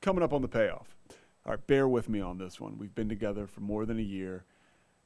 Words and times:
Coming 0.00 0.22
up 0.22 0.32
on 0.32 0.42
the 0.42 0.48
payoff. 0.48 0.96
All 1.44 1.52
right, 1.52 1.66
bear 1.66 1.88
with 1.88 2.08
me 2.08 2.20
on 2.20 2.38
this 2.38 2.60
one. 2.60 2.78
We've 2.78 2.94
been 2.94 3.08
together 3.08 3.46
for 3.46 3.60
more 3.60 3.84
than 3.84 3.98
a 3.98 4.02
year. 4.02 4.44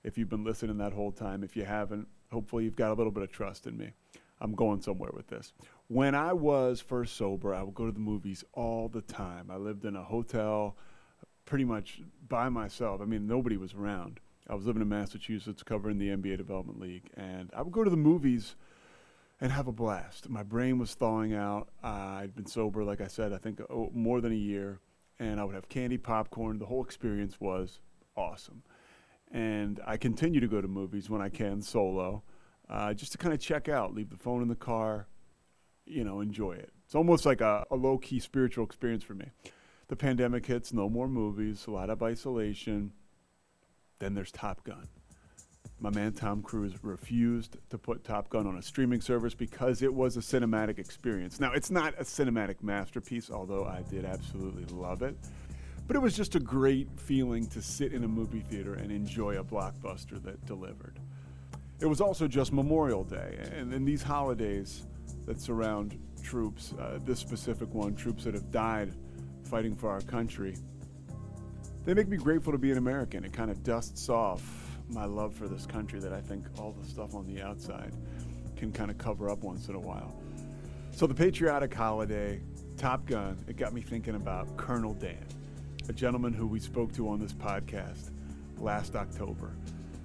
If 0.04 0.18
you've 0.18 0.28
been 0.28 0.44
listening 0.44 0.78
that 0.78 0.92
whole 0.92 1.12
time, 1.12 1.42
if 1.42 1.56
you 1.56 1.64
haven't, 1.64 2.08
hopefully 2.30 2.64
you've 2.64 2.76
got 2.76 2.90
a 2.90 2.94
little 2.94 3.12
bit 3.12 3.22
of 3.22 3.30
trust 3.30 3.66
in 3.66 3.78
me. 3.78 3.92
I'm 4.40 4.54
going 4.54 4.82
somewhere 4.82 5.12
with 5.14 5.28
this. 5.28 5.52
When 5.86 6.14
I 6.14 6.32
was 6.32 6.80
first 6.80 7.16
sober, 7.16 7.54
I 7.54 7.62
would 7.62 7.74
go 7.74 7.86
to 7.86 7.92
the 7.92 8.00
movies 8.00 8.44
all 8.52 8.88
the 8.88 9.00
time. 9.00 9.50
I 9.50 9.56
lived 9.56 9.84
in 9.84 9.96
a 9.96 10.02
hotel 10.02 10.76
pretty 11.44 11.64
much 11.64 12.02
by 12.28 12.48
myself. 12.48 13.00
I 13.00 13.04
mean, 13.04 13.26
nobody 13.26 13.56
was 13.56 13.72
around. 13.72 14.20
I 14.48 14.54
was 14.54 14.66
living 14.66 14.82
in 14.82 14.88
Massachusetts 14.88 15.62
covering 15.62 15.98
the 15.98 16.08
NBA 16.08 16.36
Development 16.36 16.80
League, 16.80 17.08
and 17.16 17.50
I 17.56 17.62
would 17.62 17.72
go 17.72 17.84
to 17.84 17.90
the 17.90 17.96
movies 17.96 18.56
and 19.42 19.50
have 19.50 19.66
a 19.66 19.72
blast. 19.72 20.28
My 20.28 20.44
brain 20.44 20.78
was 20.78 20.94
thawing 20.94 21.34
out. 21.34 21.68
Uh, 21.82 22.20
I'd 22.20 22.32
been 22.32 22.46
sober, 22.46 22.84
like 22.84 23.00
I 23.00 23.08
said, 23.08 23.32
I 23.32 23.38
think 23.38 23.60
oh, 23.68 23.90
more 23.92 24.20
than 24.20 24.30
a 24.30 24.36
year, 24.36 24.78
and 25.18 25.40
I 25.40 25.44
would 25.44 25.56
have 25.56 25.68
candy, 25.68 25.98
popcorn. 25.98 26.60
The 26.60 26.66
whole 26.66 26.84
experience 26.84 27.40
was 27.40 27.80
awesome. 28.16 28.62
And 29.32 29.80
I 29.84 29.96
continue 29.96 30.38
to 30.38 30.46
go 30.46 30.60
to 30.60 30.68
movies 30.68 31.10
when 31.10 31.20
I 31.20 31.28
can 31.28 31.60
solo, 31.60 32.22
uh, 32.70 32.94
just 32.94 33.10
to 33.12 33.18
kind 33.18 33.34
of 33.34 33.40
check 33.40 33.68
out, 33.68 33.92
leave 33.92 34.10
the 34.10 34.16
phone 34.16 34.42
in 34.42 34.48
the 34.48 34.54
car, 34.54 35.08
you 35.86 36.04
know, 36.04 36.20
enjoy 36.20 36.52
it. 36.52 36.70
It's 36.84 36.94
almost 36.94 37.26
like 37.26 37.40
a, 37.40 37.66
a 37.68 37.74
low 37.74 37.98
key 37.98 38.20
spiritual 38.20 38.64
experience 38.64 39.02
for 39.02 39.14
me. 39.14 39.26
The 39.88 39.96
pandemic 39.96 40.46
hits, 40.46 40.72
no 40.72 40.88
more 40.88 41.08
movies, 41.08 41.64
a 41.66 41.72
lot 41.72 41.90
of 41.90 42.00
isolation. 42.00 42.92
Then 43.98 44.14
there's 44.14 44.30
Top 44.30 44.62
Gun. 44.62 44.86
My 45.82 45.90
man 45.90 46.12
Tom 46.12 46.42
Cruise 46.42 46.74
refused 46.84 47.56
to 47.70 47.76
put 47.76 48.04
Top 48.04 48.28
Gun 48.28 48.46
on 48.46 48.56
a 48.56 48.62
streaming 48.62 49.00
service 49.00 49.34
because 49.34 49.82
it 49.82 49.92
was 49.92 50.16
a 50.16 50.20
cinematic 50.20 50.78
experience. 50.78 51.40
Now, 51.40 51.54
it's 51.54 51.72
not 51.72 51.94
a 51.98 52.04
cinematic 52.04 52.62
masterpiece, 52.62 53.32
although 53.32 53.64
I 53.64 53.82
did 53.90 54.04
absolutely 54.04 54.64
love 54.66 55.02
it. 55.02 55.16
But 55.88 55.96
it 55.96 55.98
was 55.98 56.16
just 56.16 56.36
a 56.36 56.38
great 56.38 56.88
feeling 57.00 57.48
to 57.48 57.60
sit 57.60 57.92
in 57.92 58.04
a 58.04 58.08
movie 58.08 58.44
theater 58.48 58.74
and 58.74 58.92
enjoy 58.92 59.40
a 59.40 59.44
blockbuster 59.44 60.22
that 60.22 60.46
delivered. 60.46 61.00
It 61.80 61.86
was 61.86 62.00
also 62.00 62.28
just 62.28 62.52
Memorial 62.52 63.02
Day, 63.02 63.40
and 63.52 63.74
in 63.74 63.84
these 63.84 64.04
holidays 64.04 64.86
that 65.26 65.40
surround 65.40 65.98
troops, 66.22 66.74
uh, 66.78 67.00
this 67.04 67.18
specific 67.18 67.74
one, 67.74 67.96
troops 67.96 68.22
that 68.22 68.34
have 68.34 68.52
died 68.52 68.92
fighting 69.42 69.74
for 69.74 69.90
our 69.90 70.00
country, 70.02 70.56
they 71.84 71.92
make 71.92 72.06
me 72.06 72.18
grateful 72.18 72.52
to 72.52 72.58
be 72.58 72.70
an 72.70 72.78
American. 72.78 73.24
It 73.24 73.32
kind 73.32 73.50
of 73.50 73.64
dusts 73.64 74.08
off 74.08 74.61
my 74.92 75.04
love 75.04 75.34
for 75.34 75.48
this 75.48 75.66
country 75.66 75.98
that 76.00 76.12
I 76.12 76.20
think 76.20 76.44
all 76.58 76.72
the 76.72 76.86
stuff 76.86 77.14
on 77.14 77.26
the 77.26 77.42
outside 77.42 77.92
can 78.56 78.72
kind 78.72 78.90
of 78.90 78.98
cover 78.98 79.30
up 79.30 79.42
once 79.42 79.68
in 79.68 79.74
a 79.74 79.80
while. 79.80 80.14
So, 80.92 81.06
the 81.06 81.14
patriotic 81.14 81.72
holiday, 81.72 82.40
Top 82.76 83.06
Gun, 83.06 83.42
it 83.48 83.56
got 83.56 83.72
me 83.72 83.80
thinking 83.80 84.14
about 84.14 84.56
Colonel 84.56 84.94
Dan, 84.94 85.24
a 85.88 85.92
gentleman 85.92 86.32
who 86.32 86.46
we 86.46 86.60
spoke 86.60 86.92
to 86.94 87.08
on 87.08 87.18
this 87.18 87.32
podcast 87.32 88.10
last 88.58 88.94
October. 88.94 89.52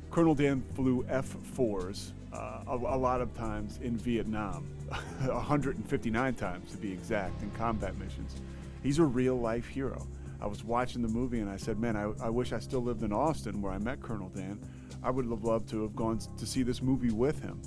Colonel 0.10 0.34
Dan 0.34 0.64
flew 0.74 1.06
F 1.10 1.36
4s 1.56 2.12
uh, 2.34 2.62
a, 2.68 2.76
a 2.76 2.98
lot 2.98 3.22
of 3.22 3.34
times 3.34 3.80
in 3.82 3.98
Vietnam, 3.98 4.66
159 5.26 6.34
times 6.36 6.72
to 6.72 6.78
be 6.78 6.92
exact, 6.92 7.42
in 7.42 7.52
combat 7.52 7.98
missions. 7.98 8.36
He's 8.84 9.00
a 9.00 9.04
real 9.04 9.40
life 9.40 9.68
hero. 9.68 10.08
I 10.40 10.46
was 10.46 10.64
watching 10.64 11.02
the 11.02 11.08
movie 11.08 11.40
and 11.40 11.50
I 11.50 11.58
said, 11.58 11.80
man, 11.80 11.96
I, 11.96 12.12
I 12.26 12.30
wish 12.30 12.54
I 12.54 12.60
still 12.60 12.82
lived 12.82 13.04
in 13.04 13.12
Austin 13.12 13.62
where 13.62 13.72
I 13.72 13.80
met 13.80 14.02
Colonel 14.02 14.30
Dan. 14.30 14.60
I 15.04 15.10
would 15.12 15.26
have 15.26 15.44
loved 15.44 15.70
to 15.70 15.82
have 15.84 15.96
gone 15.96 16.20
to 16.38 16.46
see 16.46 16.64
this 16.64 16.82
movie 16.82 17.12
with 17.12 17.42
him 17.42 17.62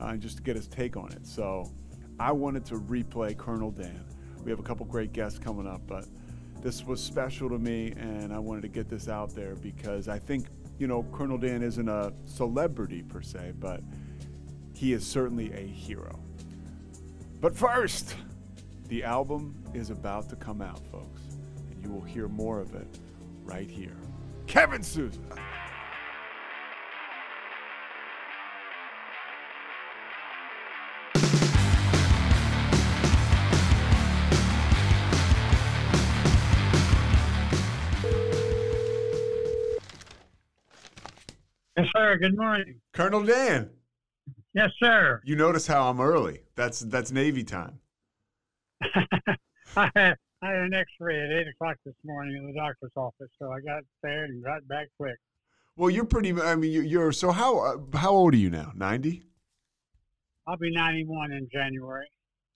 uh, 0.00 0.06
and 0.06 0.20
just 0.20 0.38
to 0.38 0.42
get 0.42 0.56
his 0.56 0.66
take 0.66 0.96
on 0.96 1.12
it. 1.12 1.26
So 1.26 1.70
I 2.18 2.32
wanted 2.32 2.64
to 2.66 2.74
replay 2.74 3.36
Colonel 3.36 3.70
Dan. 3.70 4.04
We 4.44 4.50
have 4.50 4.60
a 4.60 4.62
couple 4.62 4.86
great 4.86 5.12
guests 5.12 5.38
coming 5.38 5.66
up, 5.66 5.82
but 5.86 6.06
this 6.62 6.84
was 6.84 7.02
special 7.02 7.48
to 7.50 7.58
me 7.58 7.92
and 7.96 8.32
I 8.32 8.38
wanted 8.38 8.62
to 8.62 8.68
get 8.68 8.88
this 8.88 9.08
out 9.08 9.34
there 9.34 9.54
because 9.56 10.08
I 10.08 10.18
think, 10.18 10.46
you 10.78 10.86
know, 10.86 11.04
Colonel 11.12 11.38
Dan 11.38 11.62
isn't 11.62 11.88
a 11.88 12.12
celebrity 12.24 13.02
per 13.02 13.22
se, 13.22 13.52
but 13.58 13.82
he 14.74 14.92
is 14.92 15.06
certainly 15.06 15.52
a 15.52 15.66
hero. 15.66 16.18
But 17.40 17.56
first, 17.56 18.14
the 18.88 19.04
album 19.04 19.54
is 19.74 19.90
about 19.90 20.28
to 20.30 20.36
come 20.36 20.60
out, 20.60 20.80
folks 20.90 21.20
and 21.80 21.88
you 21.88 21.92
will 21.92 22.04
hear 22.04 22.28
more 22.28 22.60
of 22.60 22.74
it 22.74 22.86
right 23.44 23.70
here. 23.70 23.96
Kevin 24.46 24.82
Souza. 24.82 25.20
Yes, 41.80 41.88
sir. 41.96 42.18
Good 42.20 42.36
morning. 42.36 42.78
Colonel 42.92 43.24
Dan. 43.24 43.70
Yes, 44.52 44.68
sir. 44.82 45.22
You 45.24 45.34
notice 45.34 45.66
how 45.66 45.88
I'm 45.88 45.98
early. 45.98 46.40
That's 46.54 46.80
that's 46.80 47.10
Navy 47.10 47.42
time. 47.42 47.80
I 48.82 49.90
I 49.96 50.14
had 50.42 50.56
an 50.56 50.74
X-ray 50.74 51.18
at 51.18 51.32
eight 51.32 51.48
o'clock 51.48 51.78
this 51.86 51.94
morning 52.04 52.36
in 52.36 52.46
the 52.46 52.52
doctor's 52.52 52.92
office, 52.96 53.30
so 53.38 53.50
I 53.50 53.60
got 53.60 53.82
there 54.02 54.24
and 54.24 54.44
got 54.44 54.68
back 54.68 54.88
quick. 54.98 55.16
Well, 55.76 55.88
you're 55.88 56.04
pretty. 56.04 56.38
I 56.38 56.54
mean, 56.54 56.86
you're 56.86 57.12
so 57.12 57.30
how 57.30 57.60
uh, 57.60 57.76
how 57.96 58.10
old 58.10 58.34
are 58.34 58.36
you 58.38 58.50
now? 58.50 58.72
Ninety. 58.74 59.22
I'll 60.46 60.58
be 60.58 60.70
ninety-one 60.70 61.32
in 61.32 61.48
January. 61.50 62.08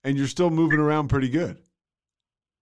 And 0.03 0.19
you're 0.19 0.27
still 0.27 0.51
moving 0.51 0.79
around 0.79 1.07
pretty 1.07 1.29
good. 1.29 1.57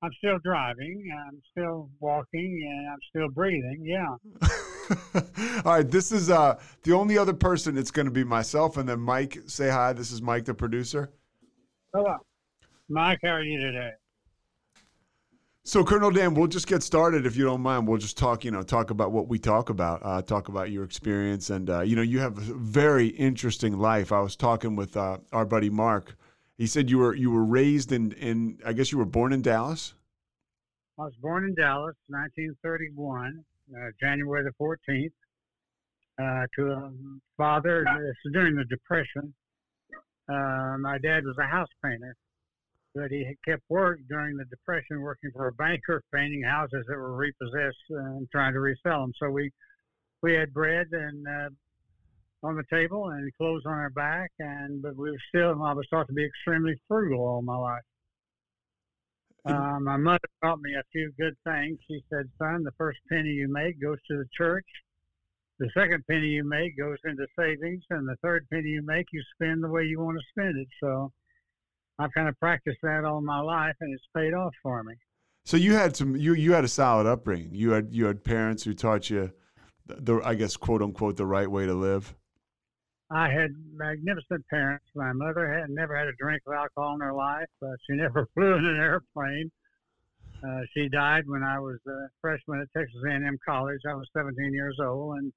I'm 0.01 0.11
still 0.17 0.37
driving. 0.45 1.11
I'm 1.27 1.41
still 1.51 1.89
walking, 1.99 2.69
and 2.71 2.89
I'm 2.89 2.99
still 3.09 3.29
breathing. 3.33 3.83
Yeah. 3.83 4.47
All 5.65 5.75
right. 5.77 5.89
This 5.89 6.11
is 6.11 6.29
uh 6.29 6.59
the 6.83 6.93
only 6.93 7.17
other 7.17 7.33
person. 7.33 7.77
It's 7.77 7.91
going 7.91 8.05
to 8.05 8.11
be 8.11 8.23
myself 8.23 8.77
and 8.77 8.87
then 8.87 8.99
Mike. 8.99 9.37
Say 9.47 9.69
hi. 9.69 9.93
This 9.93 10.11
is 10.11 10.21
Mike, 10.21 10.45
the 10.45 10.53
producer. 10.53 11.11
Hello, 11.93 12.17
Mike. 12.89 13.19
How 13.23 13.29
are 13.29 13.43
you 13.43 13.59
today? 13.59 13.91
So, 15.65 15.81
Colonel 15.81 16.11
Dan, 16.11 16.33
we'll 16.33 16.47
just 16.47 16.67
get 16.67 16.83
started 16.83 17.25
if 17.25 17.37
you 17.37 17.45
don't 17.45 17.61
mind. 17.61 17.87
We'll 17.87 17.97
just 17.97 18.17
talk, 18.17 18.43
you 18.43 18.51
know, 18.51 18.63
talk 18.63 18.89
about 18.89 19.13
what 19.13 19.29
we 19.29 19.39
talk 19.39 19.69
about, 19.69 20.01
uh, 20.03 20.21
talk 20.21 20.49
about 20.49 20.71
your 20.71 20.83
experience, 20.83 21.49
and 21.51 21.69
uh, 21.69 21.81
you 21.81 21.95
know, 21.95 22.01
you 22.01 22.19
have 22.19 22.37
a 22.37 22.41
very 22.41 23.07
interesting 23.07 23.79
life. 23.79 24.11
I 24.11 24.19
was 24.19 24.35
talking 24.35 24.75
with 24.75 24.97
uh, 24.97 25.19
our 25.31 25.45
buddy 25.45 25.69
Mark. 25.69 26.17
He 26.57 26.67
said 26.67 26.89
you 26.89 26.97
were 26.97 27.15
you 27.15 27.31
were 27.31 27.45
raised 27.45 27.93
in 27.93 28.11
in 28.13 28.59
I 28.65 28.73
guess 28.73 28.91
you 28.91 28.97
were 28.97 29.05
born 29.05 29.31
in 29.31 29.41
Dallas. 29.41 29.93
I 30.99 31.03
was 31.03 31.15
born 31.21 31.45
in 31.45 31.55
Dallas, 31.55 31.95
1931, 32.07 33.39
uh, 33.39 33.52
January 33.99 34.43
the 34.43 34.51
14th, 34.59 35.11
uh, 36.19 36.45
to 36.55 36.71
a 36.71 36.91
father. 37.37 37.85
This 37.85 38.15
is 38.25 38.33
during 38.33 38.55
the 38.55 38.65
Depression. 38.65 39.33
Uh, 40.29 40.77
my 40.79 40.97
dad 41.01 41.23
was 41.25 41.35
a 41.39 41.47
house 41.47 41.69
painter 41.83 42.15
but 42.95 43.09
he 43.09 43.25
kept 43.45 43.63
work 43.69 43.99
during 44.07 44.37
the 44.37 44.45
Depression, 44.45 45.01
working 45.01 45.31
for 45.33 45.47
a 45.47 45.53
banker, 45.53 46.03
painting 46.13 46.43
houses 46.43 46.85
that 46.87 46.97
were 46.97 47.15
repossessed 47.15 47.77
and 47.89 48.27
trying 48.31 48.53
to 48.53 48.59
resell 48.59 49.01
them. 49.01 49.13
So 49.19 49.29
we 49.29 49.51
we 50.21 50.33
had 50.33 50.53
bread 50.53 50.87
and 50.91 51.27
uh, 51.27 52.47
on 52.47 52.55
the 52.55 52.63
table 52.71 53.09
and 53.09 53.29
clothes 53.35 53.63
on 53.65 53.73
our 53.73 53.89
back, 53.89 54.31
and 54.39 54.81
but 54.81 54.95
we 54.95 55.11
were 55.11 55.17
still. 55.29 55.61
I 55.63 55.73
was 55.73 55.87
taught 55.89 56.07
to 56.07 56.13
be 56.13 56.25
extremely 56.25 56.75
frugal 56.87 57.19
all 57.19 57.41
my 57.41 57.57
life. 57.57 57.81
Uh, 59.45 59.79
my 59.81 59.97
mother 59.97 60.27
taught 60.41 60.59
me 60.61 60.73
a 60.73 60.83
few 60.91 61.11
good 61.19 61.35
things. 61.43 61.77
She 61.87 62.03
said, 62.09 62.29
"Son, 62.37 62.63
the 62.63 62.71
first 62.77 62.99
penny 63.09 63.29
you 63.29 63.47
make 63.51 63.81
goes 63.81 63.97
to 64.07 64.17
the 64.17 64.25
church. 64.35 64.65
The 65.59 65.69
second 65.73 66.05
penny 66.07 66.27
you 66.27 66.43
make 66.43 66.77
goes 66.77 66.97
into 67.03 67.27
savings, 67.37 67.83
and 67.89 68.07
the 68.07 68.15
third 68.21 68.47
penny 68.51 68.69
you 68.69 68.81
make, 68.81 69.07
you 69.11 69.21
spend 69.35 69.63
the 69.63 69.69
way 69.69 69.83
you 69.83 69.99
want 69.99 70.17
to 70.17 70.25
spend 70.29 70.57
it." 70.57 70.67
So 70.79 71.11
I've 71.99 72.13
kind 72.13 72.29
of 72.29 72.39
practiced 72.39 72.79
that 72.83 73.03
all 73.03 73.21
my 73.21 73.39
life, 73.39 73.75
and 73.81 73.93
it's 73.93 74.07
paid 74.15 74.33
off 74.33 74.53
for 74.63 74.83
me. 74.83 74.95
So 75.45 75.57
you 75.57 75.73
had 75.73 75.95
some 75.95 76.15
you 76.15 76.33
you 76.33 76.53
had 76.53 76.63
a 76.63 76.69
solid 76.69 77.05
upbringing. 77.05 77.53
You 77.53 77.71
had 77.71 77.93
you 77.93 78.05
had 78.05 78.23
parents 78.23 78.63
who 78.63 78.73
taught 78.73 79.09
you 79.09 79.31
the, 79.85 79.95
the 79.95 80.21
I 80.23 80.35
guess 80.35 80.55
quote 80.55 80.81
unquote 80.81 81.17
the 81.17 81.25
right 81.25 81.49
way 81.49 81.65
to 81.65 81.73
live. 81.73 82.15
I 83.13 83.29
had 83.29 83.51
magnificent 83.75 84.43
parents. 84.49 84.85
My 84.95 85.13
mother 85.13 85.51
had 85.51 85.69
never 85.69 85.95
had 85.95 86.07
a 86.07 86.13
drink 86.19 86.41
of 86.47 86.53
alcohol 86.53 86.95
in 86.95 87.01
her 87.01 87.13
life. 87.13 87.47
but 87.61 87.75
she 87.87 87.95
never 87.97 88.27
flew 88.33 88.55
in 88.55 88.65
an 88.65 88.77
airplane. 88.77 89.51
Uh, 90.43 90.61
she 90.73 90.89
died 90.89 91.23
when 91.27 91.43
I 91.43 91.59
was 91.59 91.77
a 91.87 92.07
freshman 92.19 92.61
at 92.61 92.67
Texas 92.75 92.99
A&M 93.07 93.37
College. 93.47 93.79
I 93.87 93.93
was 93.93 94.07
17 94.17 94.53
years 94.53 94.77
old, 94.81 95.17
and 95.17 95.31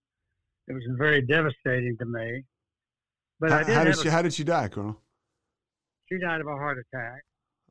it 0.69 0.73
was 0.73 0.83
very 0.99 1.23
devastating 1.23 1.97
to 1.99 2.07
me. 2.07 2.43
But 3.39 3.51
how, 3.53 3.65
how 3.73 3.85
did 3.85 3.99
she? 3.99 4.09
A, 4.09 4.11
how 4.11 4.23
did 4.23 4.33
she 4.33 4.43
die, 4.43 4.69
Colonel? 4.69 4.97
She 6.09 6.19
died 6.19 6.41
of 6.41 6.47
a 6.47 6.57
heart 6.57 6.79
attack. 6.79 7.23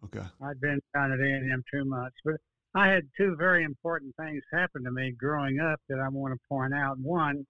Okay. 0.06 0.26
I'd 0.44 0.62
been 0.62 0.80
down 0.94 1.12
at 1.12 1.20
A&M 1.20 1.64
two 1.74 1.84
months, 1.84 2.16
but 2.24 2.36
I 2.76 2.90
had 2.90 3.04
two 3.18 3.36
very 3.38 3.64
important 3.64 4.16
things 4.18 4.44
happen 4.54 4.84
to 4.84 4.92
me 4.92 5.12
growing 5.12 5.60
up 5.60 5.80
that 5.90 6.00
I 6.00 6.08
want 6.10 6.34
to 6.34 6.40
point 6.48 6.74
out. 6.74 7.00
One, 7.00 7.46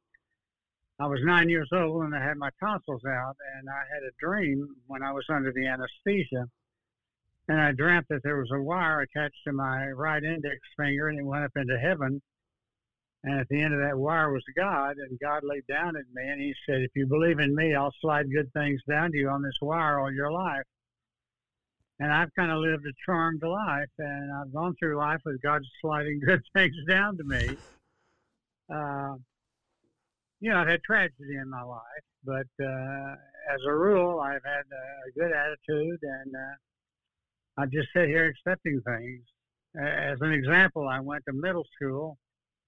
I 0.97 1.07
was 1.07 1.19
nine 1.24 1.50
years 1.50 1.69
old 1.74 2.03
and 2.03 2.15
I 2.15 2.24
had 2.24 2.38
my 2.38 2.50
tonsils 2.59 3.03
out, 3.06 3.36
and 3.57 3.69
I 3.69 3.83
had 3.94 4.03
a 4.03 4.15
dream 4.18 4.68
when 4.88 5.03
I 5.03 5.12
was 5.12 5.25
under 5.30 5.51
the 5.51 5.68
anesthesia. 5.68 6.47
And 7.47 7.62
I 7.62 7.74
dreamt 7.74 8.07
that 8.09 8.24
there 8.24 8.38
was 8.38 8.50
a 8.51 8.62
wire 8.62 9.01
attached 9.01 9.44
to 9.45 9.53
my 9.53 9.88
right 9.89 10.24
index 10.24 10.57
finger 10.77 11.09
and 11.09 11.19
it 11.19 11.25
went 11.25 11.44
up 11.44 11.51
into 11.56 11.77
heaven. 11.77 12.21
And 13.24 13.39
at 13.39 13.47
the 13.50 13.62
end 13.62 13.74
of 13.74 13.81
that 13.81 13.97
wire 13.97 14.31
was 14.31 14.44
God, 14.56 14.97
and 14.97 15.19
God 15.19 15.44
laid 15.44 15.68
down 15.68 15.95
at 15.95 16.06
me 16.13 16.24
and 16.27 16.42
He 16.42 16.53
said, 16.65 16.81
If 16.81 16.92
you 16.95 17.07
believe 17.07 17.39
in 17.39 17.53
me, 17.53 17.75
I'll 17.75 17.94
slide 18.00 18.31
good 18.31 18.51
things 18.53 18.81
down 18.88 19.12
to 19.12 19.18
you 19.18 19.30
on 19.30 19.42
this 19.42 19.57
wire 19.62 20.00
all 20.00 20.12
your 20.12 20.31
life. 20.31 20.63
And 22.00 22.12
I've 22.12 22.33
kind 22.36 22.51
of 22.51 22.59
lived 22.59 22.86
a 22.86 22.94
charmed 23.06 23.42
life, 23.42 23.89
and 24.00 24.31
I've 24.33 24.53
gone 24.53 24.75
through 24.77 24.97
life 24.97 25.21
with 25.25 25.42
God 25.42 25.62
sliding 25.81 26.19
good 26.25 26.42
things 26.53 26.75
down 26.88 27.18
to 27.18 27.24
me. 27.24 27.57
Uh, 28.74 29.15
you 30.45 30.51
know, 30.51 30.59
I've 30.59 30.68
had 30.68 30.83
tragedy 30.83 31.38
in 31.42 31.50
my 31.50 31.63
life, 31.63 32.06
but 32.24 32.45
uh, 32.63 33.13
as 33.51 33.59
a 33.68 33.74
rule, 33.74 34.19
I've 34.19 34.45
had 34.45 34.62
a 34.62 35.19
good 35.19 35.31
attitude, 35.31 35.97
and 36.03 36.36
uh, 36.36 37.62
I 37.63 37.65
just 37.65 37.88
sit 37.95 38.09
here 38.09 38.27
accepting 38.27 38.80
things. 38.86 39.21
As 39.75 40.19
an 40.21 40.33
example, 40.33 40.88
I 40.88 41.00
went 41.00 41.24
to 41.25 41.33
middle 41.33 41.65
school. 41.75 42.19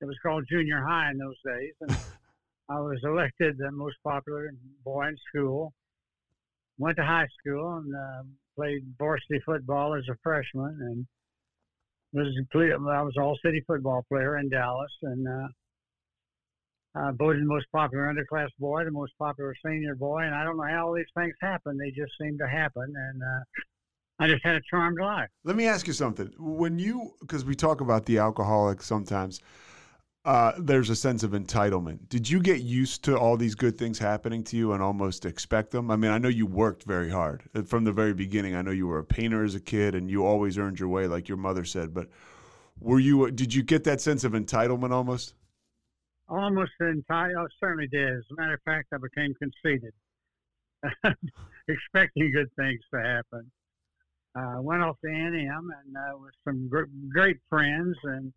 It 0.02 0.06
was 0.06 0.18
called 0.24 0.46
junior 0.50 0.84
high 0.84 1.12
in 1.12 1.20
those 1.20 1.38
days, 1.46 1.74
and 1.82 1.96
I 2.70 2.80
was 2.80 2.98
elected 3.04 3.60
the 3.60 3.70
most 3.72 3.98
popular 4.04 4.50
boy 4.84 5.10
in 5.10 5.18
school. 5.30 5.72
Went 6.80 6.98
to 6.98 7.06
high 7.06 7.28
school 7.40 7.78
and 7.78 7.96
uh, 7.96 8.24
played 8.56 8.92
varsity 8.98 9.40
football 9.46 9.94
as 9.94 10.04
a 10.10 10.18
freshman, 10.24 10.80
and 10.82 11.06
was 12.12 12.34
I 12.56 13.04
was 13.04 13.18
all 13.22 13.38
city 13.46 13.64
football 13.68 14.04
player 14.10 14.40
in 14.40 14.50
Dallas, 14.50 14.92
and 15.04 15.28
uh, 15.28 15.48
uh, 16.98 17.12
voted 17.12 17.42
the 17.42 17.48
most 17.48 17.66
popular 17.72 18.12
underclass 18.14 18.50
boy, 18.60 18.84
the 18.84 18.92
most 18.92 19.14
popular 19.20 19.54
senior 19.66 19.96
boy, 19.96 20.20
and 20.24 20.34
I 20.34 20.44
don't 20.44 20.58
know 20.58 20.64
how 20.64 20.88
all 20.88 20.94
these 20.94 21.06
things 21.18 21.36
happen. 21.42 21.78
They 21.78 21.92
just 21.92 22.14
seem 22.20 22.38
to 22.40 22.48
happen, 22.48 22.94
and 22.96 23.22
uh, 23.22 23.44
I 24.20 24.28
just 24.28 24.44
had 24.44 24.56
a 24.56 24.62
charmed 24.70 25.00
life. 25.00 25.30
Let 25.44 25.56
me 25.56 25.68
ask 25.68 25.88
you 25.88 25.94
something. 25.94 26.34
When 26.38 26.80
you, 26.80 27.14
because 27.22 27.46
we 27.46 27.56
talk 27.56 27.82
about 27.82 28.06
the 28.06 28.18
alcoholic 28.18 28.82
sometimes, 28.82 29.42
uh, 30.26 30.54
there's 30.60 30.90
a 30.90 30.96
sense 30.96 31.24
of 31.24 31.32
entitlement. 31.32 32.10
Did 32.10 32.30
you 32.30 32.42
get 32.42 32.62
used 32.62 33.04
to 33.06 33.18
all 33.18 33.38
these 33.38 33.56
good 33.56 33.78
things 33.78 34.00
happening 34.00 34.44
to 34.46 34.58
you 34.58 34.74
and 34.74 34.84
almost 34.84 35.26
expect 35.26 35.72
them? 35.72 35.90
I 35.90 35.96
mean, 35.96 36.12
I 36.12 36.18
know 36.18 36.28
you 36.30 36.46
worked 36.46 36.84
very 36.84 37.10
hard 37.10 37.44
uh, 37.56 37.62
from 37.62 37.84
the 37.84 37.94
very 37.94 38.14
beginning. 38.14 38.56
I 38.56 38.62
know 38.62 38.72
you 38.72 38.88
were 38.88 39.00
a 39.00 39.06
painter 39.06 39.44
as 39.44 39.56
a 39.56 39.62
kid, 39.62 39.96
and 39.96 40.10
you 40.10 40.26
always 40.26 40.58
earned 40.58 40.80
your 40.80 40.90
way, 40.90 41.08
like 41.08 41.30
your 41.30 41.38
mother 41.38 41.64
said. 41.64 41.94
But 41.94 42.10
were 42.80 43.00
you? 43.00 43.30
Did 43.32 43.54
you 43.54 43.64
get 43.64 43.84
that 43.86 44.02
sense 44.02 44.24
of 44.24 44.34
entitlement 44.34 44.92
almost? 44.92 45.34
Almost 46.30 46.72
entire. 46.80 47.40
I 47.40 47.46
certainly 47.60 47.88
did. 47.88 48.18
As 48.18 48.24
a 48.32 48.36
matter 48.36 48.54
of 48.56 48.62
fact, 48.64 48.88
I 48.94 48.98
became 48.98 49.34
conceited, 49.36 49.94
expecting 51.68 52.32
good 52.32 52.50
things 52.56 52.82
to 52.94 53.02
happen. 53.02 53.52
I 54.36 54.58
uh, 54.58 54.62
went 54.62 54.84
off 54.84 54.98
to 55.04 55.08
A&M 55.10 55.72
uh, 55.72 56.18
with 56.20 56.34
some 56.44 56.68
gr- 56.70 56.84
great 57.12 57.38
friends, 57.50 57.96
and 58.04 58.32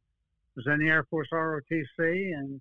was 0.57 0.67
in 0.67 0.79
the 0.79 0.89
Air 0.89 1.05
Force 1.11 1.29
ROTC. 1.33 1.85
And 1.99 2.61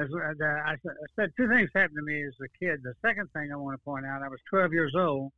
as 0.00 0.08
uh, 0.12 0.44
I 0.44 0.74
said, 1.14 1.30
two 1.36 1.48
things 1.48 1.70
happened 1.74 1.98
to 1.98 2.02
me 2.02 2.24
as 2.24 2.34
a 2.42 2.48
kid. 2.58 2.82
The 2.82 2.94
second 3.02 3.28
thing 3.32 3.50
I 3.52 3.56
want 3.56 3.78
to 3.78 3.84
point 3.84 4.04
out, 4.04 4.22
I 4.22 4.28
was 4.28 4.40
12 4.50 4.72
years 4.72 4.94
old. 4.96 5.30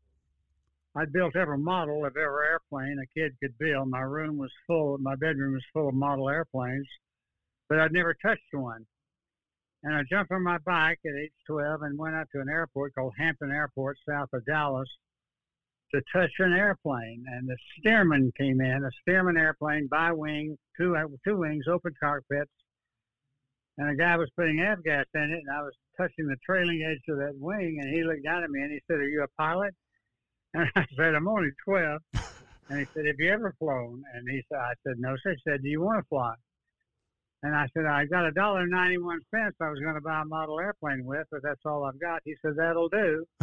I 0.95 1.05
built 1.05 1.37
every 1.37 1.59
model 1.59 2.07
of 2.07 2.17
every 2.17 2.47
airplane 2.49 2.99
a 3.03 3.19
kid 3.19 3.37
could 3.43 3.59
build. 3.59 3.91
My 3.91 4.01
room 4.01 4.39
was 4.39 4.51
full. 4.67 4.97
My 4.97 5.17
bedroom 5.17 5.53
was 5.53 5.65
full 5.75 5.91
of 5.91 5.95
model 5.95 6.31
airplanes 6.31 6.89
but 7.69 7.81
I'd 7.81 7.93
never 7.93 8.15
touched 8.15 8.53
one. 8.53 8.87
And 9.83 9.95
I 9.95 10.03
jumped 10.11 10.33
on 10.33 10.43
my 10.43 10.59
bike 10.59 10.99
at 11.05 11.23
age 11.23 11.33
12 11.47 11.83
and 11.83 11.99
went 11.99 12.17
out 12.17 12.27
to 12.33 12.41
an 12.41 12.49
airport 12.49 12.95
called 12.95 13.15
Hampton 13.19 13.53
Airport, 13.53 13.99
south 14.09 14.29
of 14.33 14.45
Dallas, 14.45 14.89
to 15.95 16.01
touch 16.13 16.33
an 16.39 16.53
airplane. 16.53 17.25
And 17.29 17.49
the 17.49 17.57
Stearman 17.79 18.33
came 18.37 18.61
in, 18.61 18.85
a 18.85 18.91
Stearman 19.09 19.39
airplane, 19.39 19.89
bi 19.89 20.13
wing, 20.13 20.57
two, 20.77 20.97
two 21.25 21.37
wings, 21.37 21.67
open 21.71 21.93
cockpits. 22.03 22.51
And 23.79 23.91
a 23.91 23.95
guy 23.95 24.17
was 24.17 24.31
putting 24.37 24.57
avgas 24.57 25.05
in 25.15 25.31
it, 25.31 25.43
and 25.47 25.51
I 25.55 25.63
was 25.63 25.75
touching 25.99 26.27
the 26.27 26.37
trailing 26.45 26.83
edge 26.83 27.03
of 27.13 27.19
that 27.19 27.35
wing. 27.39 27.79
And 27.81 27.95
he 27.95 28.03
looked 28.03 28.25
down 28.25 28.43
at 28.43 28.51
me 28.51 28.63
and 28.63 28.73
he 28.73 28.81
said, 28.87 28.97
Are 28.97 29.09
you 29.09 29.23
a 29.23 29.41
pilot? 29.41 29.75
And 30.55 30.71
I 30.75 30.87
said, 30.97 31.15
I'm 31.15 31.29
only 31.29 31.51
12. 31.65 32.01
And 32.69 32.81
he 32.81 32.87
said, 32.95 33.07
Have 33.07 33.17
you 33.19 33.31
ever 33.31 33.55
flown? 33.59 34.03
And 34.15 34.29
he 34.29 34.43
said, 34.49 34.59
I 34.59 34.73
said, 34.83 34.95
No, 34.99 35.15
sir. 35.23 35.33
He 35.33 35.51
said, 35.51 35.63
Do 35.63 35.69
you 35.69 35.83
want 35.83 36.03
to 36.03 36.09
fly? 36.09 36.35
And 37.43 37.55
I 37.55 37.67
said, 37.75 37.87
I 37.87 38.07
got 38.07 38.27
a 38.27 38.33
dollar 38.33 38.67
ninety 38.67 38.99
one 38.99 39.21
cents 39.31 39.57
I 39.61 39.71
was 39.71 39.81
going 39.81 39.95
to 39.95 40.01
buy 40.01 40.23
a 40.23 40.25
model 40.25 40.59
airplane 40.59 41.05
with, 41.05 41.27
but 41.31 41.43
that's 41.43 41.61
all 41.65 41.85
I've 41.85 42.01
got. 42.01 42.23
He 42.25 42.35
said, 42.43 42.55
That'll 42.57 42.89
do. 42.89 43.25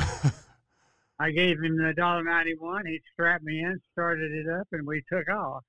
I 1.19 1.31
gave 1.31 1.61
him 1.61 1.77
the 1.77 1.93
dollar 1.95 2.23
ninety 2.23 2.55
one. 2.57 2.85
He 2.85 2.99
strapped 3.13 3.43
me 3.43 3.59
in, 3.59 3.79
started 3.91 4.31
it 4.31 4.49
up, 4.49 4.67
and 4.71 4.85
we 4.85 5.03
took 5.11 5.29
off. 5.29 5.63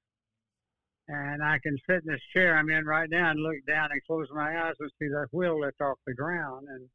And 1.07 1.43
I 1.43 1.59
can 1.63 1.77
sit 1.89 2.03
in 2.07 2.13
this 2.13 2.23
chair 2.33 2.57
I'm 2.57 2.71
in 2.71 2.87
right 2.87 3.11
now 3.11 3.31
and 3.31 3.41
look 3.41 3.57
down 3.69 3.91
and 3.93 4.03
close 4.07 4.27
my 4.35 4.67
eyes 4.67 4.75
and 4.81 4.91
see 4.99 5.09
that 5.09 5.27
wheel 5.33 5.61
lift 5.61 5.81
off 5.83 5.99
the 6.07 6.15
ground. 6.15 6.67
And 6.71 6.89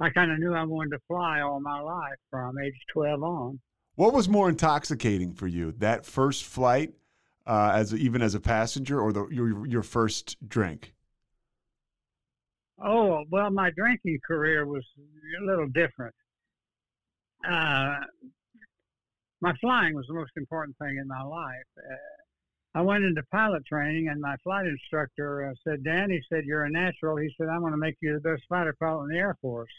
I 0.00 0.10
kind 0.10 0.30
of 0.30 0.38
knew 0.38 0.54
I 0.54 0.64
wanted 0.64 0.90
to 0.90 0.98
fly 1.08 1.40
all 1.40 1.58
my 1.60 1.80
life 1.80 2.18
from 2.30 2.58
age 2.58 2.74
12 2.92 3.22
on. 3.22 3.60
What 3.94 4.12
was 4.12 4.28
more 4.28 4.48
intoxicating 4.48 5.32
for 5.32 5.46
you, 5.46 5.72
that 5.78 6.04
first 6.04 6.44
flight 6.44 6.92
uh, 7.46 7.72
as 7.74 7.94
even 7.94 8.22
as 8.22 8.34
a 8.34 8.40
passenger, 8.40 9.00
or 9.00 9.12
the, 9.12 9.26
your 9.28 9.66
your 9.66 9.82
first 9.82 10.36
drink? 10.48 10.94
Oh 12.78 13.24
well, 13.30 13.50
my 13.50 13.70
drinking 13.70 14.18
career 14.26 14.66
was 14.66 14.84
a 15.40 15.44
little 15.44 15.68
different. 15.68 16.14
Uh, 17.48 17.96
my 19.40 19.52
flying 19.60 19.94
was 19.94 20.06
the 20.06 20.14
most 20.14 20.32
important 20.36 20.76
thing 20.78 20.98
in 20.98 21.08
my 21.08 21.22
life. 21.22 21.66
Uh, 21.78 21.94
I 22.74 22.80
went 22.80 23.04
into 23.04 23.22
pilot 23.30 23.66
training, 23.66 24.08
and 24.08 24.20
my 24.20 24.36
flight 24.42 24.66
instructor 24.66 25.50
uh, 25.50 25.54
said, 25.62 25.84
"Dan," 25.84 26.10
he 26.10 26.20
said, 26.28 26.44
"you're 26.44 26.64
a 26.64 26.70
natural." 26.70 27.16
He 27.16 27.32
said, 27.36 27.48
"I'm 27.48 27.60
going 27.60 27.72
to 27.72 27.78
make 27.78 27.96
you 28.00 28.14
the 28.14 28.20
best 28.20 28.42
fighter 28.48 28.74
pilot 28.78 29.04
in 29.04 29.08
the 29.10 29.18
Air 29.18 29.36
Force." 29.42 29.72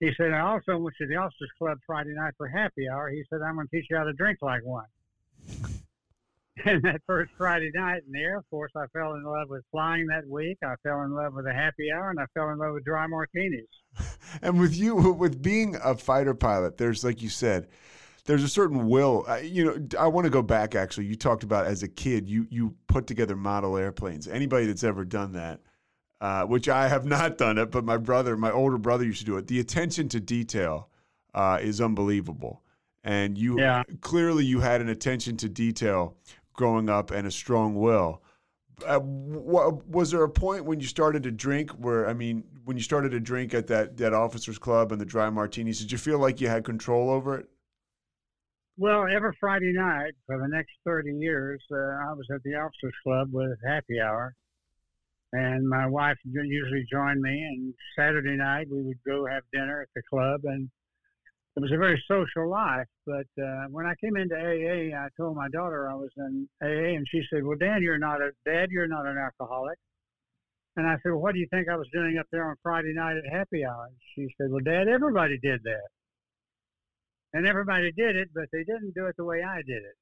He 0.00 0.12
said, 0.16 0.32
"I 0.32 0.40
also 0.40 0.76
went 0.76 0.96
to 0.98 1.06
the 1.06 1.16
Officers 1.16 1.50
Club 1.58 1.78
Friday 1.86 2.14
night 2.14 2.34
for 2.36 2.48
happy 2.48 2.88
hour." 2.88 3.08
He 3.08 3.24
said, 3.30 3.40
"I'm 3.40 3.54
going 3.54 3.68
to 3.68 3.76
teach 3.76 3.86
you 3.88 3.96
how 3.96 4.04
to 4.04 4.12
drink 4.12 4.38
like 4.42 4.64
one." 4.64 4.86
and 6.64 6.82
that 6.82 7.02
first 7.06 7.30
Friday 7.36 7.70
night 7.74 8.02
in 8.06 8.12
the 8.12 8.20
Air 8.20 8.42
Force, 8.50 8.72
I 8.76 8.86
fell 8.92 9.14
in 9.14 9.24
love 9.24 9.50
with 9.50 9.62
flying 9.70 10.06
that 10.06 10.26
week. 10.26 10.56
I 10.62 10.74
fell 10.82 11.02
in 11.02 11.12
love 11.14 11.34
with 11.34 11.46
a 11.46 11.52
happy 11.52 11.90
hour, 11.94 12.10
and 12.10 12.18
I 12.18 12.24
fell 12.32 12.48
in 12.50 12.58
love 12.58 12.72
with 12.72 12.84
dry 12.84 13.06
martinis. 13.06 13.66
and 14.42 14.58
with 14.58 14.74
you, 14.74 14.94
with 14.94 15.42
being 15.42 15.76
a 15.84 15.94
fighter 15.94 16.34
pilot, 16.34 16.78
there's 16.78 17.04
like 17.04 17.20
you 17.20 17.28
said, 17.28 17.68
there's 18.24 18.42
a 18.42 18.48
certain 18.48 18.88
will. 18.88 19.26
you 19.42 19.64
know, 19.64 19.86
I 19.98 20.06
want 20.06 20.24
to 20.24 20.30
go 20.30 20.42
back. 20.42 20.74
Actually, 20.74 21.06
you 21.06 21.16
talked 21.16 21.42
about 21.42 21.66
as 21.66 21.82
a 21.82 21.88
kid, 21.88 22.28
you 22.28 22.46
you 22.50 22.74
put 22.86 23.06
together 23.06 23.36
model 23.36 23.76
airplanes. 23.76 24.26
Anybody 24.26 24.64
that's 24.66 24.84
ever 24.84 25.04
done 25.04 25.32
that, 25.32 25.60
uh, 26.22 26.44
which 26.44 26.70
I 26.70 26.88
have 26.88 27.04
not 27.04 27.36
done 27.36 27.58
it, 27.58 27.70
but 27.70 27.84
my 27.84 27.98
brother, 27.98 28.34
my 28.36 28.50
older 28.50 28.78
brother, 28.78 29.04
used 29.04 29.20
to 29.20 29.26
do 29.26 29.36
it. 29.36 29.46
The 29.46 29.60
attention 29.60 30.08
to 30.08 30.20
detail 30.20 30.88
uh, 31.34 31.58
is 31.60 31.82
unbelievable 31.82 32.62
and 33.06 33.38
you 33.38 33.58
yeah. 33.58 33.84
clearly 34.00 34.44
you 34.44 34.58
had 34.58 34.80
an 34.80 34.88
attention 34.88 35.36
to 35.36 35.48
detail 35.48 36.16
growing 36.56 36.88
up 36.88 37.10
and 37.10 37.26
a 37.26 37.30
strong 37.30 37.74
will. 37.74 38.22
Uh, 38.86 39.00
was 39.02 40.10
there 40.10 40.22
a 40.22 40.28
point 40.28 40.64
when 40.64 40.80
you 40.80 40.86
started 40.86 41.22
to 41.22 41.30
drink 41.30 41.70
where 41.72 42.06
I 42.08 42.12
mean, 42.12 42.44
when 42.64 42.76
you 42.76 42.82
started 42.82 43.10
to 43.12 43.20
drink 43.20 43.54
at 43.54 43.66
that 43.68 43.96
that 43.96 44.12
officers 44.12 44.58
club 44.58 44.92
and 44.92 45.00
the 45.00 45.06
dry 45.06 45.30
martinis, 45.30 45.78
did 45.78 45.90
you 45.90 45.98
feel 45.98 46.18
like 46.18 46.40
you 46.40 46.48
had 46.48 46.64
control 46.64 47.08
over 47.08 47.38
it? 47.38 47.48
Well, 48.76 49.06
every 49.10 49.34
Friday 49.40 49.72
night 49.72 50.12
for 50.26 50.38
the 50.38 50.48
next 50.48 50.72
thirty 50.84 51.12
years, 51.12 51.62
uh, 51.72 51.76
I 51.76 52.12
was 52.12 52.26
at 52.34 52.42
the 52.42 52.54
officers 52.56 52.92
club 53.02 53.28
with 53.32 53.56
happy 53.66 53.98
hour, 53.98 54.34
and 55.32 55.66
my 55.66 55.86
wife 55.86 56.18
usually 56.24 56.84
joined 56.92 57.22
me. 57.22 57.30
And 57.30 57.72
Saturday 57.98 58.36
night 58.36 58.66
we 58.70 58.82
would 58.82 58.98
go 59.06 59.24
have 59.24 59.44
dinner 59.54 59.80
at 59.80 59.88
the 59.94 60.02
club, 60.10 60.42
and 60.44 60.68
it 61.56 61.62
was 61.62 61.72
a 61.72 61.78
very 61.78 62.02
social 62.06 62.50
life. 62.50 62.86
But 63.06 63.26
uh, 63.42 63.66
when 63.70 63.86
I 63.86 63.94
came 64.02 64.16
into 64.16 64.36
AA, 64.36 64.92
I 64.92 65.08
told 65.16 65.36
my 65.36 65.48
daughter 65.48 65.88
I 65.88 65.94
was 65.94 66.10
in 66.16 66.48
AA, 66.62 66.96
and 66.96 67.06
she 67.10 67.22
said, 67.32 67.44
"Well, 67.44 67.56
Dad, 67.58 67.82
you're 67.82 67.98
not 67.98 68.20
a 68.20 68.30
dad. 68.44 68.68
You're 68.70 68.88
not 68.88 69.06
an 69.06 69.16
alcoholic." 69.16 69.78
And 70.76 70.86
I 70.86 70.96
said, 71.02 71.12
well, 71.12 71.22
"What 71.22 71.32
do 71.32 71.40
you 71.40 71.48
think 71.50 71.68
I 71.68 71.76
was 71.76 71.88
doing 71.92 72.18
up 72.18 72.26
there 72.30 72.44
on 72.44 72.56
Friday 72.62 72.92
night 72.92 73.16
at 73.16 73.32
happy 73.32 73.64
hour?" 73.64 73.88
She 74.14 74.28
said, 74.36 74.50
"Well, 74.50 74.62
Dad, 74.62 74.88
everybody 74.88 75.38
did 75.38 75.62
that, 75.64 75.88
and 77.32 77.46
everybody 77.46 77.90
did 77.92 78.16
it, 78.16 78.28
but 78.34 78.48
they 78.52 78.64
didn't 78.64 78.94
do 78.94 79.06
it 79.06 79.16
the 79.16 79.24
way 79.24 79.42
I 79.42 79.62
did 79.62 79.82
it." 79.82 79.96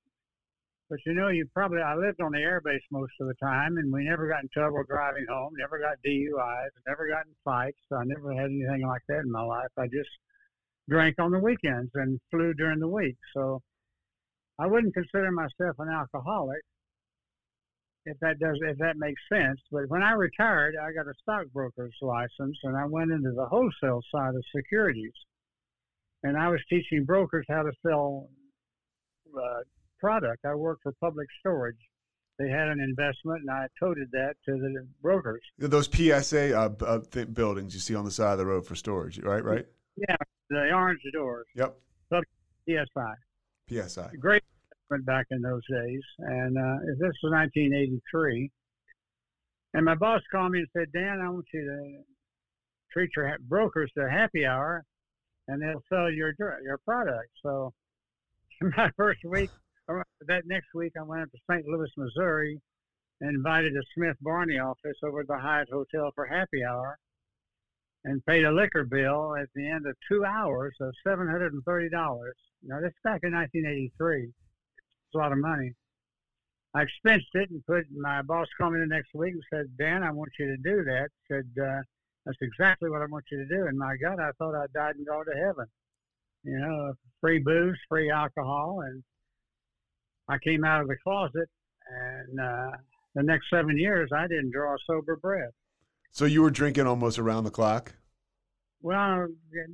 But 0.90 0.98
you 1.06 1.14
know, 1.14 1.28
you 1.28 1.46
probably 1.54 1.80
I 1.80 1.94
lived 1.94 2.20
on 2.20 2.32
the 2.32 2.38
airbase 2.38 2.82
most 2.90 3.12
of 3.20 3.28
the 3.28 3.34
time, 3.34 3.78
and 3.78 3.92
we 3.92 4.04
never 4.04 4.26
got 4.28 4.42
in 4.42 4.48
trouble 4.52 4.82
driving 4.88 5.26
home. 5.30 5.52
Never 5.56 5.78
got 5.78 6.02
DUIs. 6.04 6.70
Never 6.88 7.08
got 7.08 7.26
in 7.26 7.34
fights. 7.44 7.78
So 7.88 7.96
I 7.96 8.04
never 8.04 8.32
had 8.32 8.50
anything 8.50 8.86
like 8.86 9.02
that 9.08 9.20
in 9.20 9.30
my 9.30 9.42
life. 9.42 9.70
I 9.78 9.86
just 9.86 10.10
drank 10.88 11.16
on 11.18 11.30
the 11.30 11.38
weekends 11.38 11.90
and 11.94 12.20
flew 12.30 12.54
during 12.54 12.78
the 12.78 12.88
week. 12.88 13.16
So 13.34 13.60
I 14.58 14.66
wouldn't 14.66 14.94
consider 14.94 15.30
myself 15.30 15.76
an 15.78 15.88
alcoholic 15.88 16.60
if 18.06 18.18
that 18.20 18.38
does 18.38 18.58
if 18.62 18.78
that 18.78 18.96
makes 18.96 19.20
sense. 19.32 19.58
But 19.70 19.88
when 19.88 20.02
I 20.02 20.12
retired, 20.12 20.74
I 20.80 20.92
got 20.92 21.08
a 21.08 21.14
stockbroker's 21.22 21.94
license, 22.00 22.58
and 22.62 22.76
I 22.76 22.84
went 22.86 23.10
into 23.10 23.32
the 23.32 23.46
wholesale 23.46 24.00
side 24.12 24.34
of 24.34 24.42
securities, 24.54 25.12
and 26.22 26.36
I 26.36 26.48
was 26.48 26.60
teaching 26.68 27.04
brokers 27.04 27.46
how 27.48 27.62
to 27.62 27.72
sell 27.86 28.28
uh, 29.36 29.60
product. 29.98 30.44
I 30.44 30.54
worked 30.54 30.82
for 30.82 30.92
Public 31.00 31.28
Storage. 31.40 31.76
They 32.38 32.48
had 32.48 32.68
an 32.68 32.80
investment, 32.80 33.42
and 33.42 33.50
I 33.50 33.66
toted 33.78 34.08
that 34.12 34.34
to 34.46 34.52
the 34.52 34.86
brokers. 35.00 35.40
Those 35.56 35.86
PSA 35.86 36.58
uh, 36.58 36.70
uh, 36.84 37.00
th- 37.10 37.32
buildings 37.32 37.74
you 37.74 37.80
see 37.80 37.94
on 37.94 38.04
the 38.04 38.10
side 38.10 38.32
of 38.32 38.38
the 38.38 38.46
road 38.46 38.66
for 38.66 38.74
storage, 38.74 39.20
right? 39.20 39.44
Right. 39.44 39.66
Yeah, 39.96 40.16
the 40.50 40.72
orange 40.72 41.00
doors. 41.12 41.46
Yep. 41.54 41.76
PSI. 42.68 43.14
PSI. 43.68 44.10
Great 44.20 44.42
investment 44.90 45.06
back 45.06 45.26
in 45.30 45.42
those 45.42 45.62
days, 45.68 46.02
and 46.18 46.56
uh, 46.56 46.76
this 46.98 47.12
was 47.22 47.32
1983. 47.32 48.50
And 49.74 49.84
my 49.84 49.94
boss 49.94 50.22
called 50.30 50.52
me 50.52 50.60
and 50.60 50.68
said, 50.72 50.92
"Dan, 50.92 51.20
I 51.20 51.28
want 51.28 51.46
you 51.52 51.64
to 51.64 52.02
treat 52.92 53.10
your 53.16 53.28
ha- 53.28 53.42
brokers 53.48 53.90
to 53.96 54.08
happy 54.08 54.46
hour, 54.46 54.84
and 55.48 55.60
they'll 55.60 55.82
sell 55.88 56.10
your 56.10 56.32
your 56.62 56.78
product." 56.84 57.30
So, 57.42 57.72
my 58.76 58.90
first 58.96 59.20
week, 59.24 59.50
or 59.88 60.04
that 60.26 60.46
next 60.46 60.68
week, 60.74 60.92
I 60.98 61.02
went 61.02 61.22
up 61.22 61.30
to 61.32 61.38
St. 61.50 61.66
Louis, 61.66 61.90
Missouri, 61.96 62.60
and 63.20 63.34
invited 63.34 63.74
a 63.76 63.82
Smith 63.94 64.16
Barney 64.20 64.58
office 64.58 64.96
over 65.02 65.20
at 65.20 65.26
the 65.26 65.38
Hyatt 65.38 65.68
Hotel 65.70 66.10
for 66.14 66.26
happy 66.26 66.64
hour, 66.64 66.98
and 68.04 68.24
paid 68.26 68.44
a 68.44 68.52
liquor 68.52 68.84
bill 68.84 69.34
at 69.36 69.48
the 69.54 69.68
end 69.68 69.86
of 69.86 69.96
two 70.08 70.24
hours 70.24 70.74
of 70.80 70.92
seven 71.06 71.26
hundred 71.26 71.52
and 71.52 71.64
thirty 71.64 71.88
dollars. 71.88 72.36
Now 72.62 72.80
that's 72.80 72.94
back 73.04 73.20
in 73.22 73.32
1983. 73.32 74.24
It's 74.24 74.32
a 75.14 75.18
lot 75.18 75.32
of 75.32 75.38
money. 75.38 75.72
I 76.74 76.82
expensed 76.82 77.34
it 77.34 77.50
and 77.50 77.64
put 77.66 77.84
my 77.96 78.22
boss 78.22 78.48
called 78.58 78.74
me 78.74 78.80
the 78.80 78.86
next 78.86 79.14
week 79.14 79.34
and 79.34 79.42
said, 79.52 79.66
Dan, 79.78 80.02
I 80.02 80.10
want 80.10 80.32
you 80.38 80.46
to 80.46 80.56
do 80.56 80.82
that. 80.84 81.08
Said, 81.30 81.46
uh, 81.62 81.80
that's 82.26 82.38
exactly 82.40 82.90
what 82.90 83.00
I 83.00 83.06
want 83.06 83.24
you 83.30 83.38
to 83.38 83.46
do. 83.46 83.66
And 83.66 83.78
my 83.78 83.94
God, 84.02 84.18
I 84.18 84.30
thought 84.38 84.56
I 84.56 84.66
died 84.74 84.96
and 84.96 85.06
gone 85.06 85.24
to 85.26 85.46
heaven. 85.46 85.66
You 86.42 86.58
know, 86.58 86.94
free 87.20 87.38
booze, 87.38 87.78
free 87.88 88.10
alcohol. 88.10 88.82
And 88.84 89.04
I 90.28 90.38
came 90.38 90.64
out 90.64 90.80
of 90.82 90.88
the 90.88 90.96
closet 91.04 91.48
and, 91.88 92.40
uh, 92.40 92.70
the 93.14 93.22
next 93.22 93.48
seven 93.48 93.78
years, 93.78 94.10
I 94.12 94.26
didn't 94.26 94.50
draw 94.50 94.74
a 94.74 94.78
sober 94.86 95.16
breath. 95.16 95.52
So 96.14 96.26
you 96.26 96.42
were 96.42 96.50
drinking 96.50 96.86
almost 96.86 97.18
around 97.18 97.42
the 97.42 97.50
clock. 97.50 97.92
Well, 98.82 99.26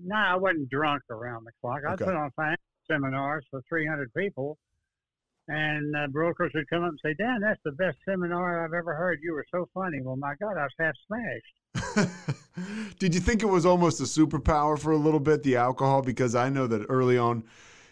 no, 0.07 0.17
I 0.17 0.37
wasn't 0.37 0.71
drunk 0.71 1.03
around 1.11 1.45
the 1.45 1.51
clock. 1.61 1.81
I 1.87 1.93
Okay. 1.93 2.05
put 2.07 2.15
on 2.15 2.31
financial 2.35 2.65
seminars 2.91 3.45
for 3.51 3.61
300 3.69 4.11
people, 4.15 4.57
and 5.49 5.95
uh, 5.95 6.07
brokers 6.07 6.51
would 6.55 6.69
come 6.71 6.83
up 6.83 6.91
and 6.91 7.01
say, 7.05 7.13
Dan, 7.19 7.41
that's 7.43 7.61
the 7.63 7.73
best 7.73 7.99
seminar 8.09 8.65
I've 8.65 8.73
ever 8.73 8.95
heard. 8.95 9.19
You 9.23 9.35
were 9.35 9.45
so 9.51 9.69
funny. 9.75 10.01
Well, 10.01 10.17
my 10.17 10.33
God, 10.41 10.57
I 10.57 10.63
was 10.65 10.73
half 10.79 10.95
smashed. 11.07 12.09
Did 12.99 13.15
you 13.15 13.21
think 13.21 13.43
it 13.43 13.47
was 13.47 13.67
almost 13.67 14.01
a 14.01 14.05
superpower 14.05 14.79
for 14.79 14.93
a 14.93 14.97
little 14.97 15.21
bit, 15.21 15.43
the 15.43 15.57
alcohol? 15.57 16.01
Because 16.01 16.35
I 16.35 16.49
know 16.49 16.67
that 16.69 16.87
early 16.89 17.19
on 17.19 17.45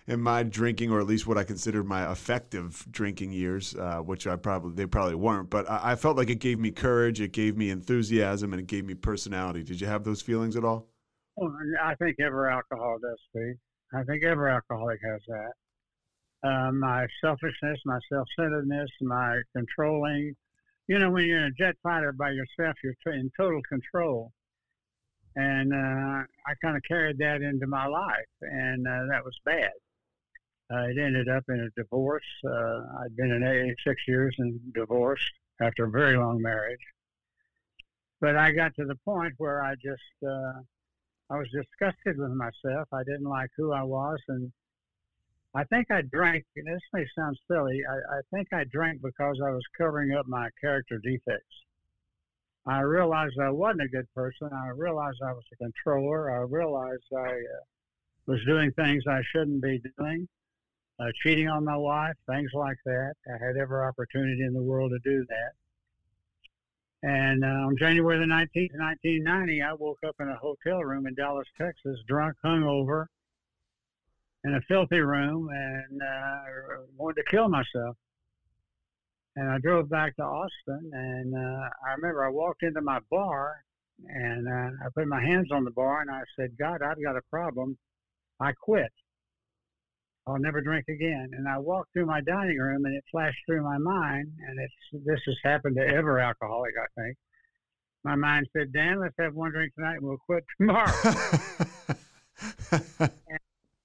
in 0.09 0.21
my 0.21 0.43
drinking, 0.43 0.91
or 0.91 1.01
at 1.01 1.07
least 1.07 1.27
what 1.27 1.37
I 1.37 1.45
considered 1.45 1.85
my 1.85 2.11
effective 2.11 2.85
drinking 2.91 3.33
years, 3.33 3.75
uh, 3.77 3.99
which 3.99 4.27
I 4.27 4.37
probably 4.37 4.73
they 4.75 4.87
probably 4.87 5.15
weren't, 5.15 5.51
but 5.51 5.71
I, 5.71 5.93
I 5.93 5.97
felt 5.97 6.17
like 6.17 6.31
it 6.31 6.41
gave 6.41 6.59
me 6.59 6.71
courage, 6.71 7.21
it 7.21 7.33
gave 7.33 7.57
me 7.57 7.69
enthusiasm, 7.71 8.53
and 8.53 8.61
it 8.61 8.67
gave 8.67 8.87
me 8.87 8.95
personality. 8.95 9.63
Did 9.63 9.81
you 9.81 9.87
have 9.87 10.05
those 10.05 10.23
feelings 10.23 10.57
at 10.57 10.65
all? 10.65 10.89
Well, 11.37 11.53
I 11.85 11.95
think 11.97 12.17
every 12.21 12.51
alcohol 12.51 12.97
does, 13.01 13.19
Steve. 13.31 13.57
I 13.95 14.03
think 14.05 14.25
every 14.25 14.51
alcoholic 14.51 14.99
has 15.05 15.21
that. 15.29 15.53
Uh, 16.49 16.73
my 16.73 17.07
selfishness, 17.23 17.79
my 17.85 17.99
self-centeredness, 18.11 18.91
my 19.03 19.41
controlling. 19.55 20.35
You 20.87 20.99
know, 20.99 21.11
when 21.11 21.27
you're 21.27 21.39
in 21.39 21.53
a 21.53 21.63
jet 21.63 21.75
fighter 21.83 22.13
by 22.13 22.31
yourself, 22.31 22.77
you're 22.83 22.95
t- 23.07 23.19
in 23.19 23.31
total 23.39 23.61
control. 23.69 24.33
And 25.37 25.73
uh, 25.73 26.25
I 26.47 26.55
kind 26.63 26.77
of 26.77 26.83
carried 26.89 27.19
that 27.19 27.43
into 27.43 27.67
my 27.67 27.87
life, 27.87 28.33
and 28.41 28.87
uh, 28.87 29.05
that 29.11 29.23
was 29.25 29.37
bad. 29.45 29.71
Uh, 30.71 30.83
it 30.83 30.99
ended 30.99 31.29
up 31.29 31.45
in 31.49 31.61
a 31.61 31.81
divorce. 31.81 32.27
Uh, 32.45 32.81
I'd 33.01 33.17
been 33.17 33.33
in 33.33 33.43
AA 33.43 33.73
six 33.87 34.03
years 34.07 34.35
and 34.39 34.61
divorced 34.75 35.33
after 35.61 35.85
a 35.85 35.91
very 35.91 36.17
long 36.17 36.43
marriage. 36.43 36.81
But 38.21 38.37
I 38.37 38.53
got 38.53 38.75
to 38.77 38.85
the 38.85 38.97
point 39.05 39.35
where 39.39 39.63
I 39.63 39.75
just 39.75 40.03
uh, 40.27 40.61
I 41.31 41.39
was 41.39 41.49
disgusted 41.53 42.19
with 42.19 42.33
myself. 42.33 42.89
I 42.93 43.03
didn't 43.05 43.29
like 43.29 43.51
who 43.57 43.73
I 43.73 43.83
was, 43.83 44.19
and 44.29 44.53
I 45.55 45.65
think 45.65 45.91
I 45.91 46.03
drank. 46.03 46.45
This 46.55 46.81
may 46.93 47.07
sound 47.17 47.39
silly. 47.51 47.81
I, 47.89 48.17
I 48.17 48.21
think 48.33 48.49
I 48.53 48.65
drank 48.65 49.01
because 49.03 49.41
I 49.45 49.51
was 49.51 49.63
covering 49.77 50.13
up 50.15 50.27
my 50.27 50.49
character 50.61 50.99
defects. 50.99 51.65
I 52.67 52.81
realized 52.81 53.39
I 53.41 53.51
wasn't 53.51 53.83
a 53.83 53.89
good 53.89 54.13
person. 54.15 54.51
I 54.53 54.69
realized 54.69 55.19
I 55.23 55.33
was 55.33 55.45
a 55.53 55.57
controller. 55.57 56.31
I 56.31 56.43
realized 56.43 57.05
I 57.17 57.31
uh, 57.31 57.65
was 58.27 58.45
doing 58.45 58.73
things 58.73 59.05
I 59.09 59.23
shouldn't 59.33 59.63
be 59.63 59.81
doing, 59.97 60.29
uh, 60.99 61.07
cheating 61.23 61.49
on 61.49 61.65
my 61.65 61.77
wife, 61.77 62.15
things 62.27 62.51
like 62.55 62.79
that. 62.85 63.15
I 63.29 63.45
had 63.45 63.57
every 63.57 63.81
opportunity 63.81 64.43
in 64.43 64.53
the 64.53 64.63
world 64.63 64.91
to 64.91 64.99
do 65.11 65.25
that. 65.29 65.53
And 67.03 67.45
uh, 67.45 67.67
on 67.69 67.77
January 67.79 68.19
the 68.19 68.25
19th, 68.25 68.75
1990, 68.75 69.63
I 69.63 69.73
woke 69.75 69.99
up 70.07 70.17
in 70.19 70.29
a 70.29 70.37
hotel 70.37 70.83
room 70.83 71.07
in 71.07 71.15
Dallas, 71.15 71.47
Texas, 71.57 72.01
drunk, 72.09 72.37
hungover, 72.45 73.07
in 74.45 74.55
a 74.55 74.61
filthy 74.63 75.01
room, 75.01 75.49
and 75.53 76.03
uh, 76.03 76.83
wanted 76.97 77.23
to 77.23 77.31
kill 77.31 77.49
myself. 77.49 77.97
And 79.37 79.49
I 79.49 79.59
drove 79.59 79.89
back 79.89 80.17
to 80.17 80.23
Austin, 80.23 80.91
and 80.93 81.35
uh, 81.37 81.69
I 81.87 81.95
remember 81.97 82.25
I 82.25 82.31
walked 82.31 82.65
into 82.65 82.81
my 82.81 82.99
bar, 83.09 83.63
and 84.09 84.49
uh, 84.49 84.85
I 84.85 84.89
put 84.93 85.07
my 85.07 85.23
hands 85.23 85.53
on 85.53 85.65
the 85.65 85.71
bar, 85.71 86.01
and 86.01 86.11
I 86.11 86.23
said, 86.35 86.59
God, 86.59 86.83
I've 86.83 87.01
got 87.01 87.17
a 87.17 87.23
problem. 87.31 87.79
I 88.41 88.53
quit. 88.53 88.93
I'll 90.29 90.39
never 90.39 90.61
drink 90.61 90.87
again. 90.89 91.31
And 91.33 91.49
I 91.49 91.59
walked 91.59 91.93
through 91.93 92.07
my 92.07 92.21
dining 92.21 92.59
room, 92.59 92.85
and 92.85 92.95
it 92.95 93.05
flashed 93.11 93.39
through 93.47 93.63
my 93.63 93.79
mind, 93.79 94.29
and 94.47 94.59
it's 94.61 95.05
this 95.07 95.21
has 95.27 95.37
happened 95.43 95.77
to 95.77 95.87
every 95.87 96.21
alcoholic, 96.21 96.75
I 96.77 97.01
think. 97.01 97.17
My 98.05 98.15
mind 98.15 98.47
said, 98.57 98.73
Dan, 98.73 99.01
let's 99.01 99.15
have 99.19 99.35
one 99.35 99.51
drink 99.53 99.75
tonight, 99.75 99.97
and 99.97 100.03
we'll 100.03 100.19
quit 100.27 100.45
tomorrow. 100.59 100.93
And 102.71 103.39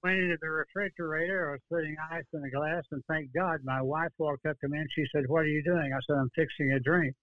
went 0.04 0.18
into 0.18 0.36
the 0.40 0.48
refrigerator. 0.48 1.48
I 1.48 1.52
was 1.52 1.60
putting 1.70 1.96
ice 2.12 2.24
in 2.34 2.44
a 2.44 2.50
glass, 2.50 2.84
and 2.92 3.02
thank 3.08 3.32
God, 3.32 3.60
my 3.64 3.80
wife 3.80 4.12
walked 4.18 4.44
up 4.46 4.60
to 4.60 4.68
me 4.68 4.78
and 4.78 4.88
she 4.94 5.04
said, 5.10 5.24
"What 5.26 5.40
are 5.40 5.48
you 5.48 5.62
doing?" 5.64 5.92
I 5.92 5.98
said, 6.06 6.18
"I'm 6.18 6.30
fixing 6.36 6.72
a 6.72 6.78
drink." 6.78 7.16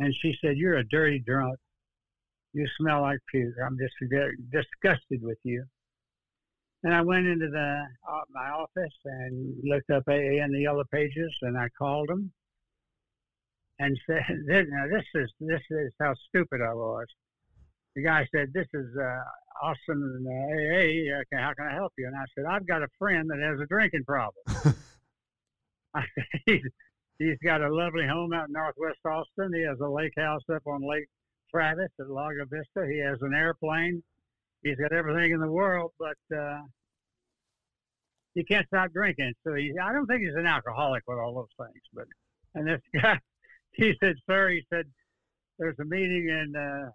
And 0.00 0.12
she 0.20 0.36
said, 0.40 0.58
"You're 0.58 0.78
a 0.78 0.88
dirty 0.88 1.20
drunk. 1.20 1.58
You 2.52 2.66
smell 2.78 3.02
like 3.02 3.20
puke. 3.30 3.54
I'm 3.64 3.78
just 3.78 3.94
very 4.10 4.36
disgusted 4.50 5.22
with 5.22 5.38
you." 5.44 5.64
And 6.84 6.94
I 6.94 7.02
went 7.02 7.26
into 7.26 7.48
the 7.48 7.82
uh, 8.08 8.20
my 8.32 8.50
office 8.50 8.94
and 9.04 9.56
looked 9.64 9.90
up 9.90 10.04
AA 10.08 10.44
in 10.44 10.52
the 10.52 10.60
yellow 10.62 10.84
pages, 10.92 11.34
and 11.42 11.58
I 11.58 11.68
called 11.76 12.08
them 12.08 12.32
and 13.78 13.98
said, 14.06 14.24
"This, 14.46 14.66
now, 14.68 14.86
this 14.86 15.04
is 15.14 15.32
this 15.40 15.62
is 15.70 15.92
how 16.00 16.14
stupid 16.28 16.60
I 16.62 16.74
was." 16.74 17.06
The 17.96 18.04
guy 18.04 18.26
said, 18.34 18.52
"This 18.54 18.68
is 18.74 18.86
uh, 18.96 19.66
Austin 19.66 20.02
and 20.02 20.26
uh, 20.26 20.30
AA. 20.30 21.20
Okay, 21.20 21.42
how 21.42 21.52
can 21.56 21.66
I 21.66 21.74
help 21.74 21.92
you?" 21.98 22.06
And 22.06 22.16
I 22.16 22.24
said, 22.34 22.44
"I've 22.44 22.66
got 22.66 22.82
a 22.82 22.88
friend 22.98 23.28
that 23.30 23.40
has 23.40 23.60
a 23.60 23.66
drinking 23.66 24.04
problem." 24.04 24.44
I 25.94 26.02
said, 26.14 26.24
he's, 26.46 26.62
he's 27.18 27.38
got 27.44 27.62
a 27.62 27.74
lovely 27.74 28.06
home 28.06 28.32
out 28.32 28.48
in 28.48 28.52
Northwest 28.52 28.98
Austin. 29.04 29.52
He 29.54 29.62
has 29.62 29.78
a 29.80 29.88
lake 29.88 30.12
house 30.16 30.42
up 30.52 30.62
on 30.66 30.88
Lake 30.88 31.08
Travis 31.50 31.90
at 32.00 32.10
Lago 32.10 32.44
Vista. 32.50 32.86
He 32.90 32.98
has 32.98 33.18
an 33.22 33.34
airplane. 33.34 34.02
He's 34.62 34.76
got 34.76 34.92
everything 34.92 35.32
in 35.32 35.40
the 35.40 35.50
world, 35.50 35.92
but 35.98 36.36
uh, 36.36 36.60
he 38.34 38.44
can't 38.44 38.66
stop 38.66 38.92
drinking. 38.92 39.34
So 39.46 39.54
he, 39.54 39.72
I 39.82 39.92
don't 39.92 40.06
think 40.06 40.22
he's 40.22 40.34
an 40.34 40.46
alcoholic 40.46 41.02
with 41.06 41.18
all 41.18 41.34
those 41.34 41.66
things. 41.66 41.82
But 41.92 42.06
and 42.54 42.66
this 42.66 42.80
guy, 43.02 43.18
he 43.72 43.94
said, 44.02 44.16
"Sir," 44.28 44.50
he 44.50 44.62
said, 44.72 44.86
"there's 45.58 45.78
a 45.80 45.84
meeting 45.84 46.28
in." 46.28 46.54
Uh, 46.56 46.90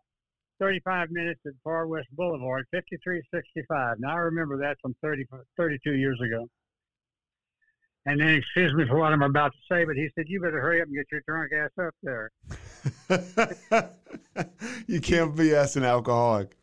35 0.60 1.10
minutes 1.12 1.42
at 1.46 1.52
Far 1.62 1.88
West 1.88 2.08
Boulevard, 2.16 2.66
5365. 2.72 3.98
Now 4.00 4.12
I 4.12 4.20
remember 4.20 4.58
that 4.60 4.78
from 4.82 4.96
30, 5.02 5.26
32 5.58 5.96
years 5.96 6.18
ago. 6.22 6.48
And 8.06 8.20
then, 8.20 8.36
excuse 8.36 8.74
me 8.74 8.86
for 8.88 8.98
what 8.98 9.14
I'm 9.14 9.24
about 9.24 9.54
to 9.54 9.58
say, 9.70 9.86
but 9.86 9.96
he 9.96 10.10
said, 10.14 10.26
You 10.28 10.42
better 10.42 10.60
hurry 10.60 10.82
up 10.82 10.88
and 10.88 10.96
get 10.96 11.06
your 11.12 11.22
drunk 11.26 11.52
ass 11.54 11.72
up 11.80 11.96
there. 12.04 12.32
you 14.88 15.00
can't 15.00 15.36
be 15.36 15.56
as 15.56 15.78
an 15.78 15.86
alcoholic. 15.86 16.58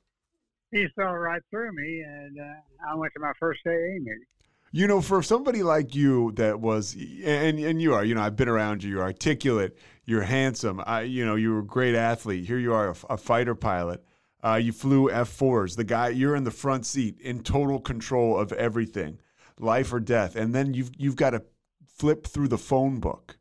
He 0.73 0.87
saw 0.95 1.11
right 1.11 1.43
through 1.51 1.73
me, 1.73 2.03
and 2.07 2.39
uh, 2.39 2.91
I 2.93 2.95
went 2.95 3.13
to 3.15 3.21
my 3.21 3.33
first 3.39 3.61
AA 3.67 3.99
meeting. 3.99 4.25
You 4.73 4.87
know, 4.87 5.01
for 5.01 5.21
somebody 5.21 5.65
like 5.65 5.97
you 5.97 6.31
that 6.37 6.61
was, 6.61 6.95
and 6.95 7.59
and 7.59 7.83
you 7.83 7.93
are, 7.95 8.05
you 8.05 8.15
know, 8.15 8.23
I've 8.23 8.37
been 8.37 8.49
around 8.49 8.85
you. 8.85 8.91
You're 8.91 9.03
articulate. 9.03 9.77
You're 10.05 10.23
handsome. 10.23 10.81
I, 10.87 11.03
you 11.03 11.27
know, 11.27 11.35
you 11.35 11.53
were 11.53 11.59
a 11.61 11.65
great 11.65 11.97
athlete. 11.97 12.47
Here 12.47 12.59
you 12.59 12.73
are, 12.73 12.91
a, 12.91 12.97
a 13.11 13.17
fighter 13.17 13.57
pilot. 13.57 14.05
Uh, 14.43 14.61
you 14.63 14.73
flew 14.73 15.11
F4s. 15.11 15.77
The 15.77 15.85
guy, 15.85 16.09
you're 16.09 16.37
in 16.37 16.45
the 16.45 16.51
front 16.51 16.87
seat, 16.87 17.21
in 17.21 17.43
total 17.43 17.81
control 17.81 18.39
of 18.39 18.53
everything, 18.53 19.19
life 19.59 19.93
or 19.93 20.01
death. 20.01 20.37
And 20.37 20.55
then 20.55 20.73
you've 20.73 20.93
you've 20.97 21.17
got 21.17 21.31
to 21.31 21.43
flip 21.85 22.29
through 22.29 22.49
the 22.49 22.59
phone 22.59 23.01
book, 23.01 23.39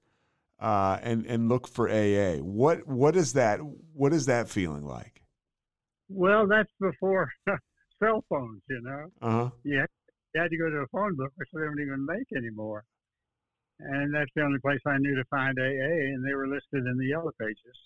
uh, 0.60 0.98
and 1.04 1.28
and 1.28 1.48
look 1.48 1.68
for 1.68 1.88
AA. 1.88 2.38
What 2.38 2.88
what 2.88 3.16
is 3.16 3.34
that? 3.34 3.60
What 3.94 4.14
is 4.14 4.26
that 4.26 4.50
feeling 4.50 4.84
like? 4.84 5.19
Well, 6.10 6.48
that's 6.48 6.72
before 6.80 7.30
cell 8.04 8.24
phones, 8.30 8.62
you 8.70 8.82
know. 8.82 9.06
Uh 9.22 9.32
huh. 9.32 9.50
Yeah, 9.64 9.86
you 10.34 10.42
had 10.42 10.50
to 10.50 10.58
go 10.58 10.70
to 10.70 10.78
a 10.78 10.88
phone 10.92 11.16
book, 11.16 11.32
which 11.36 11.50
they 11.54 11.62
don't 11.62 11.80
even 11.80 12.06
make 12.06 12.28
anymore. 12.36 12.84
And 13.80 14.14
that's 14.14 14.32
the 14.36 14.42
only 14.42 14.60
place 14.60 14.80
I 14.86 14.98
knew 14.98 15.16
to 15.16 15.24
find 15.30 15.58
AA, 15.58 16.14
and 16.14 16.26
they 16.26 16.34
were 16.34 16.48
listed 16.48 16.86
in 16.86 16.98
the 16.98 17.06
yellow 17.06 17.32
pages. 17.40 17.78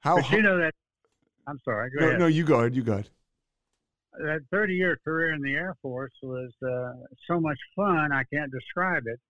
How? 0.00 0.16
But 0.16 0.30
you 0.30 0.42
know 0.42 0.58
that. 0.58 0.72
I'm 1.46 1.58
sorry. 1.64 1.90
Go 1.90 2.00
no, 2.00 2.08
ahead. 2.08 2.18
no, 2.20 2.26
you 2.26 2.44
go 2.44 2.60
ahead. 2.60 2.74
You 2.74 2.82
go 2.82 2.92
ahead. 2.92 3.10
That 4.18 4.40
30 4.50 4.74
year 4.74 4.98
career 5.04 5.34
in 5.34 5.42
the 5.42 5.52
Air 5.52 5.74
Force 5.82 6.12
was 6.22 6.50
uh, 6.62 6.92
so 7.28 7.40
much 7.40 7.58
fun, 7.76 8.12
I 8.12 8.24
can't 8.32 8.50
describe 8.50 9.04
it. 9.06 9.20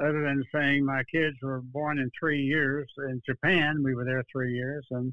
Other 0.00 0.22
than 0.22 0.42
saying 0.54 0.84
my 0.84 1.02
kids 1.12 1.36
were 1.42 1.60
born 1.60 1.98
in 1.98 2.10
three 2.18 2.40
years 2.40 2.90
in 2.98 3.20
Japan, 3.28 3.82
we 3.84 3.94
were 3.94 4.04
there 4.04 4.24
three 4.32 4.54
years, 4.54 4.86
and 4.90 5.12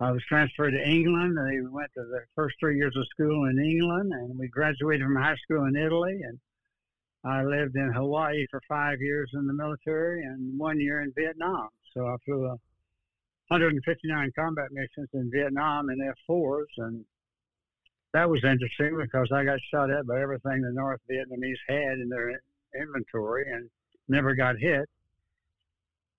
I 0.00 0.10
was 0.10 0.22
transferred 0.28 0.72
to 0.72 0.88
England. 0.88 1.38
And 1.38 1.46
they 1.46 1.60
went 1.68 1.90
to 1.94 2.02
the 2.02 2.20
first 2.34 2.56
three 2.58 2.76
years 2.76 2.96
of 2.96 3.06
school 3.08 3.44
in 3.44 3.58
England, 3.58 4.12
and 4.12 4.38
we 4.38 4.48
graduated 4.48 5.04
from 5.04 5.16
high 5.16 5.36
school 5.44 5.64
in 5.64 5.76
Italy. 5.76 6.20
And 6.22 6.38
I 7.24 7.44
lived 7.44 7.76
in 7.76 7.92
Hawaii 7.92 8.46
for 8.50 8.60
five 8.68 9.00
years 9.00 9.30
in 9.34 9.46
the 9.46 9.52
military 9.52 10.24
and 10.24 10.58
one 10.58 10.80
year 10.80 11.02
in 11.02 11.12
Vietnam. 11.14 11.68
So 11.94 12.06
I 12.06 12.16
flew 12.24 12.46
a 12.46 12.56
159 13.48 14.30
combat 14.36 14.68
missions 14.70 15.08
in 15.12 15.30
Vietnam 15.30 15.90
in 15.90 15.98
F4s, 16.28 16.64
and 16.78 17.04
that 18.12 18.30
was 18.30 18.42
interesting 18.44 18.96
because 18.96 19.28
I 19.32 19.44
got 19.44 19.58
shot 19.70 19.90
at 19.90 20.06
by 20.06 20.20
everything 20.20 20.62
the 20.62 20.72
North 20.72 21.00
Vietnamese 21.10 21.58
had 21.68 21.98
in 21.98 22.08
their 22.08 22.40
inventory 22.80 23.44
and 23.52 23.68
never 24.08 24.34
got 24.34 24.56
hit. 24.56 24.88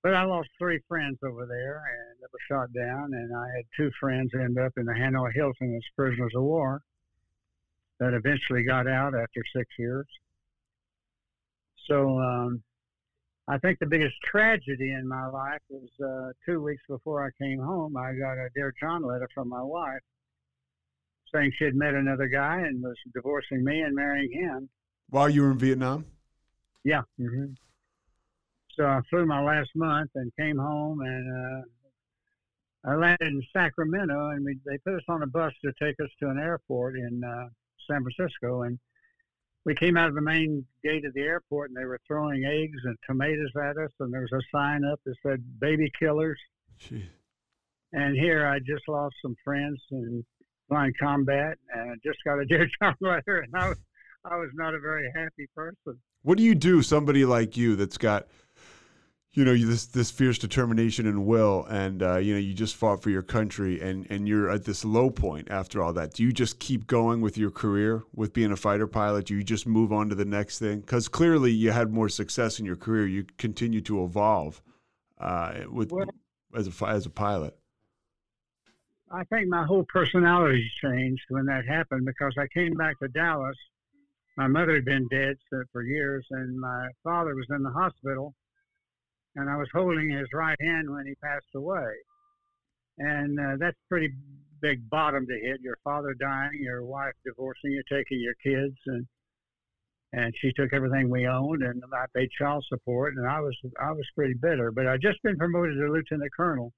But 0.03 0.15
I 0.15 0.23
lost 0.23 0.49
three 0.57 0.79
friends 0.87 1.19
over 1.23 1.45
there 1.45 1.83
and 1.85 2.17
that 2.21 2.29
were 2.31 2.39
shot 2.47 2.73
down, 2.73 3.13
and 3.13 3.35
I 3.35 3.45
had 3.55 3.65
two 3.77 3.91
friends 3.99 4.31
end 4.33 4.57
up 4.57 4.73
in 4.77 4.85
the 4.85 4.93
Hanoi 4.93 5.31
Hilton 5.33 5.75
as 5.75 5.83
prisoners 5.95 6.31
of 6.35 6.43
war 6.43 6.81
that 7.99 8.13
eventually 8.13 8.63
got 8.63 8.87
out 8.87 9.13
after 9.13 9.43
six 9.55 9.69
years. 9.77 10.07
So 11.87 12.19
um, 12.19 12.63
I 13.47 13.59
think 13.59 13.77
the 13.79 13.85
biggest 13.85 14.15
tragedy 14.23 14.91
in 14.91 15.07
my 15.07 15.27
life 15.27 15.61
was 15.69 15.89
uh, 16.03 16.31
two 16.45 16.61
weeks 16.61 16.81
before 16.87 17.23
I 17.23 17.29
came 17.43 17.59
home. 17.59 17.95
I 17.95 18.13
got 18.13 18.33
a 18.33 18.49
Dear 18.55 18.73
John 18.79 19.03
letter 19.03 19.29
from 19.33 19.49
my 19.49 19.61
wife 19.61 20.01
saying 21.33 21.51
she 21.57 21.65
had 21.65 21.75
met 21.75 21.93
another 21.93 22.27
guy 22.27 22.59
and 22.59 22.81
was 22.81 22.95
divorcing 23.13 23.63
me 23.63 23.81
and 23.81 23.95
marrying 23.95 24.31
him. 24.31 24.69
While 25.09 25.29
you 25.29 25.43
were 25.43 25.51
in 25.51 25.59
Vietnam. 25.59 26.05
Yeah. 26.83 27.01
Mm-hmm. 27.19 27.53
So 28.77 28.85
I 28.85 29.01
flew 29.09 29.25
my 29.25 29.43
last 29.43 29.69
month 29.75 30.11
and 30.15 30.31
came 30.39 30.57
home 30.57 31.01
and 31.01 31.65
uh, 32.85 32.91
I 32.91 32.95
landed 32.95 33.27
in 33.27 33.43
Sacramento 33.53 34.29
and 34.29 34.45
we, 34.45 34.57
they 34.65 34.77
put 34.79 34.95
us 34.95 35.03
on 35.07 35.23
a 35.23 35.27
bus 35.27 35.53
to 35.63 35.71
take 35.81 35.99
us 35.99 36.09
to 36.19 36.29
an 36.29 36.39
airport 36.39 36.95
in 36.95 37.21
uh, 37.23 37.47
San 37.89 38.03
Francisco 38.03 38.63
and 38.63 38.79
we 39.65 39.75
came 39.75 39.97
out 39.97 40.09
of 40.09 40.15
the 40.15 40.21
main 40.21 40.65
gate 40.83 41.05
of 41.05 41.13
the 41.13 41.21
airport 41.21 41.69
and 41.69 41.77
they 41.77 41.85
were 41.85 41.99
throwing 42.07 42.45
eggs 42.45 42.79
and 42.83 42.97
tomatoes 43.05 43.51
at 43.61 43.77
us 43.77 43.91
and 43.99 44.13
there 44.13 44.21
was 44.21 44.31
a 44.31 44.57
sign 44.57 44.83
up 44.83 44.99
that 45.05 45.15
said 45.21 45.43
baby 45.59 45.91
killers. 45.99 46.39
Jeez. 46.79 47.03
And 47.93 48.15
here 48.15 48.47
I 48.47 48.59
just 48.59 48.87
lost 48.87 49.15
some 49.21 49.35
friends 49.43 49.79
in 49.91 50.25
line 50.69 50.93
combat 50.99 51.57
and 51.73 51.91
I 51.91 51.95
just 52.03 52.19
got 52.25 52.39
a 52.39 52.45
dear 52.45 52.67
John 52.81 52.95
letter 53.01 53.45
and 53.45 53.53
I 53.53 53.69
was, 53.69 53.77
I 54.23 54.37
was 54.37 54.49
not 54.53 54.73
a 54.73 54.79
very 54.79 55.11
happy 55.13 55.47
person. 55.55 55.99
What 56.23 56.37
do 56.37 56.43
you 56.43 56.55
do, 56.55 56.81
somebody 56.81 57.25
like 57.25 57.57
you 57.57 57.75
that's 57.75 57.97
got, 57.97 58.27
you 59.33 59.45
know, 59.45 59.55
this 59.55 59.85
this 59.85 60.11
fierce 60.11 60.37
determination 60.37 61.07
and 61.07 61.25
will, 61.25 61.65
and 61.69 62.03
uh, 62.03 62.17
you 62.17 62.33
know, 62.33 62.39
you 62.39 62.53
just 62.53 62.75
fought 62.75 63.01
for 63.01 63.09
your 63.09 63.21
country, 63.21 63.79
and 63.79 64.05
and 64.09 64.27
you're 64.27 64.49
at 64.49 64.65
this 64.65 64.83
low 64.83 65.09
point 65.09 65.49
after 65.49 65.81
all 65.81 65.93
that. 65.93 66.13
Do 66.13 66.23
you 66.23 66.33
just 66.33 66.59
keep 66.59 66.85
going 66.85 67.21
with 67.21 67.37
your 67.37 67.49
career 67.49 68.03
with 68.13 68.33
being 68.33 68.51
a 68.51 68.57
fighter 68.57 68.87
pilot? 68.87 69.27
Do 69.27 69.35
you 69.35 69.43
just 69.43 69.65
move 69.65 69.93
on 69.93 70.09
to 70.09 70.15
the 70.15 70.25
next 70.25 70.59
thing? 70.59 70.81
Because 70.81 71.07
clearly, 71.07 71.51
you 71.51 71.71
had 71.71 71.93
more 71.93 72.09
success 72.09 72.59
in 72.59 72.65
your 72.65 72.75
career. 72.75 73.07
You 73.07 73.25
continue 73.37 73.79
to 73.81 74.03
evolve 74.03 74.61
uh, 75.17 75.61
with 75.71 75.91
Well- 75.91 76.09
as 76.53 76.67
a 76.67 76.85
as 76.85 77.05
a 77.05 77.09
pilot. 77.09 77.55
I 79.13 79.23
think 79.25 79.47
my 79.47 79.65
whole 79.65 79.85
personality 79.85 80.69
changed 80.83 81.23
when 81.29 81.45
that 81.45 81.65
happened 81.65 82.05
because 82.05 82.33
I 82.37 82.47
came 82.53 82.73
back 82.73 82.99
to 82.99 83.07
Dallas. 83.09 83.57
My 84.37 84.47
mother 84.47 84.75
had 84.75 84.85
been 84.85 85.07
dead 85.09 85.37
for 85.71 85.83
years, 85.83 86.25
and 86.31 86.57
my 86.59 86.87
father 87.03 87.35
was 87.35 87.45
in 87.49 87.61
the 87.63 87.71
hospital, 87.71 88.33
and 89.35 89.49
I 89.49 89.57
was 89.57 89.67
holding 89.73 90.09
his 90.09 90.27
right 90.33 90.57
hand 90.61 90.89
when 90.89 91.05
he 91.05 91.15
passed 91.15 91.45
away. 91.55 91.91
And 92.97 93.39
uh, 93.39 93.55
that's 93.59 93.77
pretty 93.89 94.09
big 94.61 94.89
bottom 94.89 95.25
to 95.27 95.33
hit. 95.33 95.61
Your 95.61 95.77
father 95.83 96.13
dying, 96.19 96.59
your 96.61 96.85
wife 96.85 97.13
divorcing 97.25 97.71
you, 97.71 97.83
taking 97.91 98.19
your 98.19 98.35
kids, 98.43 98.77
and 98.87 99.05
and 100.13 100.33
she 100.41 100.51
took 100.51 100.73
everything 100.73 101.09
we 101.09 101.25
owned, 101.25 101.63
and 101.63 101.81
I 101.93 102.03
paid 102.13 102.29
child 102.37 102.65
support, 102.67 103.15
and 103.15 103.25
I 103.25 103.39
was 103.39 103.57
I 103.81 103.91
was 103.91 104.05
pretty 104.13 104.33
bitter. 104.33 104.71
But 104.71 104.87
I'd 104.87 105.01
just 105.01 105.23
been 105.23 105.37
promoted 105.37 105.77
to 105.77 105.91
lieutenant 105.91 106.31
colonel 106.35 106.73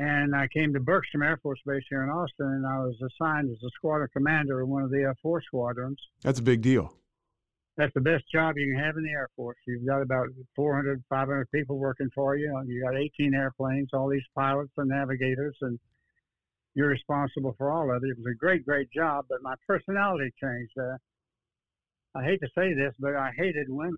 and 0.00 0.34
I 0.34 0.48
came 0.48 0.72
to 0.72 0.80
Bergstrom 0.80 1.22
Air 1.22 1.38
Force 1.42 1.60
Base 1.66 1.82
here 1.90 2.02
in 2.02 2.08
Austin, 2.08 2.46
and 2.46 2.66
I 2.66 2.78
was 2.78 2.96
assigned 3.02 3.50
as 3.50 3.62
a 3.62 3.70
squadron 3.74 4.08
commander 4.12 4.60
of 4.60 4.68
one 4.68 4.82
of 4.82 4.90
the 4.90 5.14
F4 5.24 5.42
squadrons. 5.42 5.98
That's 6.22 6.38
a 6.38 6.42
big 6.42 6.62
deal. 6.62 6.94
That's 7.76 7.92
the 7.94 8.00
best 8.00 8.24
job 8.32 8.56
you 8.56 8.72
can 8.72 8.82
have 8.82 8.96
in 8.96 9.04
the 9.04 9.10
Air 9.10 9.28
Force. 9.36 9.56
You've 9.66 9.86
got 9.86 10.02
about 10.02 10.26
400, 10.56 11.02
500 11.08 11.50
people 11.50 11.78
working 11.78 12.10
for 12.14 12.36
you. 12.36 12.52
You 12.66 12.82
got 12.84 12.96
18 12.96 13.34
airplanes, 13.34 13.90
all 13.92 14.08
these 14.08 14.26
pilots 14.36 14.72
and 14.76 14.88
navigators, 14.88 15.56
and 15.62 15.78
you're 16.74 16.88
responsible 16.88 17.54
for 17.56 17.70
all 17.70 17.90
of 17.90 18.02
it. 18.02 18.10
It 18.10 18.18
was 18.18 18.26
a 18.30 18.36
great, 18.36 18.64
great 18.64 18.90
job, 18.92 19.26
but 19.28 19.42
my 19.42 19.54
personality 19.66 20.30
changed. 20.42 20.72
Uh, 20.78 20.96
I 22.14 22.24
hate 22.24 22.40
to 22.40 22.48
say 22.56 22.74
this, 22.74 22.92
but 22.98 23.14
I 23.14 23.30
hated 23.36 23.66
women. 23.68 23.96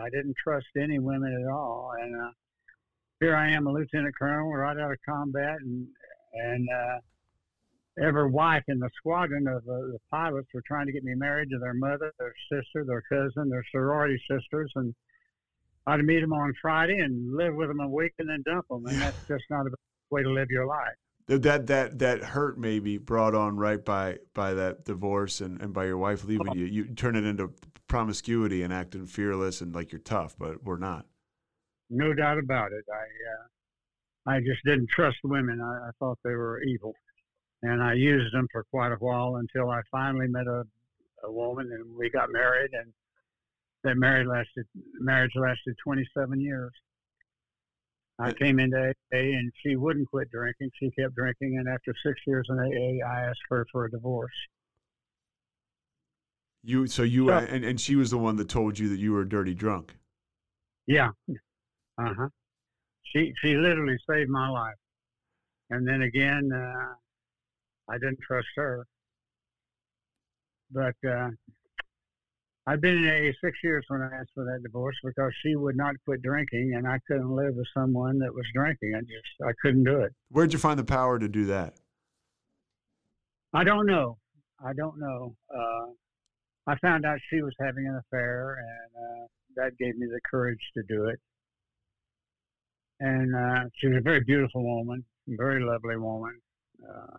I 0.00 0.08
didn't 0.10 0.36
trust 0.42 0.66
any 0.76 0.98
women 0.98 1.32
at 1.32 1.50
all, 1.52 1.92
and 2.00 2.14
uh, 2.14 2.30
here 3.20 3.36
I 3.36 3.50
am, 3.50 3.66
a 3.66 3.72
lieutenant 3.72 4.14
colonel, 4.16 4.50
right 4.50 4.78
out 4.78 4.92
of 4.92 4.98
combat, 5.06 5.56
and 5.60 5.86
and 6.32 6.68
uh, 6.70 6.98
every 7.98 8.30
wife 8.30 8.62
in 8.68 8.78
the 8.78 8.90
squadron 8.96 9.46
of 9.48 9.62
uh, 9.68 9.76
the 9.92 9.98
pilots 10.10 10.48
were 10.54 10.62
trying 10.66 10.86
to 10.86 10.92
get 10.92 11.04
me 11.04 11.14
married 11.14 11.50
to 11.50 11.58
their 11.58 11.74
mother, 11.74 12.12
their 12.18 12.34
sister, 12.50 12.84
their 12.86 13.02
cousin, 13.08 13.48
their 13.48 13.64
sorority 13.72 14.20
sisters, 14.30 14.70
and 14.76 14.94
I'd 15.86 16.04
meet 16.04 16.20
them 16.20 16.32
on 16.32 16.52
Friday 16.60 16.98
and 16.98 17.34
live 17.36 17.54
with 17.54 17.68
them 17.68 17.80
a 17.80 17.88
week 17.88 18.12
and 18.18 18.28
then 18.28 18.42
dump 18.46 18.66
them, 18.68 18.86
and 18.86 19.00
that's 19.00 19.16
just 19.28 19.44
not 19.50 19.66
a 19.66 19.70
way 20.10 20.22
to 20.22 20.30
live 20.30 20.48
your 20.50 20.66
life. 20.66 20.94
Th- 21.26 21.40
That 21.40 21.66
that 21.68 21.98
that 21.98 22.22
hurt 22.22 22.58
maybe 22.58 22.98
brought 22.98 23.34
on 23.34 23.56
right 23.56 23.82
by 23.84 24.18
by 24.34 24.54
that 24.54 24.84
divorce 24.84 25.40
and, 25.40 25.60
and 25.60 25.72
by 25.72 25.86
your 25.86 25.98
wife 25.98 26.24
leaving 26.24 26.54
you. 26.54 26.66
You 26.66 26.84
turn 26.94 27.16
it 27.16 27.24
into 27.24 27.52
promiscuity 27.88 28.62
and 28.62 28.72
acting 28.72 29.06
fearless 29.06 29.60
and 29.60 29.74
like 29.74 29.90
you're 29.92 30.00
tough, 30.00 30.36
but 30.38 30.62
we're 30.62 30.78
not. 30.78 31.06
No 31.88 32.12
doubt 32.14 32.38
about 32.38 32.72
it. 32.72 32.84
I 32.92 34.32
uh, 34.32 34.36
I 34.36 34.40
just 34.40 34.62
didn't 34.64 34.90
trust 34.90 35.16
women. 35.24 35.60
I, 35.60 35.88
I 35.88 35.90
thought 35.98 36.18
they 36.22 36.34
were 36.34 36.62
evil, 36.62 36.94
and 37.62 37.82
I 37.82 37.94
used 37.94 38.32
them 38.34 38.46
for 38.52 38.64
quite 38.64 38.92
a 38.92 38.96
while 38.96 39.36
until 39.36 39.70
I 39.70 39.80
finally 39.90 40.28
met 40.28 40.46
a, 40.46 40.64
a 41.24 41.30
woman, 41.32 41.70
and 41.72 41.96
we 41.96 42.10
got 42.10 42.30
married, 42.30 42.70
and 42.72 42.92
that 43.84 43.96
marriage 43.96 44.26
lasted 44.26 44.66
marriage 45.00 45.32
lasted 45.34 45.74
27 45.84 46.40
years. 46.40 46.72
I 48.18 48.32
came 48.32 48.60
into 48.60 48.76
AA, 48.78 48.92
and 49.16 49.50
she 49.62 49.76
wouldn't 49.76 50.08
quit 50.10 50.30
drinking. 50.30 50.70
She 50.78 50.90
kept 50.90 51.14
drinking, 51.14 51.56
and 51.58 51.66
after 51.68 51.94
six 52.04 52.20
years 52.26 52.46
in 52.50 52.58
AA, 52.58 53.06
I 53.06 53.20
asked 53.28 53.40
her 53.48 53.66
for 53.72 53.86
a 53.86 53.90
divorce. 53.90 54.30
You 56.62 56.86
so 56.86 57.02
you 57.02 57.28
So- 57.28 57.38
and, 57.38 57.64
and 57.64 57.80
she 57.80 57.96
was 57.96 58.10
the 58.10 58.18
one 58.18 58.36
that 58.36 58.48
told 58.48 58.78
you 58.78 58.88
that 58.90 58.98
you 58.98 59.12
were 59.12 59.22
a 59.22 59.28
dirty 59.28 59.54
drunk. 59.54 59.96
Yeah. 60.86 61.10
Uh 61.98 62.14
huh. 62.14 62.28
She 63.04 63.32
she 63.42 63.56
literally 63.56 63.96
saved 64.08 64.28
my 64.30 64.48
life. 64.48 64.74
And 65.70 65.86
then 65.86 66.02
again, 66.02 66.50
uh, 66.52 66.94
I 67.90 67.94
didn't 67.94 68.20
trust 68.26 68.46
her. 68.56 68.86
But 70.70 70.94
uh, 71.06 71.30
I've 72.66 72.80
been 72.80 72.98
in 72.98 73.08
AA 73.08 73.32
six 73.42 73.58
years 73.64 73.84
when 73.88 74.00
I 74.00 74.06
asked 74.06 74.30
for 74.34 74.44
that 74.44 74.62
divorce 74.62 74.94
because 75.04 75.32
she 75.42 75.56
would 75.56 75.76
not 75.76 75.96
quit 76.04 76.22
drinking, 76.22 76.74
and 76.76 76.86
I 76.86 76.98
couldn't 77.08 77.34
live 77.34 77.54
with 77.56 77.66
someone 77.76 78.18
that 78.20 78.32
was 78.32 78.44
drinking. 78.54 78.94
I 78.96 79.00
just 79.00 79.48
I 79.48 79.52
couldn't 79.60 79.84
do 79.84 80.00
it. 80.02 80.12
Where'd 80.30 80.52
you 80.52 80.58
find 80.58 80.78
the 80.78 80.84
power 80.84 81.18
to 81.18 81.28
do 81.28 81.46
that? 81.46 81.74
I 83.52 83.64
don't 83.64 83.86
know. 83.86 84.18
I 84.64 84.72
don't 84.74 85.00
know. 85.00 85.34
Uh, 85.52 85.86
I 86.68 86.76
found 86.78 87.04
out 87.04 87.18
she 87.30 87.42
was 87.42 87.54
having 87.58 87.86
an 87.88 88.00
affair, 88.06 88.58
and 88.58 89.04
uh, 89.04 89.26
that 89.56 89.76
gave 89.78 89.96
me 89.96 90.06
the 90.06 90.20
courage 90.30 90.60
to 90.76 90.82
do 90.88 91.06
it. 91.06 91.18
And 93.00 93.34
uh, 93.34 93.64
she 93.78 93.88
was 93.88 93.96
a 93.96 94.02
very 94.02 94.22
beautiful 94.22 94.62
woman, 94.62 95.04
very 95.26 95.64
lovely 95.64 95.96
woman. 95.96 96.38
Uh, 96.86 97.16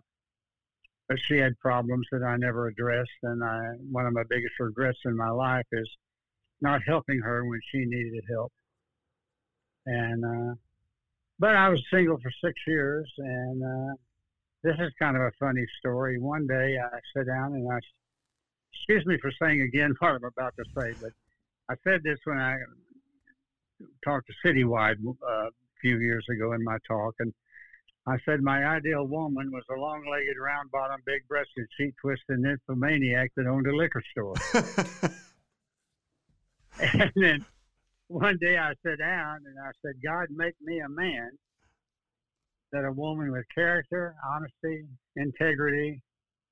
but 1.12 1.20
she 1.28 1.36
had 1.36 1.60
problems 1.60 2.08
that 2.14 2.24
I 2.24 2.38
never 2.38 2.70
addressed, 2.70 3.10
and 3.24 3.44
I, 3.44 3.74
one 3.92 4.06
of 4.06 4.14
my 4.14 4.24
biggest 4.30 4.54
regrets 4.62 4.98
in 5.04 5.18
my 5.18 5.30
life 5.30 5.66
is 5.74 5.90
not 6.62 6.80
helping 6.88 7.20
her 7.20 7.46
when 7.46 7.60
she 7.70 7.80
needed 7.80 8.24
help. 8.30 8.54
And 9.86 10.24
uh, 10.24 10.56
but 11.38 11.58
I 11.58 11.68
was 11.68 11.84
single 11.94 12.18
for 12.18 12.32
six 12.42 12.58
years, 12.66 13.12
and 13.18 13.62
uh, 13.62 13.94
this 14.64 14.76
is 14.80 14.94
kind 15.00 15.18
of 15.18 15.24
a 15.24 15.32
funny 15.38 15.66
story. 15.80 16.18
One 16.18 16.48
day 16.48 16.78
I 16.82 16.98
sat 17.14 17.28
down 17.28 17.56
and 17.56 17.70
I, 17.70 17.80
excuse 18.74 19.06
me 19.06 19.18
for 19.22 19.34
saying 19.42 19.64
again 19.64 19.94
what 20.00 20.12
I'm 20.12 20.24
about 20.24 20.54
to 20.56 20.64
say, 20.80 20.94
but 21.02 21.12
I 21.70 21.76
said 21.84 22.04
this 22.06 22.20
when 22.24 22.40
I 22.40 22.56
talked 24.06 24.28
to 24.28 24.48
Citywide 24.48 24.96
uh, 25.06 25.48
a 25.48 25.50
few 25.82 26.00
years 26.00 26.26
ago 26.30 26.54
in 26.54 26.64
my 26.64 26.78
talk, 26.88 27.16
and 27.20 27.34
I 28.08 28.18
said 28.26 28.42
my 28.42 28.66
ideal 28.66 29.06
woman 29.06 29.52
was 29.52 29.64
a 29.70 29.80
long-legged, 29.80 30.36
round-bottomed, 30.40 31.06
big-breasted, 31.06 31.68
cheek-twisting 31.78 32.42
nymphomaniac 32.42 33.32
that 33.36 33.46
owned 33.46 33.68
a 33.68 33.76
liquor 33.76 34.02
store. 34.12 34.34
and 36.94 37.12
then 37.16 37.46
one 38.08 38.40
day 38.42 38.58
I 38.58 38.74
sat 38.84 38.98
down 38.98 39.42
and 39.46 39.60
I 39.60 39.70
said, 39.86 40.02
God, 40.04 40.30
make 40.32 40.56
me 40.62 40.80
a 40.80 40.90
man 40.90 41.30
that 42.72 42.86
a 42.86 42.92
woman 42.92 43.32
with 43.32 43.46
character, 43.54 44.16
honesty, 44.28 44.88
integrity, 45.16 46.02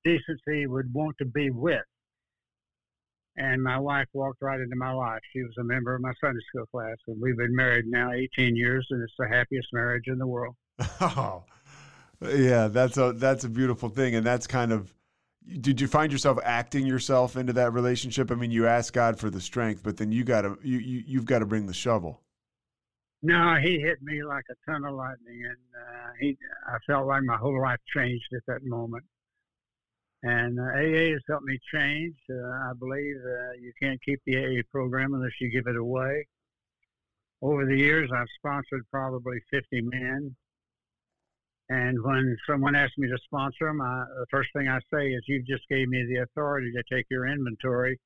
decency 0.04 0.68
would 0.68 0.94
want 0.94 1.18
to 1.18 1.26
be 1.26 1.50
with. 1.50 1.82
And 3.38 3.64
my 3.64 3.80
wife 3.80 4.08
walked 4.14 4.42
right 4.42 4.60
into 4.60 4.76
my 4.76 4.92
life. 4.92 5.22
She 5.34 5.42
was 5.42 5.54
a 5.60 5.64
member 5.64 5.96
of 5.96 6.02
my 6.02 6.12
Sunday 6.22 6.42
school 6.50 6.66
class, 6.68 6.98
and 7.08 7.20
we've 7.22 7.38
been 7.38 7.56
married 7.56 7.86
now 7.88 8.12
18 8.12 8.56
years, 8.56 8.86
and 8.92 9.02
it's 9.02 9.14
the 9.18 9.28
happiest 9.28 9.70
marriage 9.72 10.08
in 10.08 10.18
the 10.18 10.28
world. 10.28 10.56
Oh, 11.02 11.44
yeah, 12.22 12.68
that's 12.68 12.98
a 12.98 13.14
that's 13.14 13.46
a 13.46 13.50
beautiful 13.50 13.88
thing, 13.88 14.16
and 14.16 14.26
that's 14.26 14.46
kind 14.46 14.74
of. 14.74 14.94
Did 15.62 15.80
you 15.80 15.88
find 15.88 16.12
yourself 16.12 16.38
acting 16.44 16.86
yourself 16.86 17.38
into 17.38 17.54
that 17.54 17.72
relationship? 17.72 18.30
I 18.30 18.36
mean, 18.36 18.52
you 18.52 18.68
ask 18.68 18.94
God 18.94 19.18
for 19.18 19.30
the 19.30 19.40
strength, 19.40 19.82
but 19.84 19.98
then 19.98 20.12
you 20.12 20.26
got 20.26 20.42
to 20.42 20.58
you, 20.62 20.80
you 20.80 21.04
you've 21.08 21.26
got 21.26 21.40
to 21.40 21.46
bring 21.46 21.66
the 21.66 21.74
shovel. 21.74 22.22
No, 23.22 23.56
he 23.62 23.80
hit 23.80 24.02
me 24.02 24.24
like 24.24 24.44
a 24.50 24.72
ton 24.72 24.86
of 24.86 24.96
lightning, 24.96 25.44
and 25.46 25.58
uh, 25.76 26.10
he 26.20 26.38
I 26.68 26.78
felt 26.86 27.08
like 27.08 27.24
my 27.24 27.38
whole 27.38 27.62
life 27.62 27.80
changed 27.96 28.28
at 28.34 28.44
that 28.48 28.66
moment. 28.66 29.06
And 30.24 30.60
uh, 30.60 30.64
AA 30.64 31.14
has 31.14 31.22
helped 31.30 31.46
me 31.46 31.58
change. 31.74 32.16
Uh, 32.30 32.36
I 32.36 32.72
believe 32.78 33.16
uh, 33.26 33.54
you 33.60 33.72
can't 33.82 34.00
keep 34.04 34.20
the 34.26 34.38
AA 34.38 34.62
program 34.72 35.14
unless 35.14 35.32
you 35.40 35.50
give 35.50 35.68
it 35.68 35.78
away. 35.78 36.28
Over 37.42 37.66
the 37.66 37.78
years, 37.78 38.10
I've 38.14 38.28
sponsored 38.38 38.86
probably 38.92 39.40
50 39.50 39.82
men. 39.82 40.36
And 41.70 42.02
when 42.04 42.36
someone 42.48 42.76
asks 42.76 42.98
me 42.98 43.08
to 43.08 43.18
sponsor 43.26 43.68
them, 43.68 43.82
I, 43.82 44.06
the 44.20 44.26
first 44.32 44.50
thing 44.54 44.68
I 44.68 44.80
say 44.92 45.10
is, 45.10 45.24
"You've 45.28 45.46
just 45.46 45.68
gave 45.70 45.88
me 45.88 46.04
the 46.06 46.24
authority 46.24 46.72
to 46.72 46.84
take 46.92 47.06
your 47.10 47.28
inventory 47.28 48.00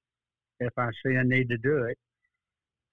if 0.59 0.73
I 0.77 0.89
see 1.05 1.15
a 1.15 1.23
need 1.23 1.49
to 1.49 1.57
do 1.57 1.83
it." 1.85 1.97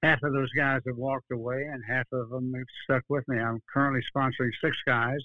Half 0.03 0.23
of 0.23 0.33
those 0.33 0.53
guys 0.53 0.81
have 0.87 0.97
walked 0.97 1.31
away, 1.33 1.65
and 1.65 1.83
half 1.87 2.07
of 2.13 2.31
them 2.31 2.55
have 2.55 2.67
stuck 2.85 3.05
with 3.09 3.27
me. 3.29 3.39
I'm 3.39 3.61
currently 3.73 4.03
sponsoring 4.15 4.53
six 4.63 4.77
guys 4.87 5.21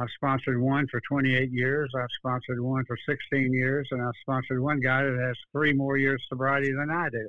I've 0.00 0.08
sponsored 0.14 0.60
one 0.60 0.86
for 0.88 1.00
28 1.00 1.50
years. 1.50 1.90
I've 1.96 2.06
sponsored 2.18 2.60
one 2.60 2.84
for 2.84 2.96
16 3.08 3.52
years, 3.52 3.88
and 3.90 4.00
I've 4.00 4.14
sponsored 4.22 4.60
one 4.60 4.78
guy 4.80 5.02
that 5.02 5.18
has 5.20 5.36
three 5.50 5.72
more 5.72 5.96
years 5.96 6.24
sobriety 6.28 6.72
than 6.72 6.88
I 6.90 7.08
do. 7.10 7.28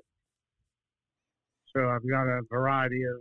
So 1.76 1.90
I've 1.90 2.08
got 2.08 2.28
a 2.28 2.42
variety 2.50 3.04
of. 3.04 3.16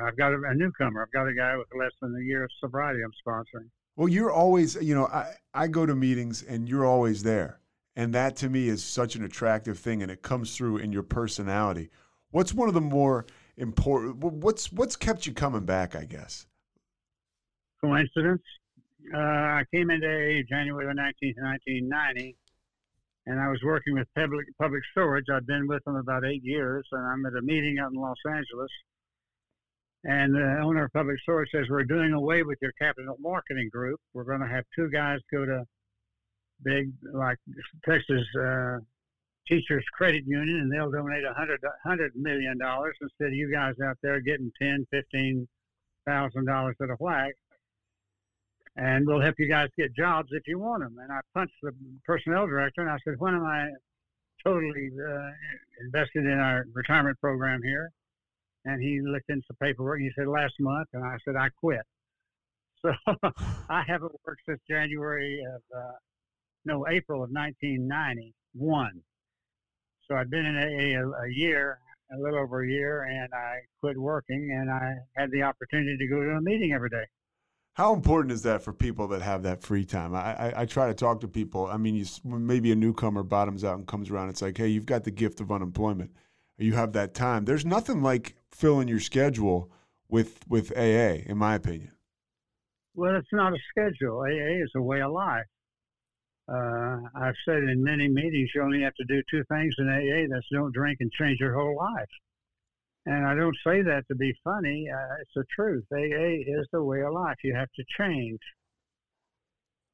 I've 0.00 0.16
got 0.16 0.32
a, 0.32 0.40
a 0.48 0.54
newcomer. 0.54 1.02
I've 1.02 1.12
got 1.12 1.28
a 1.28 1.34
guy 1.34 1.56
with 1.56 1.68
less 1.78 1.92
than 2.00 2.14
a 2.14 2.24
year 2.24 2.44
of 2.44 2.50
sobriety. 2.60 3.00
I'm 3.02 3.12
sponsoring. 3.26 3.68
Well, 3.96 4.08
you're 4.08 4.30
always, 4.30 4.76
you 4.76 4.94
know, 4.94 5.06
I, 5.06 5.34
I 5.54 5.66
go 5.66 5.86
to 5.86 5.94
meetings 5.94 6.42
and 6.42 6.68
you're 6.68 6.86
always 6.86 7.22
there. 7.22 7.60
And 7.96 8.14
that 8.14 8.36
to 8.36 8.48
me 8.48 8.68
is 8.68 8.84
such 8.84 9.16
an 9.16 9.24
attractive 9.24 9.78
thing 9.78 10.02
and 10.02 10.10
it 10.10 10.22
comes 10.22 10.56
through 10.56 10.78
in 10.78 10.92
your 10.92 11.02
personality. 11.02 11.90
What's 12.30 12.54
one 12.54 12.68
of 12.68 12.74
the 12.74 12.80
more 12.80 13.26
important 13.56 14.18
what's 14.18 14.70
what's 14.70 14.94
kept 14.94 15.26
you 15.26 15.32
coming 15.32 15.64
back, 15.64 15.96
I 15.96 16.04
guess? 16.04 16.46
Coincidence? 17.80 18.42
uh, 19.14 19.18
I 19.18 19.64
came 19.72 19.90
into 19.90 20.06
AA 20.06 20.42
January 20.48 20.86
19th, 20.86 21.40
1990, 21.40 22.36
and 23.26 23.40
I 23.40 23.48
was 23.48 23.60
working 23.64 23.94
with 23.94 24.06
public 24.14 24.46
public 24.58 24.82
storage. 24.92 25.26
I've 25.32 25.46
been 25.46 25.66
with 25.66 25.84
them 25.84 25.96
about 25.96 26.24
eight 26.24 26.42
years, 26.44 26.86
and 26.92 27.04
I'm 27.04 27.24
at 27.26 27.38
a 27.38 27.42
meeting 27.42 27.78
out 27.78 27.92
in 27.92 28.00
Los 28.00 28.18
Angeles. 28.26 28.70
And 30.04 30.34
the 30.34 30.60
owner 30.62 30.84
of 30.84 30.92
public 30.92 31.18
storage 31.20 31.50
says 31.50 31.66
we're 31.68 31.84
doing 31.84 32.12
away 32.12 32.42
with 32.42 32.58
your 32.62 32.72
capital 32.80 33.16
marketing 33.20 33.68
group. 33.72 34.00
We're 34.14 34.24
going 34.24 34.40
to 34.40 34.46
have 34.46 34.64
two 34.74 34.88
guys 34.90 35.18
go 35.32 35.44
to 35.44 35.64
big 36.62 36.92
like 37.12 37.38
Texas 37.84 38.24
uh, 38.40 38.78
Teachers 39.48 39.84
Credit 39.92 40.24
Union, 40.26 40.60
and 40.60 40.72
they'll 40.72 40.90
donate 40.90 41.24
a 41.24 41.34
hundred 41.34 41.60
hundred 41.84 42.12
million 42.14 42.58
dollars 42.58 42.96
instead 43.00 43.28
of 43.28 43.34
you 43.34 43.50
guys 43.52 43.74
out 43.84 43.96
there 44.02 44.20
getting 44.20 44.52
ten, 44.60 44.86
fifteen 44.90 45.48
thousand 46.06 46.46
dollars 46.46 46.76
at 46.80 46.90
a 46.90 46.96
whack 47.00 47.34
and 48.78 49.06
we'll 49.06 49.20
help 49.20 49.34
you 49.38 49.48
guys 49.48 49.68
get 49.76 49.94
jobs 49.94 50.28
if 50.30 50.46
you 50.46 50.58
want 50.58 50.82
them. 50.82 50.96
And 51.02 51.12
I 51.12 51.20
punched 51.34 51.54
the 51.62 51.72
personnel 52.06 52.46
director 52.46 52.80
and 52.80 52.90
I 52.90 52.96
said, 53.04 53.14
when 53.18 53.34
am 53.34 53.44
I 53.44 53.68
totally 54.44 54.90
uh, 55.04 55.30
invested 55.84 56.24
in 56.24 56.38
our 56.38 56.64
retirement 56.72 57.18
program 57.20 57.60
here? 57.62 57.90
And 58.68 58.82
he 58.82 59.00
looked 59.00 59.30
into 59.30 59.46
the 59.48 59.56
paperwork. 59.56 60.00
He 60.00 60.10
said, 60.14 60.28
last 60.28 60.52
month. 60.60 60.88
And 60.92 61.02
I 61.02 61.16
said, 61.24 61.36
I 61.36 61.48
quit. 61.60 61.80
So 62.80 62.92
I 63.68 63.82
haven't 63.88 64.12
worked 64.24 64.42
since 64.48 64.60
January 64.70 65.42
of, 65.52 65.62
uh, 65.76 65.96
no, 66.64 66.86
April 66.88 67.24
of 67.24 67.30
1991. 67.30 68.90
So 70.06 70.14
I've 70.14 70.30
been 70.30 70.46
in 70.46 70.56
AA 70.56 71.00
a, 71.00 71.26
a 71.26 71.28
year, 71.28 71.80
a 72.16 72.22
little 72.22 72.38
over 72.38 72.62
a 72.62 72.68
year, 72.68 73.02
and 73.02 73.34
I 73.34 73.56
quit 73.80 73.98
working 73.98 74.56
and 74.56 74.70
I 74.70 74.94
had 75.16 75.32
the 75.32 75.42
opportunity 75.42 75.96
to 75.98 76.06
go 76.06 76.22
to 76.22 76.36
a 76.36 76.40
meeting 76.40 76.72
every 76.72 76.88
day. 76.88 77.04
How 77.74 77.94
important 77.94 78.32
is 78.32 78.42
that 78.42 78.62
for 78.62 78.72
people 78.72 79.08
that 79.08 79.22
have 79.22 79.42
that 79.42 79.62
free 79.62 79.84
time? 79.84 80.14
I, 80.14 80.34
I, 80.34 80.62
I 80.62 80.66
try 80.66 80.86
to 80.86 80.94
talk 80.94 81.20
to 81.20 81.28
people. 81.28 81.66
I 81.66 81.76
mean, 81.78 81.96
you, 81.96 82.06
maybe 82.24 82.70
a 82.70 82.76
newcomer 82.76 83.24
bottoms 83.24 83.64
out 83.64 83.76
and 83.78 83.86
comes 83.86 84.10
around. 84.10 84.30
It's 84.30 84.42
like, 84.42 84.56
hey, 84.56 84.68
you've 84.68 84.86
got 84.86 85.02
the 85.02 85.10
gift 85.10 85.40
of 85.40 85.50
unemployment. 85.50 86.12
You 86.58 86.74
have 86.74 86.92
that 86.94 87.14
time. 87.14 87.44
There's 87.44 87.64
nothing 87.64 88.02
like 88.02 88.34
filling 88.52 88.88
your 88.88 89.00
schedule 89.00 89.70
with 90.08 90.40
with 90.48 90.72
AA, 90.76 91.22
in 91.26 91.36
my 91.36 91.54
opinion. 91.54 91.92
Well, 92.94 93.14
it's 93.16 93.32
not 93.32 93.52
a 93.52 93.58
schedule. 93.70 94.20
AA 94.20 94.64
is 94.64 94.72
a 94.74 94.82
way 94.82 95.02
of 95.02 95.12
life. 95.12 95.46
Uh, 96.48 97.00
I've 97.14 97.36
said 97.44 97.58
in 97.58 97.84
many 97.84 98.08
meetings, 98.08 98.50
you 98.54 98.62
only 98.62 98.82
have 98.82 98.94
to 98.94 99.04
do 99.04 99.22
two 99.30 99.44
things 99.50 99.74
in 99.78 99.88
AA. 99.88 100.26
That's 100.32 100.46
don't 100.50 100.74
drink 100.74 100.98
and 101.00 101.12
change 101.12 101.38
your 101.40 101.54
whole 101.54 101.76
life. 101.76 102.08
And 103.06 103.26
I 103.26 103.34
don't 103.34 103.56
say 103.66 103.82
that 103.82 104.04
to 104.08 104.14
be 104.14 104.34
funny. 104.42 104.88
Uh, 104.92 105.14
it's 105.20 105.30
the 105.36 105.44
truth. 105.54 105.84
AA 105.92 106.42
is 106.46 106.66
the 106.72 106.82
way 106.82 107.02
of 107.02 107.12
life. 107.12 107.36
You 107.44 107.54
have 107.54 107.68
to 107.76 107.84
change. 107.98 108.40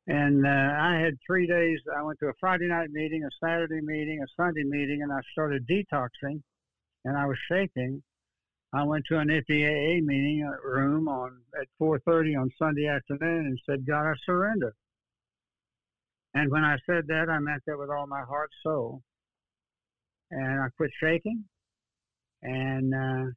And 0.06 0.46
uh, 0.46 0.48
I 0.48 1.00
had 1.02 1.14
three 1.26 1.46
days. 1.46 1.78
I 1.96 2.02
went 2.02 2.18
to 2.20 2.26
a 2.26 2.32
Friday 2.38 2.68
night 2.68 2.90
meeting, 2.90 3.24
a 3.24 3.30
Saturday 3.44 3.80
meeting, 3.80 4.22
a 4.22 4.26
Sunday 4.36 4.64
meeting, 4.64 5.02
and 5.02 5.12
I 5.12 5.20
started 5.32 5.66
detoxing. 5.66 6.42
And 7.04 7.16
I 7.16 7.26
was 7.26 7.38
shaking. 7.50 8.02
I 8.74 8.82
went 8.82 9.04
to 9.08 9.18
an 9.18 9.28
FDAA 9.28 10.02
meeting 10.02 10.44
uh, 10.44 10.68
room 10.68 11.06
on 11.06 11.38
at 11.60 11.68
4:30 11.80 12.40
on 12.40 12.50
Sunday 12.58 12.88
afternoon 12.88 13.46
and 13.46 13.60
said, 13.64 13.86
"God, 13.86 14.10
I 14.10 14.14
surrender." 14.26 14.74
And 16.34 16.50
when 16.50 16.64
I 16.64 16.76
said 16.84 17.06
that, 17.06 17.30
I 17.30 17.38
meant 17.38 17.62
that 17.66 17.78
with 17.78 17.88
all 17.88 18.08
my 18.08 18.22
heart, 18.22 18.50
soul. 18.64 19.02
And 20.32 20.60
I 20.60 20.66
quit 20.76 20.90
shaking. 21.00 21.44
And 22.42 22.92
uh, 22.92 23.30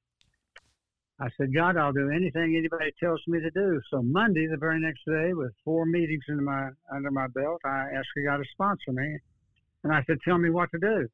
I 1.19 1.29
said, 1.37 1.53
God, 1.53 1.77
I'll 1.77 1.93
do 1.93 2.09
anything 2.09 2.55
anybody 2.57 2.91
tells 2.99 3.21
me 3.27 3.39
to 3.39 3.51
do. 3.51 3.79
So 3.91 4.01
Monday, 4.01 4.47
the 4.47 4.57
very 4.57 4.79
next 4.79 5.05
day, 5.05 5.33
with 5.33 5.51
four 5.63 5.85
meetings 5.85 6.23
in 6.27 6.43
my 6.43 6.69
under 6.91 7.11
my 7.11 7.27
belt, 7.27 7.61
I 7.63 7.85
asked 7.95 8.07
God 8.25 8.37
to 8.37 8.43
sponsor 8.51 8.91
me, 8.91 9.19
and 9.83 9.93
I 9.93 10.03
said, 10.07 10.17
Tell 10.25 10.39
me 10.39 10.49
what 10.49 10.71
to 10.71 10.79
do. 10.79 11.07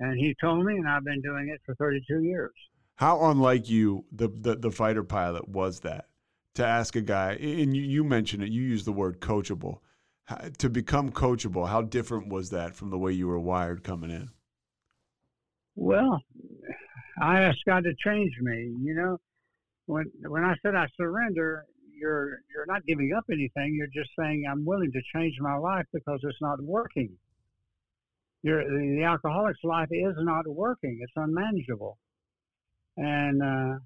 And 0.00 0.18
He 0.18 0.36
told 0.38 0.66
me, 0.66 0.76
and 0.76 0.88
I've 0.88 1.04
been 1.04 1.22
doing 1.22 1.48
it 1.48 1.62
for 1.64 1.74
32 1.76 2.22
years. 2.22 2.52
How 2.98 3.24
unlike 3.26 3.68
you, 3.70 4.04
the 4.12 4.28
the, 4.28 4.56
the 4.56 4.72
fighter 4.72 5.04
pilot, 5.04 5.48
was 5.48 5.80
that 5.80 6.08
to 6.54 6.66
ask 6.66 6.96
a 6.96 7.02
guy? 7.02 7.32
And 7.34 7.76
you, 7.76 7.82
you 7.82 8.04
mentioned 8.04 8.44
it. 8.44 8.50
You 8.50 8.62
used 8.62 8.86
the 8.86 8.92
word 8.92 9.20
coachable. 9.20 9.80
To 10.58 10.70
become 10.70 11.10
coachable, 11.12 11.68
how 11.68 11.82
different 11.82 12.28
was 12.28 12.50
that 12.50 12.76
from 12.76 12.90
the 12.90 12.98
way 12.98 13.12
you 13.12 13.28
were 13.28 13.40
wired 13.40 13.84
coming 13.84 14.10
in? 14.10 14.30
Well, 15.76 16.20
I 17.22 17.40
asked 17.42 17.64
God 17.66 17.84
to 17.84 17.94
change 18.04 18.32
me. 18.40 18.74
You 18.82 18.94
know, 18.94 19.18
when 19.86 20.06
when 20.28 20.44
I 20.44 20.54
said 20.62 20.74
I 20.74 20.86
surrender, 20.96 21.64
you're 21.98 22.40
you're 22.54 22.66
not 22.66 22.86
giving 22.86 23.12
up 23.16 23.24
anything. 23.32 23.74
You're 23.74 23.88
just 23.88 24.10
saying 24.18 24.44
I'm 24.50 24.64
willing 24.66 24.92
to 24.92 25.00
change 25.14 25.36
my 25.40 25.56
life 25.56 25.86
because 25.94 26.20
it's 26.24 26.42
not 26.42 26.62
working. 26.62 27.10
your 28.42 28.64
the 28.64 29.04
alcoholic's 29.04 29.64
life 29.64 29.88
is 29.92 30.14
not 30.18 30.46
working. 30.48 30.98
It's 31.02 31.12
unmanageable, 31.16 31.98
and 32.98 33.42
uh, 33.42 33.78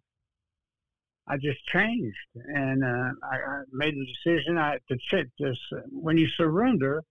I 1.28 1.36
just 1.36 1.64
changed, 1.66 2.16
and 2.34 2.82
uh, 2.82 3.10
I, 3.30 3.36
I, 3.36 3.62
made 3.70 3.94
the 3.94 4.06
decision 4.06 4.58
I, 4.58 4.78
to 4.88 4.96
sit. 5.10 5.30
This 5.38 5.58
when 5.90 6.16
you 6.16 6.26
surrender, 6.36 7.02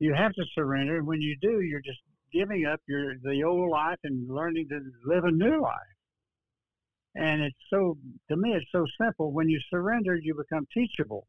you 0.00 0.12
have 0.14 0.32
to 0.34 0.44
surrender, 0.54 0.96
and 0.98 1.06
when 1.06 1.20
you 1.20 1.36
do, 1.40 1.60
you're 1.60 1.80
just 1.80 2.00
giving 2.32 2.66
up 2.66 2.80
your 2.88 3.14
the 3.22 3.44
old 3.44 3.70
life 3.70 3.98
and 4.04 4.28
learning 4.28 4.68
to 4.68 4.80
live 5.04 5.24
a 5.24 5.30
new 5.30 5.62
life. 5.62 5.74
And 7.14 7.42
it's 7.42 7.56
so 7.70 7.96
to 8.28 8.36
me, 8.36 8.54
it's 8.54 8.70
so 8.72 8.84
simple. 9.00 9.32
When 9.32 9.48
you 9.48 9.60
surrender, 9.70 10.16
you 10.16 10.34
become 10.34 10.66
teachable. 10.74 11.26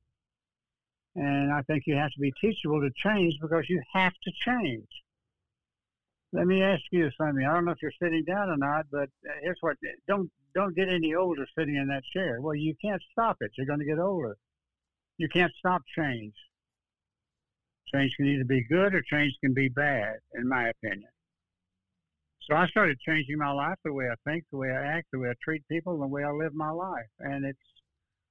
And 1.15 1.51
I 1.53 1.61
think 1.63 1.83
you 1.85 1.95
have 1.95 2.11
to 2.11 2.19
be 2.19 2.33
teachable 2.41 2.81
to 2.81 2.89
change 2.95 3.35
because 3.41 3.65
you 3.69 3.81
have 3.93 4.13
to 4.23 4.31
change. 4.45 4.87
Let 6.33 6.47
me 6.47 6.63
ask 6.63 6.81
you 6.91 7.09
something. 7.17 7.45
I 7.45 7.53
don't 7.53 7.65
know 7.65 7.71
if 7.71 7.81
you're 7.81 7.91
sitting 8.01 8.23
down 8.25 8.49
or 8.49 8.57
not, 8.57 8.85
but 8.91 9.09
uh, 9.27 9.33
here's 9.41 9.57
what: 9.61 9.75
don't 10.07 10.29
don't 10.55 10.75
get 10.75 10.87
any 10.89 11.13
older 11.13 11.45
sitting 11.57 11.75
in 11.75 11.87
that 11.87 12.03
chair. 12.13 12.39
Well, 12.41 12.55
you 12.55 12.73
can't 12.81 13.01
stop 13.11 13.37
it. 13.41 13.51
You're 13.57 13.67
going 13.67 13.79
to 13.79 13.85
get 13.85 13.99
older. 13.99 14.37
You 15.17 15.27
can't 15.29 15.51
stop 15.59 15.81
change. 15.97 16.33
Change 17.93 18.13
can 18.15 18.27
either 18.27 18.45
be 18.45 18.63
good 18.63 18.95
or 18.95 19.01
change 19.01 19.33
can 19.43 19.53
be 19.53 19.67
bad, 19.67 20.15
in 20.35 20.47
my 20.47 20.69
opinion. 20.69 21.09
So 22.49 22.55
I 22.55 22.67
started 22.67 22.97
changing 22.99 23.37
my 23.37 23.51
life, 23.51 23.77
the 23.83 23.93
way 23.93 24.05
I 24.05 24.15
think, 24.29 24.45
the 24.51 24.57
way 24.57 24.69
I 24.71 24.97
act, 24.97 25.07
the 25.11 25.19
way 25.19 25.29
I 25.29 25.33
treat 25.43 25.67
people, 25.69 25.99
the 25.99 26.07
way 26.07 26.23
I 26.23 26.31
live 26.31 26.53
my 26.53 26.71
life. 26.71 27.11
And 27.19 27.45
it's, 27.45 27.59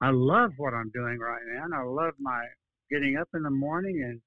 I 0.01 0.09
love 0.09 0.51
what 0.57 0.73
I'm 0.73 0.91
doing 0.93 1.17
right 1.19 1.41
now. 1.53 1.65
And 1.65 1.73
I 1.73 1.83
love 1.83 2.13
my 2.19 2.43
getting 2.89 3.17
up 3.17 3.29
in 3.33 3.43
the 3.43 3.51
morning 3.51 4.03
and 4.03 4.19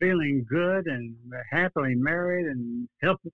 feeling 0.00 0.44
good 0.48 0.86
and 0.86 1.14
happily 1.50 1.94
married 1.94 2.46
and 2.46 2.88
helping. 3.02 3.32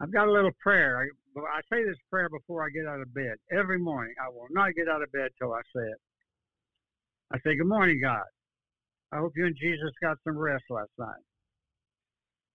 I've 0.00 0.12
got 0.12 0.28
a 0.28 0.32
little 0.32 0.52
prayer. 0.62 0.98
I, 0.98 1.40
I 1.40 1.60
say 1.72 1.84
this 1.84 1.98
prayer 2.10 2.28
before 2.28 2.64
I 2.64 2.70
get 2.70 2.86
out 2.86 3.00
of 3.00 3.12
bed 3.14 3.36
every 3.52 3.78
morning. 3.78 4.14
I 4.22 4.28
will 4.28 4.46
not 4.50 4.74
get 4.74 4.88
out 4.88 5.02
of 5.02 5.12
bed 5.12 5.30
till 5.38 5.52
I 5.52 5.60
say 5.74 5.82
it. 5.82 6.00
I 7.32 7.38
say, 7.44 7.56
Good 7.56 7.68
morning, 7.68 8.00
God. 8.02 8.24
I 9.12 9.18
hope 9.18 9.32
you 9.36 9.46
and 9.46 9.56
Jesus 9.56 9.90
got 10.00 10.18
some 10.24 10.38
rest 10.38 10.64
last 10.70 10.90
night. 10.98 11.22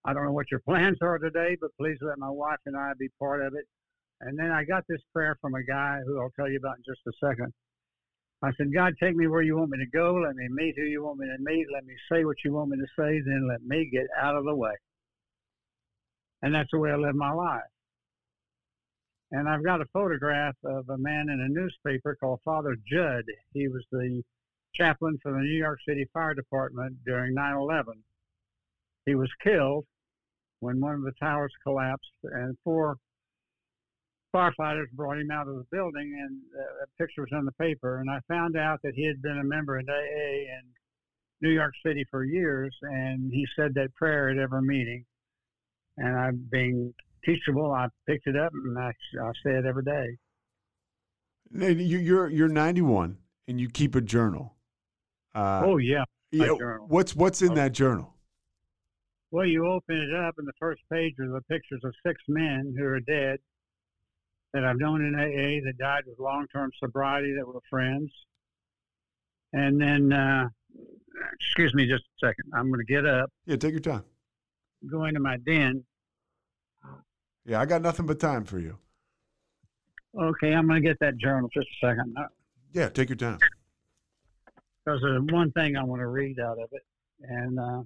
I 0.05 0.13
don't 0.13 0.25
know 0.25 0.31
what 0.31 0.51
your 0.51 0.59
plans 0.67 0.97
are 1.01 1.17
today, 1.17 1.57
but 1.59 1.71
please 1.79 1.97
let 2.01 2.17
my 2.17 2.29
wife 2.29 2.59
and 2.65 2.77
I 2.77 2.91
be 2.97 3.09
part 3.19 3.45
of 3.45 3.53
it. 3.53 3.65
And 4.21 4.39
then 4.39 4.51
I 4.51 4.63
got 4.63 4.83
this 4.87 5.01
prayer 5.13 5.37
from 5.41 5.55
a 5.55 5.63
guy 5.63 5.99
who 6.05 6.19
I'll 6.19 6.31
tell 6.37 6.49
you 6.49 6.57
about 6.57 6.77
in 6.77 6.83
just 6.85 7.01
a 7.07 7.11
second. 7.25 7.53
I 8.41 8.51
said, 8.57 8.73
God, 8.73 8.93
take 9.01 9.15
me 9.15 9.27
where 9.27 9.41
you 9.41 9.57
want 9.57 9.71
me 9.71 9.79
to 9.79 9.97
go. 9.97 10.15
Let 10.15 10.35
me 10.35 10.47
meet 10.49 10.75
who 10.77 10.83
you 10.83 11.03
want 11.03 11.19
me 11.19 11.27
to 11.27 11.37
meet. 11.39 11.67
Let 11.73 11.85
me 11.85 11.95
say 12.11 12.25
what 12.25 12.37
you 12.43 12.53
want 12.53 12.69
me 12.69 12.77
to 12.77 12.87
say. 12.97 13.21
Then 13.25 13.47
let 13.47 13.63
me 13.63 13.89
get 13.91 14.07
out 14.19 14.35
of 14.35 14.45
the 14.45 14.55
way. 14.55 14.73
And 16.41 16.53
that's 16.53 16.69
the 16.71 16.79
way 16.79 16.91
I 16.91 16.95
live 16.95 17.15
my 17.15 17.31
life. 17.31 17.61
And 19.31 19.49
I've 19.49 19.63
got 19.63 19.81
a 19.81 19.85
photograph 19.91 20.55
of 20.63 20.87
a 20.89 20.97
man 20.97 21.29
in 21.29 21.41
a 21.41 21.49
newspaper 21.49 22.15
called 22.19 22.39
Father 22.45 22.75
Judge. 22.87 23.25
He 23.53 23.67
was 23.67 23.83
the 23.91 24.21
chaplain 24.75 25.17
for 25.23 25.31
the 25.31 25.39
New 25.39 25.57
York 25.57 25.79
City 25.87 26.07
Fire 26.13 26.33
Department 26.33 26.97
during 27.05 27.33
9 27.33 27.55
11. 27.55 27.93
He 29.05 29.15
was 29.15 29.29
killed 29.43 29.85
when 30.59 30.79
one 30.79 30.95
of 30.95 31.03
the 31.03 31.13
towers 31.19 31.53
collapsed, 31.63 32.11
and 32.23 32.57
four 32.63 32.97
firefighters 34.35 34.91
brought 34.93 35.17
him 35.17 35.31
out 35.31 35.47
of 35.47 35.55
the 35.55 35.65
building, 35.71 36.13
and 36.21 36.39
uh, 36.57 36.83
a 36.83 37.01
picture 37.01 37.21
was 37.21 37.29
in 37.31 37.45
the 37.45 37.51
paper. 37.53 37.99
And 37.99 38.09
I 38.09 38.19
found 38.27 38.57
out 38.57 38.79
that 38.83 38.93
he 38.95 39.07
had 39.07 39.21
been 39.21 39.39
a 39.39 39.43
member 39.43 39.79
in 39.79 39.89
AA 39.89 40.57
in 40.57 40.61
New 41.41 41.51
York 41.51 41.73
City 41.85 42.05
for 42.11 42.25
years, 42.25 42.75
and 42.81 43.31
he 43.31 43.45
said 43.55 43.73
that 43.75 43.93
prayer 43.95 44.29
at 44.29 44.37
every 44.37 44.61
meeting. 44.61 45.05
And 45.97 46.17
I'm 46.17 46.47
being 46.51 46.93
teachable. 47.23 47.71
I 47.71 47.87
picked 48.07 48.27
it 48.27 48.35
up 48.35 48.51
and 48.53 48.77
I, 48.77 48.89
I 48.89 49.31
say 49.43 49.51
it 49.51 49.65
every 49.65 49.83
day. 49.83 50.17
You're 51.51 52.27
you're 52.27 52.49
91 52.49 53.17
and 53.47 53.61
you 53.61 53.69
keep 53.69 53.95
a 53.95 54.01
journal. 54.01 54.55
Uh, 55.33 55.61
oh 55.63 55.77
yeah, 55.77 56.03
yeah. 56.31 56.47
What's 56.87 57.15
what's 57.15 57.41
in 57.41 57.53
that 57.53 57.71
journal? 57.71 58.13
Well, 59.31 59.45
you 59.45 59.67
open 59.67 59.97
it 59.97 60.15
up, 60.15 60.35
and 60.37 60.47
the 60.47 60.53
first 60.59 60.81
page 60.91 61.13
are 61.19 61.27
the 61.27 61.41
pictures 61.49 61.81
of 61.83 61.93
six 62.05 62.21
men 62.27 62.73
who 62.77 62.85
are 62.85 62.99
dead 62.99 63.39
that 64.55 64.63
I've 64.63 64.77
known 64.77 65.03
in 65.03 65.15
AA 65.15 65.59
that 65.65 65.77
died 65.77 66.03
with 66.07 66.17
long-term 66.17 66.71
sobriety 66.81 67.35
that 67.35 67.45
were 67.45 67.59
friends. 67.69 68.09
And 69.51 69.81
then, 69.81 70.13
uh, 70.13 70.47
excuse 71.33 71.73
me 71.73 71.85
just 71.85 72.03
a 72.03 72.27
second. 72.27 72.45
I'm 72.53 72.69
going 72.69 72.79
to 72.79 72.85
get 72.85 73.05
up. 73.05 73.29
Yeah, 73.45 73.57
take 73.57 73.71
your 73.71 73.81
time. 73.81 74.05
Go 74.89 75.03
into 75.03 75.19
my 75.19 75.35
den. 75.45 75.83
Yeah, 77.45 77.59
I 77.59 77.65
got 77.65 77.81
nothing 77.81 78.05
but 78.05 78.17
time 78.17 78.45
for 78.45 78.57
you. 78.57 78.77
Okay, 80.17 80.53
I'm 80.53 80.67
going 80.67 80.81
to 80.81 80.87
get 80.87 80.97
that 81.01 81.17
journal 81.17 81.49
just 81.53 81.67
a 81.83 81.87
second. 81.87 82.15
Yeah, 82.71 82.87
take 82.87 83.09
your 83.09 83.17
time. 83.17 83.39
Because 84.85 85.01
there's 85.01 85.21
one 85.31 85.51
thing 85.51 85.75
I 85.75 85.83
want 85.83 85.99
to 85.99 86.07
read 86.07 86.39
out 86.39 86.59
of 86.59 86.69
it, 86.71 86.83
and 87.23 87.59
uh, 87.59 87.81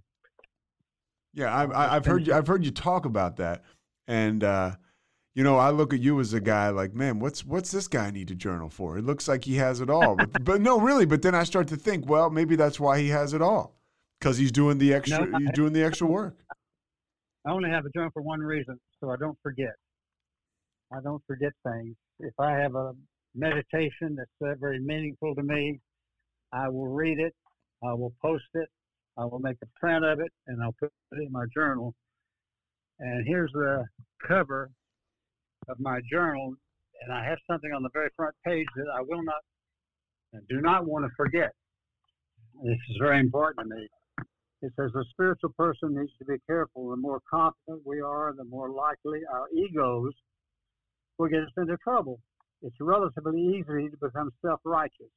yeah, 1.34 1.68
I, 1.74 1.96
have 1.96 2.06
heard 2.06 2.28
you. 2.28 2.34
I've 2.34 2.46
heard 2.46 2.64
you 2.64 2.72
talk 2.72 3.06
about 3.06 3.38
that, 3.38 3.64
and 4.08 4.44
uh, 4.44 4.76
you 5.36 5.44
know, 5.44 5.58
I 5.58 5.70
look 5.70 5.94
at 5.94 6.00
you 6.00 6.20
as 6.20 6.34
a 6.34 6.42
guy 6.42 6.70
like, 6.70 6.94
man, 6.94 7.20
what's 7.20 7.46
what's 7.46 7.72
this 7.72 7.88
guy 7.88 8.12
need 8.12 8.28
to 8.30 8.36
journal 8.36 8.70
for? 8.70 8.98
It 8.98 9.06
looks 9.06 9.28
like 9.28 9.44
he 9.44 9.56
has 9.56 9.80
it 9.82 9.89
all, 9.89 10.15
but 10.15 10.44
but 10.44 10.62
no, 10.62 10.80
really. 10.80 11.06
But 11.06 11.22
then 11.22 11.36
I 11.36 11.44
start 11.44 11.68
to 11.70 11.78
think, 11.78 12.10
well, 12.10 12.30
maybe 12.30 12.56
that's 12.56 12.80
why 12.80 13.00
he 13.00 13.10
has 13.10 13.34
it 13.34 13.42
all, 13.42 13.76
because 14.20 14.38
he's 14.38 14.52
doing 14.52 14.78
the 14.78 14.94
extra. 14.94 15.26
No, 15.26 15.38
he's 15.38 15.52
doing 15.52 15.74
the 15.74 15.84
extra 15.84 16.08
work. 16.08 16.36
I 17.46 17.52
only 17.52 17.70
have 17.70 17.86
a 17.86 17.89
journal 17.89 18.10
for 18.13 18.22
one 18.22 18.42
reason, 18.42 18.80
so 19.00 19.12
I 19.12 19.15
don't 19.18 19.38
forget. 19.42 19.74
I 20.92 21.00
don't 21.02 21.24
forget 21.28 21.54
things. 21.63 21.96
If 22.20 22.34
I 22.39 22.52
have 22.54 22.76
a 22.76 22.94
meditation 23.36 24.18
that's 24.18 24.30
uh, 24.44 24.56
very 24.60 24.80
meaningful 24.80 25.36
to 25.36 25.44
me, 25.44 25.80
I 26.52 26.68
will 26.68 26.88
read 26.88 27.20
it. 27.20 27.34
I 27.84 27.94
will 27.94 28.13
post 28.22 28.46
it. 28.56 28.68
I 29.18 29.26
will 29.26 29.39
make 29.39 29.58
a 29.63 29.68
print 29.80 30.04
of 30.04 30.20
it, 30.20 30.32
and 30.48 30.62
I'll 30.62 30.76
put 30.80 30.92
it 31.12 31.24
in 31.26 31.32
my 31.32 31.46
journal. 31.54 31.94
And 33.00 33.26
here's 33.26 33.52
the 33.54 33.86
cover 34.28 34.72
of 35.70 35.80
my 35.80 36.00
journal, 36.12 36.56
and 37.02 37.14
I 37.14 37.24
have 37.26 37.38
something 37.50 37.72
on 37.72 37.84
the 37.84 37.90
very 37.94 38.10
front 38.16 38.36
page 38.46 38.68
that 38.76 38.88
I 38.94 39.02
will 39.02 39.24
not 39.24 39.42
and 40.34 40.48
do 40.48 40.62
not 40.62 40.86
want 40.86 41.06
to 41.06 41.12
forget. 41.18 41.52
This 42.64 42.78
is 42.90 42.98
very 43.00 43.20
important 43.20 43.70
to 43.70 43.76
me. 43.76 43.88
It 44.62 44.74
says 44.76 44.92
a 44.94 45.04
spiritual 45.12 45.52
person 45.58 45.96
needs 45.96 46.12
to 46.20 46.26
be 46.26 46.36
careful. 46.46 46.90
The 46.90 46.98
more 46.98 47.22
confident 47.30 47.82
we 47.86 48.02
are, 48.02 48.34
the 48.36 48.44
more 48.44 48.70
likely 48.70 49.22
our 49.32 49.48
egos 49.56 50.14
will 51.18 51.30
get 51.30 51.44
us 51.44 51.52
into 51.58 51.78
trouble. 51.78 52.20
It's 52.62 52.76
relatively 52.82 53.40
easy 53.40 53.90
to 53.90 53.98
become 54.02 54.32
self 54.46 54.60
righteous. 54.66 55.12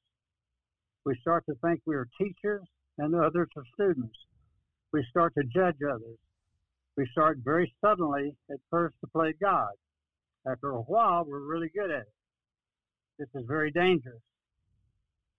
We 1.05 1.19
start 1.21 1.45
to 1.47 1.57
think 1.65 1.81
we 1.85 1.97
are 1.97 2.09
teachers 2.17 2.63
and 2.99 3.15
others 3.15 3.49
are 3.57 3.65
students. 3.75 4.17
We 4.93 5.05
start 5.11 5.33
to 5.35 5.43
judge 5.45 5.79
others. 5.83 6.19
We 6.97 7.09
start 7.11 7.39
very 7.43 7.73
suddenly 7.81 8.37
at 8.51 8.59
first 8.71 8.95
to 9.01 9.09
play 9.09 9.35
God. 9.41 9.71
After 10.47 10.71
a 10.71 10.81
while, 10.83 11.25
we're 11.25 11.41
really 11.41 11.71
good 11.75 11.91
at 11.91 12.03
it. 12.03 12.13
This 13.19 13.29
is 13.35 13.47
very 13.47 13.71
dangerous. 13.71 14.21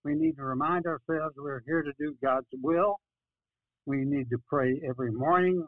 We 0.06 0.16
need 0.16 0.36
to 0.38 0.44
remind 0.44 0.86
ourselves 0.86 1.36
we're 1.38 1.64
here 1.66 1.82
to 1.82 1.92
do 2.00 2.16
God's 2.24 2.48
will. 2.62 2.98
We 3.86 4.06
need 4.06 4.30
to 4.30 4.38
pray 4.48 4.82
every 4.88 5.12
morning. 5.12 5.66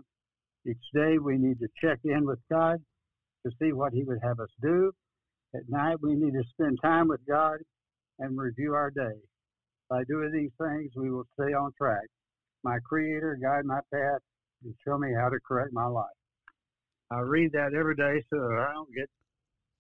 Each 0.66 0.78
day, 0.94 1.18
we 1.18 1.38
need 1.38 1.60
to 1.60 1.68
check 1.82 2.00
in 2.06 2.26
with 2.26 2.40
God 2.50 2.78
to 3.46 3.52
see 3.62 3.74
what 3.74 3.94
He 3.94 4.04
would 4.04 4.20
have 4.24 4.40
us 4.40 4.50
do. 4.62 4.92
At 5.54 5.70
night, 5.70 5.98
we 6.02 6.16
need 6.16 6.34
to 6.34 6.44
spend 6.52 6.80
time 6.82 7.08
with 7.08 7.22
God 7.28 7.58
and 8.20 8.38
review 8.38 8.74
our 8.74 8.90
day. 8.90 9.20
By 9.90 10.04
doing 10.06 10.32
these 10.32 10.52
things, 10.58 10.92
we 10.96 11.12
will 11.12 11.28
stay 11.34 11.54
on 11.54 11.72
track. 11.78 12.08
My 12.64 12.80
Creator 12.86 13.38
guide 13.42 13.66
my 13.66 13.80
path 13.94 14.22
and 14.64 14.74
show 14.86 14.98
me 14.98 15.10
how 15.14 15.30
to 15.30 15.38
correct 15.46 15.72
my 15.74 15.86
life. 15.86 16.06
I 17.12 17.20
read 17.20 17.52
that 17.52 17.74
every 17.78 17.96
day 17.96 18.24
so 18.30 18.38
I 18.38 18.74
don't 18.74 18.90
get 18.96 19.10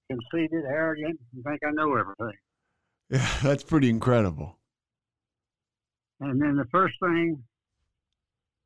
conceited, 0.09 0.65
arrogant, 0.65 1.19
and 1.33 1.43
think 1.43 1.61
I 1.65 1.71
know 1.71 1.95
everything. 1.95 2.37
Yeah, 3.09 3.29
that's 3.43 3.63
pretty 3.63 3.89
incredible. 3.89 4.57
And 6.19 6.41
then 6.41 6.55
the 6.55 6.65
first 6.71 6.95
thing, 7.01 7.43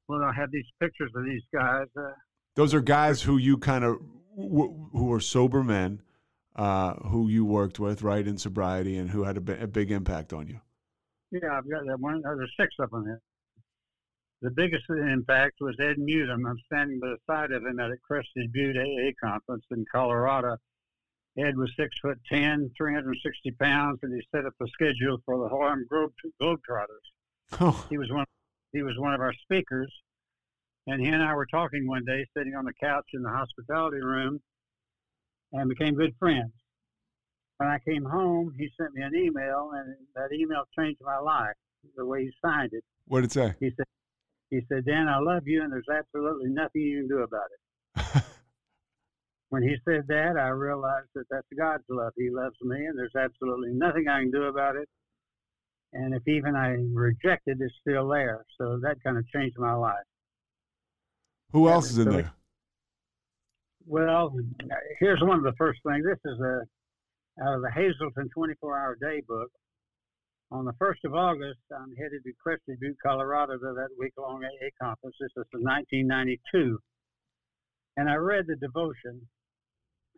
well, 0.08 0.24
I 0.24 0.34
have 0.34 0.52
these 0.52 0.66
pictures 0.80 1.12
of 1.16 1.26
these 1.26 1.42
guys. 1.54 1.88
Uh, 1.98 2.12
Those 2.56 2.74
are 2.74 2.82
guys 2.82 3.22
who 3.22 3.38
you 3.38 3.58
kind 3.58 3.84
of 3.84 3.98
who 4.36 5.12
are 5.12 5.20
sober 5.20 5.64
men, 5.64 6.02
uh, 6.56 6.94
who 6.94 7.28
you 7.28 7.44
worked 7.44 7.80
with, 7.80 8.02
right, 8.04 8.26
in 8.26 8.38
sobriety, 8.38 8.98
and 8.98 9.10
who 9.10 9.24
had 9.24 9.38
a, 9.38 9.64
a 9.64 9.68
big 9.68 9.92
impact 9.92 10.32
on 10.32 10.48
you. 10.48 10.60
Yeah, 11.32 11.58
I've 11.58 11.70
got 11.70 11.86
that 11.86 12.00
one. 12.00 12.22
There's 12.22 12.54
six 12.60 12.74
of 12.80 12.92
them 12.92 13.06
here. 13.06 13.22
The 14.42 14.52
biggest 14.52 14.86
impact 14.90 15.56
was 15.60 15.76
Ed 15.82 15.98
Mutum. 15.98 16.50
I'm 16.50 16.58
standing 16.66 17.00
by 17.00 17.08
the 17.10 17.18
side 17.28 17.52
of 17.52 17.66
him 17.66 17.80
at 17.80 17.92
a 17.92 17.98
Crested 17.98 18.54
Butte 18.54 18.78
AA 18.78 19.12
conference 19.22 19.66
in 19.72 19.86
Colorado 19.92 20.56
Ed 21.40 21.58
was 21.58 21.72
six 21.78 21.96
foot 22.02 22.20
ten, 22.30 22.70
360 22.78 23.52
pounds, 23.52 24.00
and 24.04 24.14
he 24.14 24.22
set 24.36 24.46
up 24.46 24.54
a 24.62 24.68
schedule 24.68 25.18
for 25.26 25.38
the 25.38 25.50
Harlem 25.50 25.86
Globe, 25.90 26.12
Globetrotters. 26.42 27.60
Oh. 27.60 27.86
He 27.90 27.98
was 27.98 28.10
one. 28.12 28.26
He 28.74 28.84
was 28.84 28.94
one 28.98 29.14
of 29.14 29.22
our 29.22 29.34
speakers, 29.34 29.92
And 30.86 31.02
he 31.02 31.08
and 31.08 31.24
I 31.24 31.34
were 31.34 31.48
talking 31.48 31.88
one 31.88 32.06
day, 32.06 32.26
sitting 32.38 32.56
on 32.56 32.66
the 32.66 32.74
couch 32.80 33.06
in 33.14 33.24
the 33.24 33.30
hospitality 33.30 34.02
room, 34.04 34.40
and 35.54 35.70
became 35.70 35.96
good 35.96 36.14
friends. 36.20 36.52
When 37.58 37.68
I 37.68 37.80
came 37.80 38.06
home, 38.06 38.54
he 38.58 38.70
sent 38.80 38.94
me 38.94 39.02
an 39.02 39.16
email, 39.16 39.72
and 39.74 39.96
that 40.16 40.32
email 40.34 40.64
changed 40.78 41.02
my 41.02 41.18
life. 41.18 41.56
The 41.96 42.06
way 42.06 42.24
he 42.24 42.32
signed 42.46 42.72
it. 42.74 42.84
What 43.08 43.22
did 43.22 43.32
it 43.32 43.34
say? 43.34 43.56
He 43.60 43.72
said, 43.76 43.86
"He 44.50 44.62
said, 44.68 44.86
Dan, 44.86 45.08
I 45.08 45.20
love 45.20 45.48
you, 45.48 45.64
and 45.64 45.72
there's 45.72 45.88
absolutely 45.90 46.50
nothing 46.50 46.82
you 46.82 47.00
can 47.00 47.08
do 47.08 47.24
about 47.24 47.48
it." 47.54 48.24
when 49.50 49.64
he 49.64 49.76
said 49.86 50.06
that, 50.08 50.38
I 50.40 50.50
realized 50.50 51.10
that 51.16 51.26
that's 51.30 51.48
God's 51.58 51.84
love. 51.90 52.14
He 52.16 52.30
loves 52.30 52.56
me, 52.62 52.86
and 52.86 52.98
there's 52.98 53.16
absolutely 53.16 53.72
nothing 53.74 54.08
I 54.08 54.22
can 54.22 54.32
do 54.32 54.44
about 54.44 54.76
it. 54.76 54.88
And 55.94 56.14
if 56.14 56.28
even 56.28 56.56
I 56.56 56.78
reject 56.94 57.44
it, 57.48 57.58
it's 57.60 57.74
still 57.82 58.08
there. 58.10 58.46
So 58.60 58.80
that 58.84 58.98
kind 59.04 59.18
of 59.18 59.28
changed 59.28 59.58
my 59.58 59.74
life. 59.74 60.06
Who 61.52 61.68
else 61.68 61.90
is 61.90 61.98
in 61.98 62.06
So- 62.06 62.12
there? 62.12 62.32
Well, 63.88 64.32
here's 65.00 65.22
one 65.22 65.38
of 65.40 65.44
the 65.44 65.54
first 65.58 65.80
things. 65.84 66.06
This 66.06 66.20
is 66.24 66.40
a 66.40 66.62
out 67.42 67.56
of 67.56 67.62
the 67.62 67.72
Hazelden 67.72 68.30
24-hour 68.38 68.98
day 69.02 69.22
book. 69.28 69.50
On 70.52 70.66
the 70.66 70.74
1st 70.74 71.06
of 71.06 71.16
August, 71.16 71.60
I'm 71.76 71.96
headed 71.96 72.24
to 72.24 72.34
Crested 72.44 72.80
Butte, 72.80 72.98
Colorado, 73.04 73.54
to 73.54 73.74
that 73.76 73.90
week-long 73.98 74.44
AA 74.44 74.70
conference. 74.80 75.16
This 75.20 75.32
is 75.38 75.46
in 75.54 75.62
1992, 75.64 76.78
and 77.98 78.10
I 78.10 78.16
read 78.16 78.46
the 78.48 78.58
devotion, 78.58 79.28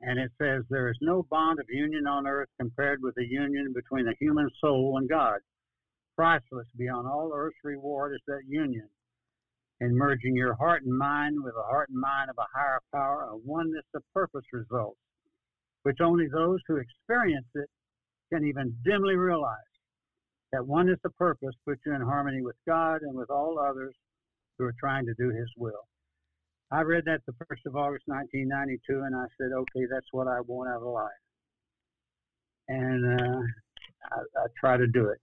and 0.01 0.19
it 0.19 0.31
says 0.41 0.63
there 0.69 0.89
is 0.89 0.97
no 1.01 1.25
bond 1.29 1.59
of 1.59 1.65
union 1.69 2.07
on 2.07 2.27
earth 2.27 2.49
compared 2.59 3.01
with 3.01 3.15
the 3.15 3.25
union 3.25 3.73
between 3.73 4.07
a 4.07 4.15
human 4.19 4.49
soul 4.59 4.97
and 4.97 5.09
God. 5.09 5.39
Priceless 6.15 6.67
beyond 6.77 7.07
all 7.07 7.31
earth's 7.33 7.57
reward 7.63 8.13
is 8.15 8.21
that 8.27 8.41
union 8.47 8.89
in 9.81 9.97
merging 9.97 10.35
your 10.35 10.53
heart 10.53 10.83
and 10.83 10.95
mind 10.95 11.35
with 11.43 11.53
the 11.55 11.63
heart 11.63 11.89
and 11.89 11.99
mind 11.99 12.29
of 12.29 12.37
a 12.37 12.57
higher 12.57 12.79
power, 12.93 13.29
a 13.31 13.37
oneness 13.37 13.85
of 13.95 14.03
purpose 14.13 14.45
results, 14.53 14.99
which 15.83 15.97
only 16.01 16.27
those 16.27 16.59
who 16.67 16.77
experience 16.77 17.47
it 17.55 17.69
can 18.31 18.45
even 18.45 18.75
dimly 18.85 19.15
realize. 19.15 19.57
That 20.51 20.67
oneness 20.67 20.99
of 21.03 21.15
purpose 21.17 21.55
puts 21.65 21.81
you 21.85 21.95
in 21.95 22.01
harmony 22.01 22.41
with 22.41 22.57
God 22.67 23.01
and 23.01 23.15
with 23.15 23.29
all 23.29 23.57
others 23.57 23.95
who 24.57 24.65
are 24.65 24.75
trying 24.79 25.05
to 25.05 25.13
do 25.17 25.29
His 25.29 25.49
will. 25.57 25.87
I 26.71 26.81
read 26.81 27.03
that 27.05 27.21
the 27.25 27.34
1st 27.34 27.67
of 27.67 27.75
August 27.75 28.03
1992, 28.07 29.03
and 29.03 29.15
I 29.15 29.25
said, 29.38 29.51
okay, 29.53 29.86
that's 29.91 30.07
what 30.12 30.27
I 30.27 30.39
want 30.41 30.69
out 30.69 30.81
of 30.81 30.88
life. 30.88 31.12
And 32.69 33.19
uh, 33.19 33.41
I, 34.12 34.43
I 34.43 34.45
try 34.57 34.77
to 34.77 34.88
do 34.88 35.10
it. 35.10 35.19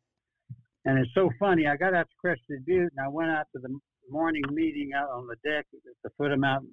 And 0.84 0.98
it's 0.98 1.11
so 1.14 1.30
funny. 1.38 1.66
I 1.66 1.76
got 1.76 1.94
out 1.94 2.08
to 2.08 2.16
Crested 2.20 2.66
Butte, 2.66 2.92
and 2.96 3.04
I 3.04 3.08
went 3.08 3.30
out 3.30 3.46
to 3.54 3.61
the 3.61 3.78
morning 4.11 4.42
meeting 4.50 4.90
out 4.94 5.08
on 5.11 5.26
the 5.26 5.37
deck 5.42 5.66
at 5.72 5.96
the 6.04 6.11
foot 6.18 6.32
of 6.32 6.38
Mount 6.38 6.66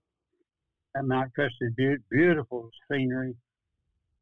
at 0.95 1.05
Mount 1.05 1.33
Crested 1.33 1.75
Butte. 1.75 2.01
Beautiful 2.09 2.69
scenery. 2.89 3.35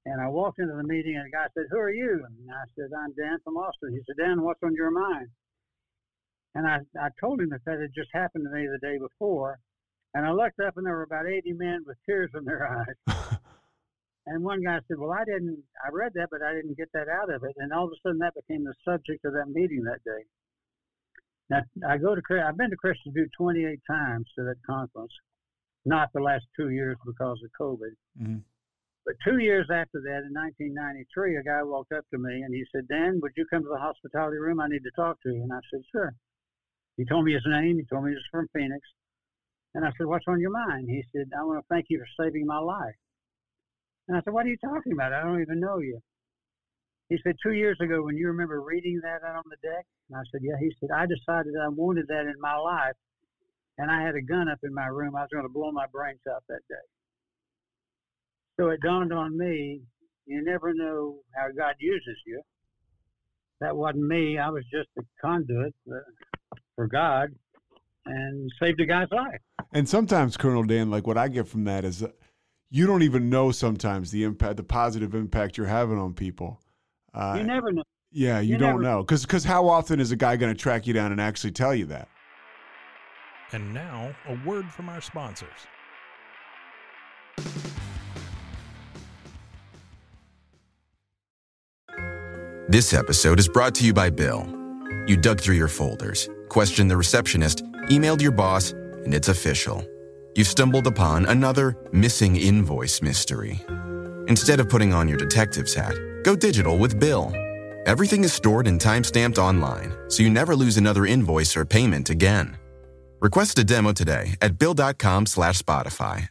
And 0.06 0.22
I 0.22 0.28
walked 0.28 0.60
into 0.60 0.76
the 0.76 0.84
meeting, 0.84 1.16
and 1.16 1.26
the 1.26 1.32
guy 1.32 1.48
said, 1.54 1.66
"Who 1.72 1.78
are 1.78 1.92
you?" 1.92 2.26
And 2.26 2.52
I 2.52 2.66
said, 2.76 2.90
"I'm 2.98 3.14
Dan 3.14 3.38
from 3.44 3.58
Austin." 3.58 3.94
He 3.94 4.02
said, 4.06 4.18
"Dan, 4.18 4.42
what's 4.42 4.62
on 4.64 4.74
your 4.76 4.92
mind?" 4.92 5.30
And 6.56 6.68
I, 6.68 6.80
I 7.00 7.10
told 7.20 7.40
him 7.40 7.50
that 7.50 7.62
that 7.66 7.80
had 7.80 7.94
just 7.96 8.10
happened 8.14 8.46
to 8.46 8.52
me 8.52 8.68
the 8.68 8.80
day 8.80 8.98
before. 8.98 9.60
And 10.14 10.26
I 10.26 10.32
looked 10.32 10.60
up, 10.60 10.78
and 10.78 10.86
there 10.86 10.94
were 10.94 11.04
about 11.04 11.28
80 11.28 11.54
men 11.54 11.84
with 11.86 11.98
tears 12.06 12.32
in 12.36 12.46
their 12.46 12.68
eyes. 13.08 13.38
And 14.26 14.42
one 14.42 14.64
guy 14.64 14.80
said, 14.88 14.98
"Well, 15.00 15.12
I 15.12 15.26
didn't. 15.26 15.62
I 15.86 15.90
read 15.92 16.14
that, 16.16 16.30
but 16.32 16.42
I 16.42 16.54
didn't 16.54 16.78
get 16.78 16.90
that 16.94 17.10
out 17.10 17.30
of 17.30 17.44
it." 17.44 17.56
And 17.58 17.74
all 17.74 17.86
of 17.86 17.92
a 17.92 17.96
sudden, 18.02 18.20
that 18.20 18.34
became 18.36 18.64
the 18.64 18.74
subject 18.86 19.26
of 19.26 19.34
that 19.34 19.50
meeting 19.50 19.84
that 19.84 20.02
day. 20.06 20.24
Now, 21.50 21.62
I 21.86 21.98
go 21.98 22.16
to, 22.16 22.22
I've 22.42 22.56
been 22.56 22.70
to 22.70 22.78
Crested 22.78 23.14
Butte 23.14 23.32
28 23.38 23.82
times 23.86 24.26
to 24.38 24.44
that 24.46 24.56
conference, 24.66 25.12
not 25.84 26.08
the 26.14 26.22
last 26.22 26.46
two 26.56 26.70
years 26.70 26.96
because 27.06 27.44
of 27.44 27.52
COVID. 27.60 27.94
Mhm. 28.18 28.44
But 29.06 29.16
two 29.26 29.40
years 29.40 29.70
after 29.70 30.00
that, 30.00 30.24
in 30.24 30.32
1993, 30.32 31.36
a 31.36 31.44
guy 31.44 31.62
walked 31.62 31.92
up 31.92 32.08
to 32.12 32.18
me 32.18 32.44
and 32.44 32.54
he 32.56 32.64
said, 32.72 32.88
"Dan, 32.88 33.20
would 33.20 33.34
you 33.36 33.46
come 33.48 33.64
to 33.64 33.70
the 33.70 33.78
hospitality 33.78 34.38
room? 34.38 34.62
I 34.62 34.70
need 34.70 34.84
to 34.84 34.92
talk 34.92 35.22
to 35.24 35.34
you." 35.34 35.44
And 35.44 35.52
I 35.52 35.60
said, 35.70 35.84
"Sure." 35.92 36.16
He 36.96 37.04
told 37.04 37.26
me 37.26 37.34
his 37.34 37.46
name. 37.46 37.78
He 37.78 37.84
told 37.84 38.06
me 38.06 38.12
he 38.12 38.16
was 38.16 38.26
from 38.28 38.48
Phoenix. 38.54 38.88
And 39.76 39.86
I 39.86 39.90
said, 39.98 40.08
"What's 40.08 40.28
on 40.28 40.40
your 40.40 40.52
mind?" 40.52 40.88
He 40.90 41.04
said, 41.12 41.30
"I 41.38 41.44
want 41.44 41.60
to 41.60 41.66
thank 41.68 41.88
you 41.90 42.00
for 42.00 42.24
saving 42.24 42.46
my 42.46 42.60
life." 42.60 42.96
And 44.08 44.18
I 44.18 44.22
said, 44.24 44.34
What 44.34 44.46
are 44.46 44.50
you 44.50 44.58
talking 44.58 44.94
about? 44.94 45.14
I 45.14 45.24
don't 45.24 45.42
even 45.42 45.60
know 45.60 45.80
you. 45.80 46.00
He 47.10 47.18
said, 47.24 47.36
Two 47.42 47.54
years 47.54 47.78
ago, 47.82 48.02
when 48.04 48.18
you 48.18 48.28
remember 48.28 48.62
reading 48.62 49.00
that 49.04 49.24
out 49.26 49.38
on 49.38 49.44
the 49.50 49.68
deck? 49.68 49.86
And 50.10 50.18
I 50.18 50.24
said, 50.32 50.42
Yeah. 50.44 50.60
He 50.60 50.72
said, 50.80 50.90
I 50.94 51.06
decided 51.06 51.54
I 51.56 51.70
wanted 51.70 52.08
that 52.08 52.28
in 52.28 52.36
my 52.40 52.56
life. 52.56 52.96
And 53.78 53.90
I 53.90 54.04
had 54.04 54.16
a 54.16 54.22
gun 54.22 54.50
up 54.50 54.60
in 54.64 54.74
my 54.74 54.88
room. 54.88 55.16
I 55.16 55.22
was 55.22 55.30
going 55.32 55.46
to 55.46 55.50
blow 55.50 55.72
my 55.72 55.88
brains 55.92 56.22
out 56.30 56.44
that 56.50 56.62
day. 56.70 56.86
So 58.60 58.70
it 58.70 58.82
dawned 58.82 59.14
on 59.14 59.38
me 59.38 59.82
you 60.26 60.44
never 60.44 60.74
know 60.74 61.18
how 61.36 61.48
God 61.58 61.76
uses 61.80 62.18
you. 62.26 62.42
That 63.60 63.76
wasn't 63.76 64.08
me. 64.08 64.38
I 64.38 64.50
was 64.50 64.64
just 64.72 64.88
a 64.98 65.02
conduit 65.22 65.74
uh, 65.92 65.96
for 66.76 66.88
God 66.88 67.30
and 68.06 68.52
saved 68.62 68.80
a 68.82 68.86
guy's 68.86 69.08
life. 69.12 69.40
And 69.74 69.88
sometimes, 69.88 70.38
Colonel 70.38 70.64
Dan, 70.64 70.90
like 70.92 71.08
what 71.08 71.18
I 71.18 71.28
get 71.28 71.48
from 71.48 71.64
that 71.66 71.86
is 71.86 72.00
that 72.00 72.16
you 72.70 72.86
don't 72.88 73.04
even 73.04 73.30
know 73.30 73.52
sometimes 73.52 74.12
the 74.12 74.24
impact, 74.24 74.58
the 74.58 74.64
positive 74.64 75.14
impact 75.16 75.58
you're 75.58 75.68
having 75.68 75.98
on 75.98 76.14
people. 76.14 76.60
Uh, 77.14 77.36
you 77.38 77.44
never 77.44 77.72
know. 77.72 77.84
yeah, 78.12 78.40
you, 78.40 78.54
you 78.54 78.58
don't 78.58 78.82
never- 78.82 78.84
know 78.84 79.04
because 79.04 79.44
how 79.44 79.68
often 79.68 80.00
is 80.00 80.12
a 80.12 80.16
guy 80.16 80.36
going 80.36 80.54
to 80.54 80.60
track 80.60 80.88
you 80.88 80.94
down 80.94 81.12
and 81.12 81.22
actually 81.22 81.52
tell 81.52 81.74
you 81.76 81.86
that? 81.86 82.08
And 83.52 83.74
now, 83.74 84.16
a 84.28 84.38
word 84.48 84.66
from 84.72 84.90
our 84.90 85.00
sponsors. 85.02 85.68
This 92.70 92.94
episode 92.94 93.40
is 93.40 93.48
brought 93.48 93.76
to 93.76 93.86
you 93.86 93.94
by 93.94 94.10
Bill. 94.10 94.48
You 95.08 95.18
dug 95.18 95.42
through 95.42 95.56
your 95.56 95.68
folders, 95.68 96.30
questioned 96.54 96.90
the 96.90 96.96
receptionist, 96.96 97.64
emailed 97.90 98.22
your 98.22 98.32
boss, 98.32 98.72
and 99.04 99.14
it's 99.14 99.28
official. 99.28 99.84
You've 100.36 100.48
stumbled 100.48 100.88
upon 100.88 101.26
another 101.26 101.76
missing 101.92 102.36
invoice 102.36 103.02
mystery. 103.02 103.60
Instead 104.28 104.60
of 104.60 104.70
putting 104.70 104.94
on 104.94 105.10
your 105.10 105.18
detective's 105.18 105.74
hat, 105.74 105.96
go 106.24 106.36
digital 106.36 106.78
with 106.78 107.00
Bill. 107.00 107.34
Everything 107.86 108.24
is 108.24 108.34
stored 108.34 108.68
and 108.68 108.80
timestamped 108.80 109.38
online, 109.38 109.92
so 110.10 110.24
you 110.24 110.30
never 110.30 110.56
lose 110.56 110.78
another 110.78 111.06
invoice 111.06 111.58
or 111.58 111.66
payment 111.66 112.10
again. 112.10 112.56
Request 113.20 113.60
a 113.60 113.64
demo 113.64 113.92
today 113.92 114.36
at 114.42 114.58
bill.com 114.60 115.26
slash 115.26 115.60
Spotify. 115.60 116.28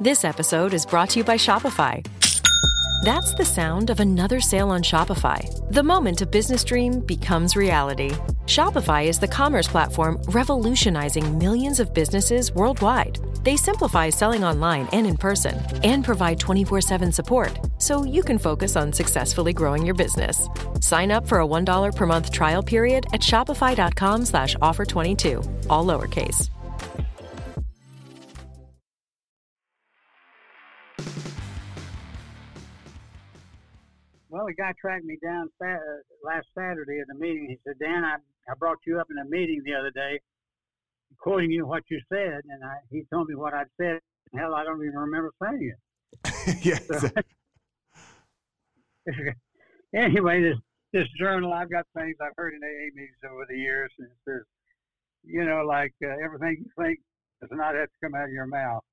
This 0.00 0.24
episode 0.24 0.74
is 0.74 0.86
brought 0.86 1.10
to 1.10 1.18
you 1.18 1.24
by 1.24 1.36
Shopify. 1.36 2.04
That's 3.06 3.34
the 3.34 3.44
sound 3.44 3.90
of 3.90 4.00
another 4.00 4.40
sale 4.40 4.70
on 4.70 4.82
Shopify. 4.82 5.38
The 5.70 5.84
moment 5.84 6.22
a 6.22 6.26
business 6.26 6.64
dream 6.64 6.98
becomes 6.98 7.54
reality. 7.54 8.10
Shopify 8.46 9.06
is 9.06 9.20
the 9.20 9.28
commerce 9.28 9.68
platform 9.68 10.18
revolutionizing 10.26 11.38
millions 11.38 11.78
of 11.78 11.94
businesses 11.94 12.50
worldwide. 12.50 13.20
They 13.44 13.56
simplify 13.56 14.10
selling 14.10 14.42
online 14.42 14.88
and 14.92 15.06
in 15.06 15.16
person 15.16 15.54
and 15.84 16.04
provide 16.04 16.40
24 16.40 16.80
7 16.80 17.12
support 17.12 17.60
so 17.78 18.02
you 18.02 18.24
can 18.24 18.40
focus 18.40 18.74
on 18.74 18.92
successfully 18.92 19.52
growing 19.52 19.86
your 19.86 19.94
business. 19.94 20.48
Sign 20.80 21.12
up 21.12 21.28
for 21.28 21.38
a 21.40 21.46
$1 21.46 21.94
per 21.94 22.06
month 22.06 22.32
trial 22.32 22.60
period 22.64 23.06
at 23.12 23.20
shopify.com 23.20 24.24
slash 24.24 24.56
offer 24.60 24.84
22, 24.84 25.44
all 25.70 25.86
lowercase. 25.86 26.50
Well, 34.36 34.44
the 34.44 34.52
guy 34.52 34.74
tracked 34.78 35.06
me 35.06 35.16
down 35.24 35.48
sa- 35.56 35.64
uh, 35.64 36.04
last 36.22 36.44
Saturday 36.54 37.00
at 37.00 37.06
the 37.08 37.14
meeting. 37.14 37.46
He 37.48 37.56
said, 37.64 37.78
Dan, 37.80 38.04
I, 38.04 38.16
I 38.50 38.54
brought 38.58 38.76
you 38.86 39.00
up 39.00 39.06
in 39.10 39.16
a 39.16 39.24
meeting 39.24 39.62
the 39.64 39.72
other 39.72 39.90
day, 39.90 40.20
quoting 41.18 41.50
you 41.50 41.66
what 41.66 41.84
you 41.88 41.98
said, 42.12 42.42
and 42.44 42.62
I, 42.62 42.74
he 42.90 43.06
told 43.10 43.28
me 43.28 43.34
what 43.34 43.54
I'd 43.54 43.68
said. 43.80 44.00
Hell, 44.36 44.54
I 44.54 44.62
don't 44.62 44.84
even 44.84 44.98
remember 44.98 45.32
saying 45.42 45.72
it. 45.72 45.78
yes. 46.62 46.82
it. 49.06 49.36
anyway, 49.94 50.42
this 50.42 50.58
this 50.92 51.08
journal, 51.18 51.54
I've 51.54 51.70
got 51.70 51.86
things 51.96 52.16
I've 52.20 52.36
heard 52.36 52.52
in 52.52 52.62
AA 52.62 52.92
meetings 52.94 53.16
over 53.24 53.46
the 53.48 53.56
years, 53.56 53.90
and 53.98 54.08
it 54.08 54.18
says, 54.28 54.42
you 55.24 55.46
know, 55.46 55.64
like 55.66 55.94
uh, 56.04 56.12
everything 56.22 56.58
you 56.58 56.70
think 56.78 57.00
does 57.40 57.48
not 57.52 57.74
have 57.74 57.88
to 57.88 57.94
come 58.04 58.14
out 58.14 58.24
of 58.24 58.32
your 58.32 58.46
mouth. 58.46 58.84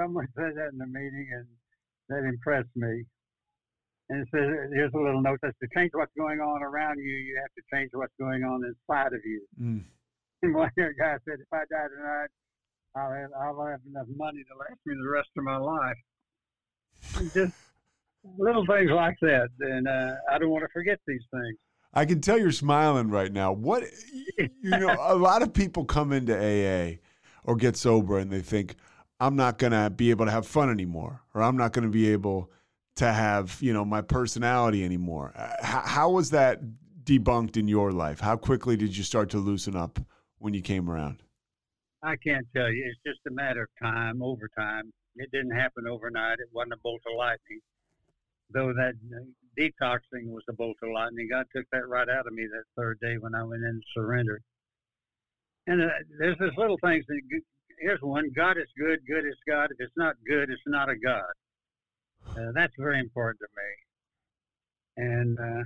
Someone 0.00 0.28
said 0.36 0.54
that 0.54 0.70
in 0.70 0.78
the 0.78 0.86
meeting, 0.86 1.28
and 1.34 1.48
that 2.08 2.22
impressed 2.28 2.76
me. 2.76 3.04
And 4.10 4.22
it 4.22 4.28
says, 4.34 4.70
here's 4.74 4.92
a 4.92 4.98
little 4.98 5.22
note 5.22 5.38
that 5.42 5.54
to 5.62 5.68
change 5.72 5.92
what's 5.94 6.10
going 6.18 6.40
on 6.40 6.64
around 6.64 6.98
you, 6.98 7.12
you 7.12 7.40
have 7.40 7.54
to 7.54 7.62
change 7.72 7.90
what's 7.92 8.12
going 8.18 8.42
on 8.42 8.64
inside 8.64 9.14
of 9.14 9.20
you. 9.24 9.40
Mm. 9.60 9.84
And 10.42 10.54
one 10.54 10.70
guy 10.74 11.18
said, 11.28 11.36
if 11.38 11.52
I 11.52 11.64
die 11.70 11.88
tonight, 11.94 12.28
I'll 12.96 13.12
have, 13.12 13.30
I'll 13.38 13.66
have 13.66 13.80
enough 13.86 14.06
money 14.16 14.38
to 14.38 14.58
last 14.58 14.80
me 14.86 14.94
the 14.98 15.10
rest 15.10 15.28
of 15.36 15.44
my 15.44 15.58
life. 15.58 15.96
And 17.18 17.30
just 17.30 17.52
little 18.38 18.64
things 18.64 18.90
like 18.90 19.16
that. 19.20 19.48
And 19.60 19.86
uh, 19.86 20.14
I 20.32 20.38
don't 20.38 20.48
want 20.48 20.62
to 20.64 20.68
forget 20.72 20.98
these 21.06 21.20
things. 21.30 21.58
I 21.92 22.06
can 22.06 22.22
tell 22.22 22.38
you're 22.38 22.52
smiling 22.52 23.10
right 23.10 23.30
now. 23.30 23.52
What 23.52 23.84
you 24.38 24.48
know, 24.70 24.96
a 24.98 25.14
lot 25.14 25.42
of 25.42 25.52
people 25.52 25.84
come 25.84 26.10
into 26.10 26.34
AA 26.34 27.00
or 27.44 27.54
get 27.54 27.76
sober 27.76 28.18
and 28.18 28.30
they 28.30 28.40
think, 28.40 28.76
I'm 29.20 29.36
not 29.36 29.58
going 29.58 29.72
to 29.72 29.90
be 29.90 30.08
able 30.08 30.24
to 30.24 30.32
have 30.32 30.46
fun 30.46 30.70
anymore, 30.70 31.20
or 31.34 31.42
I'm 31.42 31.58
not 31.58 31.74
going 31.74 31.84
to 31.84 31.90
be 31.90 32.10
able 32.12 32.50
to 33.00 33.10
have, 33.10 33.56
you 33.62 33.72
know, 33.72 33.84
my 33.84 34.02
personality 34.02 34.84
anymore. 34.84 35.32
Uh, 35.34 35.52
how, 35.62 35.80
how 35.80 36.10
was 36.10 36.30
that 36.30 36.60
debunked 37.04 37.56
in 37.56 37.66
your 37.66 37.92
life? 37.92 38.20
How 38.20 38.36
quickly 38.36 38.76
did 38.76 38.94
you 38.94 39.04
start 39.04 39.30
to 39.30 39.38
loosen 39.38 39.74
up 39.74 39.98
when 40.38 40.52
you 40.52 40.60
came 40.60 40.88
around? 40.88 41.22
I 42.02 42.16
can't 42.16 42.46
tell 42.54 42.70
you. 42.70 42.84
It's 42.86 43.00
just 43.06 43.26
a 43.26 43.34
matter 43.34 43.62
of 43.62 43.68
time, 43.82 44.22
over 44.22 44.50
time. 44.56 44.92
It 45.16 45.30
didn't 45.32 45.56
happen 45.56 45.86
overnight. 45.88 46.40
It 46.40 46.48
wasn't 46.52 46.74
a 46.74 46.76
bolt 46.82 47.00
of 47.10 47.16
lightning. 47.16 47.60
Though 48.52 48.74
that 48.74 48.92
uh, 49.16 49.24
detoxing 49.58 50.28
was 50.28 50.44
a 50.50 50.52
bolt 50.52 50.76
of 50.82 50.90
lightning, 50.92 51.28
God 51.30 51.46
took 51.56 51.64
that 51.72 51.88
right 51.88 52.08
out 52.08 52.26
of 52.26 52.34
me 52.34 52.46
that 52.52 52.64
third 52.76 52.98
day 53.00 53.16
when 53.18 53.34
I 53.34 53.42
went 53.44 53.62
in 53.62 53.68
and 53.68 53.82
surrendered. 53.94 54.42
And 55.66 55.80
uh, 55.82 55.88
there's 56.18 56.38
this 56.38 56.52
little 56.58 56.78
things. 56.84 57.04
That, 57.08 57.20
here's 57.80 58.00
one: 58.02 58.30
God 58.36 58.58
is 58.58 58.68
good. 58.78 58.98
Good 59.06 59.24
is 59.26 59.36
God. 59.48 59.70
If 59.70 59.78
it's 59.80 59.96
not 59.96 60.16
good, 60.28 60.50
it's 60.50 60.62
not 60.66 60.90
a 60.90 60.96
God. 60.96 61.32
Uh, 62.28 62.52
that's 62.54 62.72
very 62.78 63.00
important 63.00 63.40
to 63.40 63.48
me. 63.56 65.06
And 65.12 65.38
uh, 65.38 65.62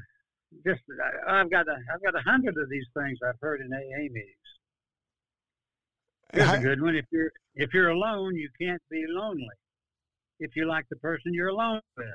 just 0.65 0.83
I've 1.29 1.51
got 1.51 1.67
a 1.69 1.77
I've 1.93 2.03
got 2.03 2.15
a 2.15 2.23
hundred 2.23 2.57
of 2.57 2.69
these 2.69 2.87
things 2.97 3.19
I've 3.27 3.39
heard 3.41 3.61
in 3.61 3.73
AA 3.73 4.09
meetings. 4.11 4.35
Here's 6.33 6.51
a 6.51 6.59
good 6.59 6.83
one. 6.83 6.97
If 6.97 7.07
you're 7.11 7.31
if 7.55 7.73
you're 7.73 7.91
alone, 7.91 8.35
you 8.37 8.49
can't 8.61 8.83
be 8.91 9.05
lonely. 9.09 9.47
If 10.41 10.57
you 10.57 10.67
like 10.67 10.85
the 10.91 10.97
person 10.97 11.33
you're 11.33 11.49
alone 11.49 11.81
with. 11.97 12.07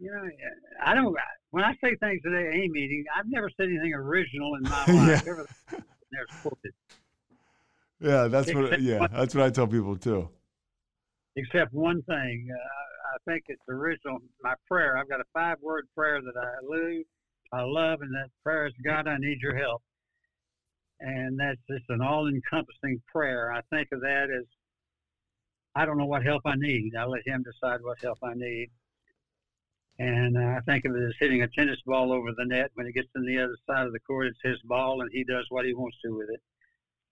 You 0.00 0.10
know, 0.10 0.28
I 0.84 0.94
don't. 0.94 1.16
When 1.50 1.62
I 1.62 1.72
say 1.82 1.94
things 2.00 2.20
at 2.26 2.32
AA 2.32 2.66
meeting, 2.68 3.04
I've 3.16 3.28
never 3.28 3.48
said 3.56 3.68
anything 3.68 3.94
original 3.94 4.56
in 4.56 4.62
my 4.64 4.70
life. 4.88 4.88
yeah. 4.88 5.30
Everything 5.30 6.42
quoted. 6.42 6.74
Yeah, 8.00 8.26
that's 8.26 8.48
Except 8.48 8.70
what. 8.70 8.82
Yeah, 8.82 9.06
that's 9.06 9.34
what 9.34 9.44
I 9.44 9.50
tell 9.50 9.68
people 9.68 9.96
too. 9.96 10.28
Except 11.36 11.72
one 11.72 12.02
thing, 12.02 12.48
uh, 12.50 13.14
I 13.14 13.30
think 13.30 13.44
it's 13.48 13.62
original. 13.68 14.18
My 14.42 14.54
prayer. 14.68 14.96
I've 14.96 15.08
got 15.08 15.20
a 15.20 15.24
five-word 15.32 15.86
prayer 15.96 16.20
that 16.20 16.36
I 16.36 16.54
love, 16.62 17.04
I 17.52 17.62
love, 17.62 18.02
and 18.02 18.14
that 18.14 18.30
prayer 18.42 18.66
is 18.66 18.72
God, 18.84 19.08
I 19.08 19.18
need 19.18 19.38
your 19.40 19.56
help 19.56 19.82
and 21.00 21.38
that's 21.38 21.60
just 21.68 21.84
an 21.88 22.00
all-encompassing 22.00 23.00
prayer. 23.12 23.52
I 23.52 23.60
think 23.70 23.88
of 23.92 24.00
that 24.00 24.28
as 24.36 24.44
I 25.74 25.84
don't 25.84 25.98
know 25.98 26.06
what 26.06 26.24
help 26.24 26.42
I 26.44 26.54
need. 26.56 26.92
I 26.96 27.04
let 27.04 27.26
Him 27.26 27.42
decide 27.44 27.80
what 27.82 28.00
help 28.00 28.18
I 28.22 28.34
need. 28.34 28.70
And 29.98 30.38
I 30.38 30.60
think 30.66 30.84
of 30.84 30.96
it 30.96 31.02
as 31.02 31.14
hitting 31.20 31.42
a 31.42 31.48
tennis 31.48 31.78
ball 31.86 32.12
over 32.12 32.30
the 32.36 32.46
net. 32.46 32.70
When 32.74 32.86
it 32.86 32.94
gets 32.94 33.08
on 33.16 33.26
the 33.26 33.38
other 33.38 33.56
side 33.68 33.86
of 33.86 33.92
the 33.92 34.00
court, 34.00 34.26
it's 34.26 34.38
His 34.42 34.60
ball, 34.64 35.02
and 35.02 35.10
He 35.12 35.24
does 35.24 35.46
what 35.50 35.66
He 35.66 35.74
wants 35.74 35.96
to 36.04 36.16
with 36.16 36.30
it. 36.30 36.40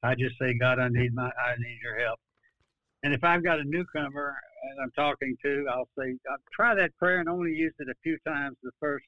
I 0.02 0.14
just 0.14 0.36
say, 0.40 0.54
God, 0.54 0.78
I 0.78 0.88
need 0.88 1.14
my, 1.14 1.26
I 1.26 1.54
need 1.58 1.78
Your 1.82 1.98
help. 1.98 2.18
And 3.02 3.12
if 3.12 3.24
I've 3.24 3.42
got 3.42 3.58
a 3.58 3.64
newcomer 3.64 4.36
and 4.62 4.78
I'm 4.82 4.92
talking 4.92 5.36
to, 5.44 5.66
I'll 5.70 5.88
say, 5.98 6.14
I'll 6.30 6.36
try 6.54 6.74
that 6.74 6.96
prayer 6.96 7.20
and 7.20 7.28
only 7.28 7.50
use 7.50 7.74
it 7.78 7.88
a 7.88 7.94
few 8.02 8.16
times 8.26 8.56
the 8.62 8.70
first 8.78 9.04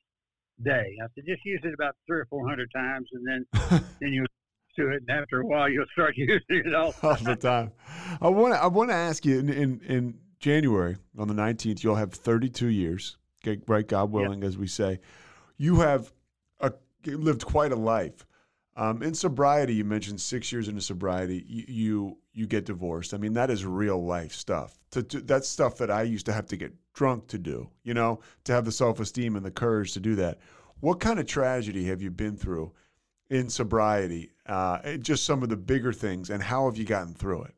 day. 0.65 0.97
I 1.03 1.07
said, 1.15 1.25
just 1.27 1.45
use 1.45 1.61
it 1.65 1.75
about 1.75 1.95
three 2.07 2.19
or 2.21 2.27
four 2.27 2.49
hundred 2.49 2.71
times, 2.75 3.09
and 3.13 3.27
then 3.27 3.47
then 4.01 4.13
you 4.13 4.27
to 4.77 4.91
it, 4.91 5.03
and 5.07 5.11
after 5.11 5.41
a 5.41 5.47
while, 5.47 5.69
you'll 5.69 5.87
start 5.93 6.15
using 6.17 6.43
it 6.49 6.75
all, 6.75 6.95
all 7.03 7.17
the 7.17 7.37
time. 7.37 7.73
I 8.21 8.29
want 8.29 8.55
to 8.55 8.63
I 8.63 8.67
want 8.67 8.91
to 8.91 8.97
ask 8.97 9.25
you 9.25 9.39
in, 9.39 9.49
in, 9.49 9.81
in 9.81 10.19
January 10.41 10.97
on 11.19 11.29
the 11.29 11.35
nineteenth, 11.35 11.83
you'll 11.85 11.95
have 11.97 12.13
thirty 12.13 12.49
two 12.49 12.69
years. 12.69 13.17
Okay, 13.47 13.61
right, 13.67 13.87
God 13.87 14.11
willing, 14.11 14.41
yep. 14.41 14.49
as 14.49 14.59
we 14.59 14.67
say, 14.67 15.01
you 15.59 15.81
have 15.81 16.13
a, 16.61 16.73
lived 17.07 17.45
quite 17.45 17.73
a 17.73 17.77
life. 17.77 18.27
Um, 18.77 19.03
in 19.03 19.15
sobriety, 19.15 19.75
you 19.75 19.85
mentioned 19.85 20.21
six 20.21 20.51
years 20.51 20.67
into 20.67 20.81
sobriety, 20.81 21.45
you, 21.47 21.65
you, 21.69 22.19
you 22.35 22.47
get 22.47 22.67
divorced. 22.67 23.15
I 23.15 23.17
mean, 23.17 23.35
that 23.35 23.51
is 23.51 23.65
real 23.65 24.05
life 24.05 24.33
stuff. 24.33 24.77
To, 24.91 25.03
to, 25.03 25.21
that's 25.21 25.49
stuff 25.49 25.79
that 25.79 25.91
I 25.91 26.03
used 26.03 26.27
to 26.27 26.33
have 26.33 26.47
to 26.49 26.57
get 26.57 26.75
drunk 26.93 27.29
to 27.29 27.39
do. 27.39 27.71
You 27.85 27.95
know, 27.95 28.21
to 28.45 28.53
have 28.53 28.65
the 28.65 28.73
self 28.73 29.01
esteem 29.01 29.37
and 29.37 29.47
the 29.47 29.51
courage 29.51 29.93
to 29.95 30.01
do 30.01 30.15
that. 30.17 30.39
What 30.81 31.01
kind 31.01 31.19
of 31.19 31.27
tragedy 31.27 31.85
have 31.87 32.03
you 32.03 32.11
been 32.11 32.37
through 32.37 32.73
in 33.31 33.49
sobriety? 33.49 34.33
Uh, 34.47 34.97
just 34.99 35.25
some 35.25 35.43
of 35.43 35.49
the 35.49 35.57
bigger 35.57 35.93
things, 35.93 36.29
and 36.29 36.43
how 36.43 36.67
have 36.67 36.77
you 36.77 36.85
gotten 36.85 37.15
through 37.15 37.45
it? 37.45 37.55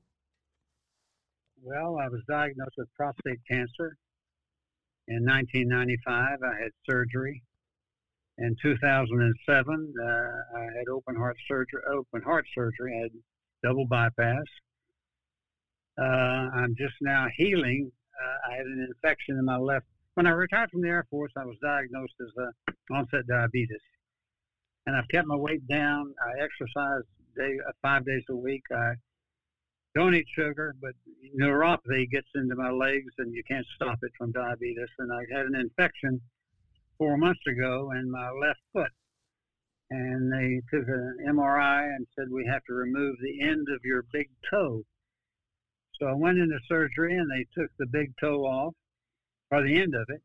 Well, 1.62 1.98
I 1.98 2.08
was 2.08 2.20
diagnosed 2.28 2.74
with 2.76 2.88
prostate 2.94 3.40
cancer 3.50 3.96
in 5.08 5.24
1995. 5.24 6.38
I 6.42 6.62
had 6.62 6.70
surgery. 6.88 7.42
In 8.38 8.54
2007, 8.62 9.94
uh, 9.98 10.06
I 10.06 10.60
had 10.60 10.88
open 10.92 11.16
heart 11.16 11.36
surgery. 11.48 11.80
Open 11.90 12.22
heart 12.22 12.46
surgery. 12.54 12.94
I 12.96 13.02
had 13.04 13.10
double 13.64 13.86
bypass. 13.86 14.44
Uh, 15.98 16.02
I'm 16.02 16.74
just 16.76 16.94
now 17.00 17.26
healing. 17.36 17.90
Uh, 18.20 18.52
I 18.52 18.56
had 18.56 18.66
an 18.66 18.86
infection 18.88 19.38
in 19.38 19.44
my 19.44 19.56
left. 19.56 19.86
When 20.14 20.26
I 20.26 20.30
retired 20.30 20.70
from 20.70 20.82
the 20.82 20.88
Air 20.88 21.06
Force, 21.10 21.32
I 21.36 21.44
was 21.44 21.56
diagnosed 21.62 22.14
as 22.20 22.28
uh, 22.38 22.94
onset 22.94 23.26
diabetes 23.26 23.80
and 24.86 24.96
I've 24.96 25.08
kept 25.08 25.26
my 25.26 25.36
weight 25.36 25.66
down. 25.68 26.14
I 26.24 26.42
exercise 26.42 27.02
day 27.36 27.58
five 27.82 28.06
days 28.06 28.22
a 28.30 28.36
week. 28.36 28.62
I 28.72 28.94
don't 29.94 30.14
eat 30.14 30.26
sugar, 30.34 30.74
but 30.80 30.92
neuropathy 31.38 32.08
gets 32.10 32.28
into 32.34 32.54
my 32.54 32.70
legs, 32.70 33.12
and 33.18 33.34
you 33.34 33.42
can't 33.48 33.66
stop 33.74 33.98
it 34.02 34.12
from 34.16 34.32
diabetes. 34.32 34.88
And 34.98 35.12
I 35.12 35.22
had 35.36 35.46
an 35.46 35.56
infection 35.56 36.20
four 36.98 37.16
months 37.16 37.40
ago 37.46 37.92
in 37.92 38.10
my 38.10 38.30
left 38.30 38.60
foot, 38.72 38.92
and 39.90 40.32
they 40.32 40.60
took 40.70 40.86
an 40.88 41.18
MRI 41.28 41.94
and 41.94 42.06
said 42.16 42.26
we 42.30 42.46
have 42.46 42.64
to 42.64 42.74
remove 42.74 43.16
the 43.20 43.42
end 43.42 43.66
of 43.74 43.80
your 43.84 44.04
big 44.12 44.28
toe. 44.50 44.82
So 46.00 46.06
I 46.06 46.14
went 46.14 46.38
into 46.38 46.58
surgery, 46.68 47.16
and 47.16 47.30
they 47.30 47.46
took 47.58 47.70
the 47.78 47.86
big 47.86 48.12
toe 48.20 48.44
off, 48.44 48.74
or 49.50 49.62
the 49.62 49.80
end 49.80 49.94
of 49.94 50.06
it, 50.08 50.22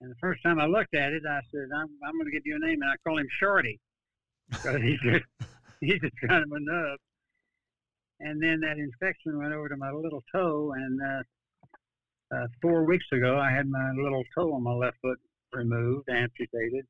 and 0.00 0.10
the 0.10 0.16
first 0.20 0.42
time 0.42 0.58
I 0.58 0.66
looked 0.66 0.94
at 0.94 1.12
it, 1.12 1.22
I 1.28 1.40
said, 1.52 1.68
I'm, 1.74 1.88
I'm 2.04 2.16
going 2.16 2.24
to 2.24 2.32
give 2.32 2.46
you 2.46 2.56
a 2.56 2.66
name. 2.66 2.80
And 2.80 2.90
I 2.90 2.96
call 3.06 3.18
him 3.18 3.28
Shorty 3.38 3.78
because 4.50 4.80
he's 4.80 5.00
just, 5.00 5.24
he's 5.80 6.00
just 6.00 6.16
kind 6.26 6.42
of 6.42 6.50
a 6.50 6.60
nub. 6.60 6.98
And 8.20 8.42
then 8.42 8.60
that 8.60 8.78
infection 8.78 9.38
went 9.38 9.52
over 9.52 9.68
to 9.68 9.76
my 9.76 9.90
little 9.90 10.22
toe. 10.32 10.72
And 10.74 11.00
uh, 11.02 11.22
uh, 12.34 12.46
four 12.62 12.84
weeks 12.84 13.04
ago, 13.12 13.38
I 13.38 13.50
had 13.50 13.68
my 13.68 13.90
little 14.02 14.24
toe 14.34 14.54
on 14.54 14.62
my 14.62 14.72
left 14.72 14.96
foot 15.02 15.18
removed, 15.52 16.08
amputated. 16.08 16.86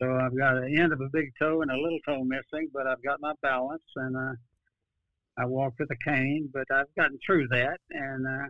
So 0.00 0.10
I've 0.10 0.36
got 0.36 0.60
the 0.60 0.76
end 0.76 0.92
of 0.92 1.00
a 1.00 1.08
big 1.12 1.30
toe 1.38 1.62
and 1.62 1.70
a 1.70 1.76
little 1.76 2.00
toe 2.06 2.24
missing, 2.24 2.68
but 2.72 2.88
I've 2.88 3.02
got 3.04 3.20
my 3.20 3.34
balance 3.42 3.84
and 3.94 4.16
uh, 4.16 4.32
I 5.38 5.46
walk 5.46 5.74
with 5.78 5.90
a 5.90 5.96
cane. 6.04 6.50
But 6.52 6.66
I've 6.70 6.94
gotten 6.96 7.18
through 7.24 7.48
that, 7.48 7.78
and 7.90 8.26
uh, 8.26 8.46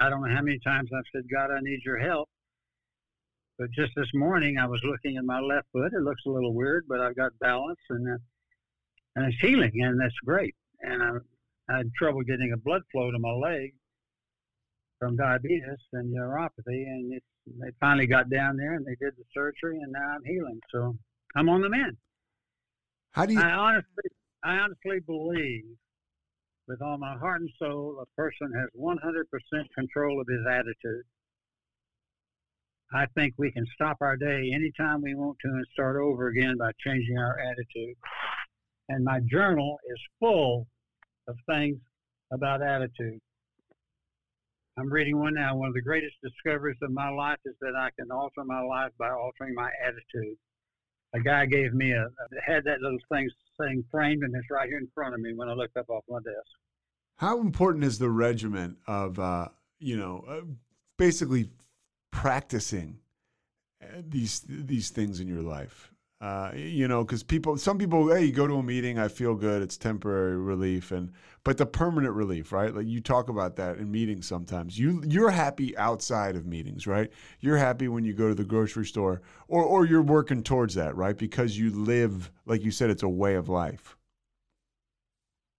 I 0.00 0.08
don't 0.08 0.22
know 0.22 0.34
how 0.34 0.42
many 0.42 0.58
times 0.60 0.90
I've 0.94 1.04
said, 1.14 1.24
"God, 1.32 1.50
I 1.50 1.60
need 1.60 1.80
your 1.84 1.98
help." 1.98 2.28
But 3.58 3.70
just 3.70 3.92
this 3.96 4.10
morning, 4.14 4.58
I 4.58 4.66
was 4.66 4.80
looking 4.82 5.16
at 5.16 5.24
my 5.24 5.40
left 5.40 5.68
foot. 5.72 5.92
It 5.92 6.02
looks 6.02 6.22
a 6.26 6.30
little 6.30 6.54
weird, 6.54 6.86
but 6.88 7.00
I've 7.00 7.16
got 7.16 7.38
balance 7.40 7.78
and 7.88 8.08
uh, 8.08 8.18
and 9.16 9.26
it's 9.26 9.40
healing, 9.40 9.72
and 9.74 10.00
that's 10.00 10.14
great. 10.24 10.54
And 10.80 11.02
I, 11.02 11.10
I 11.72 11.78
had 11.78 11.90
trouble 11.96 12.22
getting 12.22 12.52
a 12.52 12.56
blood 12.56 12.82
flow 12.90 13.10
to 13.10 13.18
my 13.18 13.32
leg 13.32 13.74
from 14.98 15.16
diabetes 15.16 15.78
and 15.92 16.14
neuropathy, 16.14 16.86
and 16.86 17.12
it, 17.12 17.22
they 17.60 17.70
finally 17.78 18.06
got 18.06 18.30
down 18.30 18.56
there 18.56 18.74
and 18.74 18.84
they 18.84 18.96
did 19.00 19.14
the 19.16 19.24
surgery, 19.32 19.78
and 19.80 19.92
now 19.92 20.14
I'm 20.14 20.24
healing. 20.24 20.60
So 20.72 20.96
I'm 21.36 21.48
on 21.48 21.62
the 21.62 21.68
mend. 21.68 21.96
How 23.12 23.26
do 23.26 23.34
you? 23.34 23.40
I 23.40 23.52
honestly, 23.52 24.10
I 24.42 24.56
honestly 24.56 25.00
believe, 25.06 25.64
with 26.66 26.80
all 26.82 26.98
my 26.98 27.16
heart 27.18 27.40
and 27.40 27.50
soul, 27.58 28.02
a 28.02 28.20
person 28.20 28.50
has 28.54 28.68
100% 28.78 29.64
control 29.76 30.20
of 30.20 30.26
his 30.28 30.46
attitude. 30.48 31.04
I 32.92 33.06
think 33.16 33.34
we 33.36 33.50
can 33.50 33.66
stop 33.74 33.98
our 34.00 34.16
day 34.16 34.50
anytime 34.54 35.02
we 35.02 35.14
want 35.14 35.36
to 35.42 35.48
and 35.48 35.66
start 35.72 35.96
over 35.96 36.28
again 36.28 36.56
by 36.58 36.70
changing 36.84 37.18
our 37.18 37.38
attitude. 37.38 37.96
And 38.88 39.04
my 39.04 39.20
journal 39.30 39.78
is 39.90 39.98
full 40.20 40.66
of 41.28 41.36
things 41.48 41.78
about 42.32 42.62
attitude. 42.62 43.20
I'm 44.76 44.92
reading 44.92 45.18
one 45.18 45.34
now. 45.34 45.56
One 45.56 45.68
of 45.68 45.74
the 45.74 45.82
greatest 45.82 46.14
discoveries 46.22 46.78
of 46.82 46.90
my 46.90 47.08
life 47.08 47.38
is 47.44 47.54
that 47.60 47.74
I 47.76 47.90
can 47.98 48.10
alter 48.10 48.44
my 48.44 48.60
life 48.60 48.90
by 48.98 49.10
altering 49.10 49.54
my 49.54 49.70
attitude. 49.84 50.36
A 51.14 51.20
guy 51.20 51.46
gave 51.46 51.72
me 51.74 51.92
a 51.92 52.08
had 52.44 52.64
that 52.64 52.80
little 52.80 52.98
thing 53.10 53.30
saying 53.60 53.84
framed, 53.90 54.22
and 54.24 54.34
it's 54.34 54.50
right 54.50 54.68
here 54.68 54.78
in 54.78 54.88
front 54.94 55.14
of 55.14 55.20
me 55.20 55.32
when 55.32 55.48
I 55.48 55.52
looked 55.52 55.76
up 55.76 55.88
off 55.88 56.02
my 56.08 56.18
desk. 56.18 56.50
How 57.16 57.40
important 57.40 57.84
is 57.84 57.98
the 57.98 58.10
regiment 58.10 58.78
of, 58.88 59.18
uh, 59.20 59.48
you 59.78 59.96
know, 59.96 60.24
uh, 60.28 60.40
basically 60.98 61.50
practicing 62.10 62.98
uh, 63.80 64.02
these 64.08 64.40
these 64.48 64.90
things 64.90 65.20
in 65.20 65.28
your 65.28 65.42
life. 65.42 65.93
Uh, 66.24 66.50
you 66.54 66.88
know, 66.88 67.04
because 67.04 67.22
people, 67.22 67.54
some 67.58 67.76
people, 67.76 68.08
hey, 68.10 68.24
you 68.24 68.32
go 68.32 68.46
to 68.46 68.54
a 68.54 68.62
meeting, 68.62 68.98
I 68.98 69.08
feel 69.08 69.34
good, 69.34 69.60
it's 69.60 69.76
temporary 69.76 70.38
relief, 70.38 70.90
and 70.90 71.12
but 71.44 71.58
the 71.58 71.66
permanent 71.66 72.14
relief, 72.14 72.50
right? 72.50 72.74
Like 72.74 72.86
you 72.86 73.02
talk 73.02 73.28
about 73.28 73.56
that 73.56 73.76
in 73.76 73.90
meetings 73.90 74.26
sometimes. 74.26 74.78
You 74.78 75.02
you're 75.06 75.28
happy 75.28 75.76
outside 75.76 76.34
of 76.34 76.46
meetings, 76.46 76.86
right? 76.86 77.12
You're 77.40 77.58
happy 77.58 77.88
when 77.88 78.04
you 78.04 78.14
go 78.14 78.28
to 78.28 78.34
the 78.34 78.42
grocery 78.42 78.86
store, 78.86 79.20
or 79.48 79.64
or 79.64 79.84
you're 79.84 80.00
working 80.00 80.42
towards 80.42 80.74
that, 80.76 80.96
right? 80.96 81.14
Because 81.14 81.58
you 81.58 81.68
live, 81.68 82.30
like 82.46 82.64
you 82.64 82.70
said, 82.70 82.88
it's 82.88 83.02
a 83.02 83.08
way 83.08 83.34
of 83.34 83.50
life. 83.50 83.94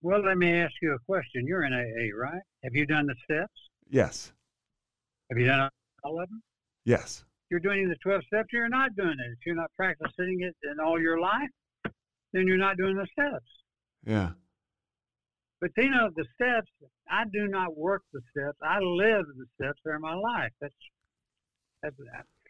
Well, 0.02 0.26
let 0.26 0.36
me 0.36 0.52
ask 0.52 0.74
you 0.82 0.96
a 0.96 1.00
question. 1.06 1.46
You're 1.46 1.66
in 1.66 1.74
AA, 1.74 2.20
right? 2.20 2.42
Have 2.64 2.74
you 2.74 2.88
done 2.88 3.06
the 3.06 3.16
steps? 3.24 3.54
Yes. 3.88 4.34
Have 5.30 5.38
you 5.38 5.46
done 5.46 5.70
all 6.04 6.20
of 6.20 6.28
them? 6.28 6.42
Yes. 6.86 7.24
You're 7.50 7.60
doing 7.60 7.88
the 7.88 7.96
12 8.04 8.24
steps, 8.26 8.48
or 8.54 8.60
you're 8.60 8.70
not 8.70 8.96
doing 8.96 9.16
it. 9.20 9.32
If 9.32 9.46
you're 9.46 9.56
not 9.56 9.72
practicing 9.78 10.42
it 10.42 10.56
in 10.70 10.80
all 10.80 11.00
your 11.00 11.20
life, 11.20 11.50
then 12.34 12.48
you're 12.48 12.58
not 12.58 12.78
doing 12.78 12.96
the 12.96 13.08
steps. 13.12 13.46
Yeah. 14.06 14.32
But 15.62 15.72
you 15.78 15.90
know, 15.90 16.10
the 16.16 16.26
steps, 16.36 16.70
I 17.10 17.24
do 17.32 17.48
not 17.48 17.78
work 17.78 18.04
the 18.14 18.22
steps. 18.32 18.58
I 18.62 18.80
live 18.80 19.26
the 19.38 19.46
steps. 19.56 19.80
They're 19.84 20.00
my 20.00 20.14
life. 20.14 20.52
That's, 20.60 20.74
that's 21.82 21.96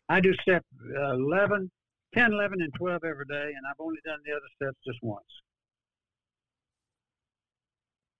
I 0.09 0.19
do 0.19 0.33
step 0.41 0.63
uh, 0.97 1.13
11, 1.13 1.69
10, 2.13 2.33
11, 2.33 2.61
and 2.61 2.73
12 2.77 3.03
every 3.03 3.25
day, 3.25 3.53
and 3.55 3.65
I've 3.69 3.79
only 3.79 3.99
done 4.05 4.19
the 4.25 4.31
other 4.31 4.47
steps 4.55 4.77
just 4.85 4.99
once. 5.01 5.23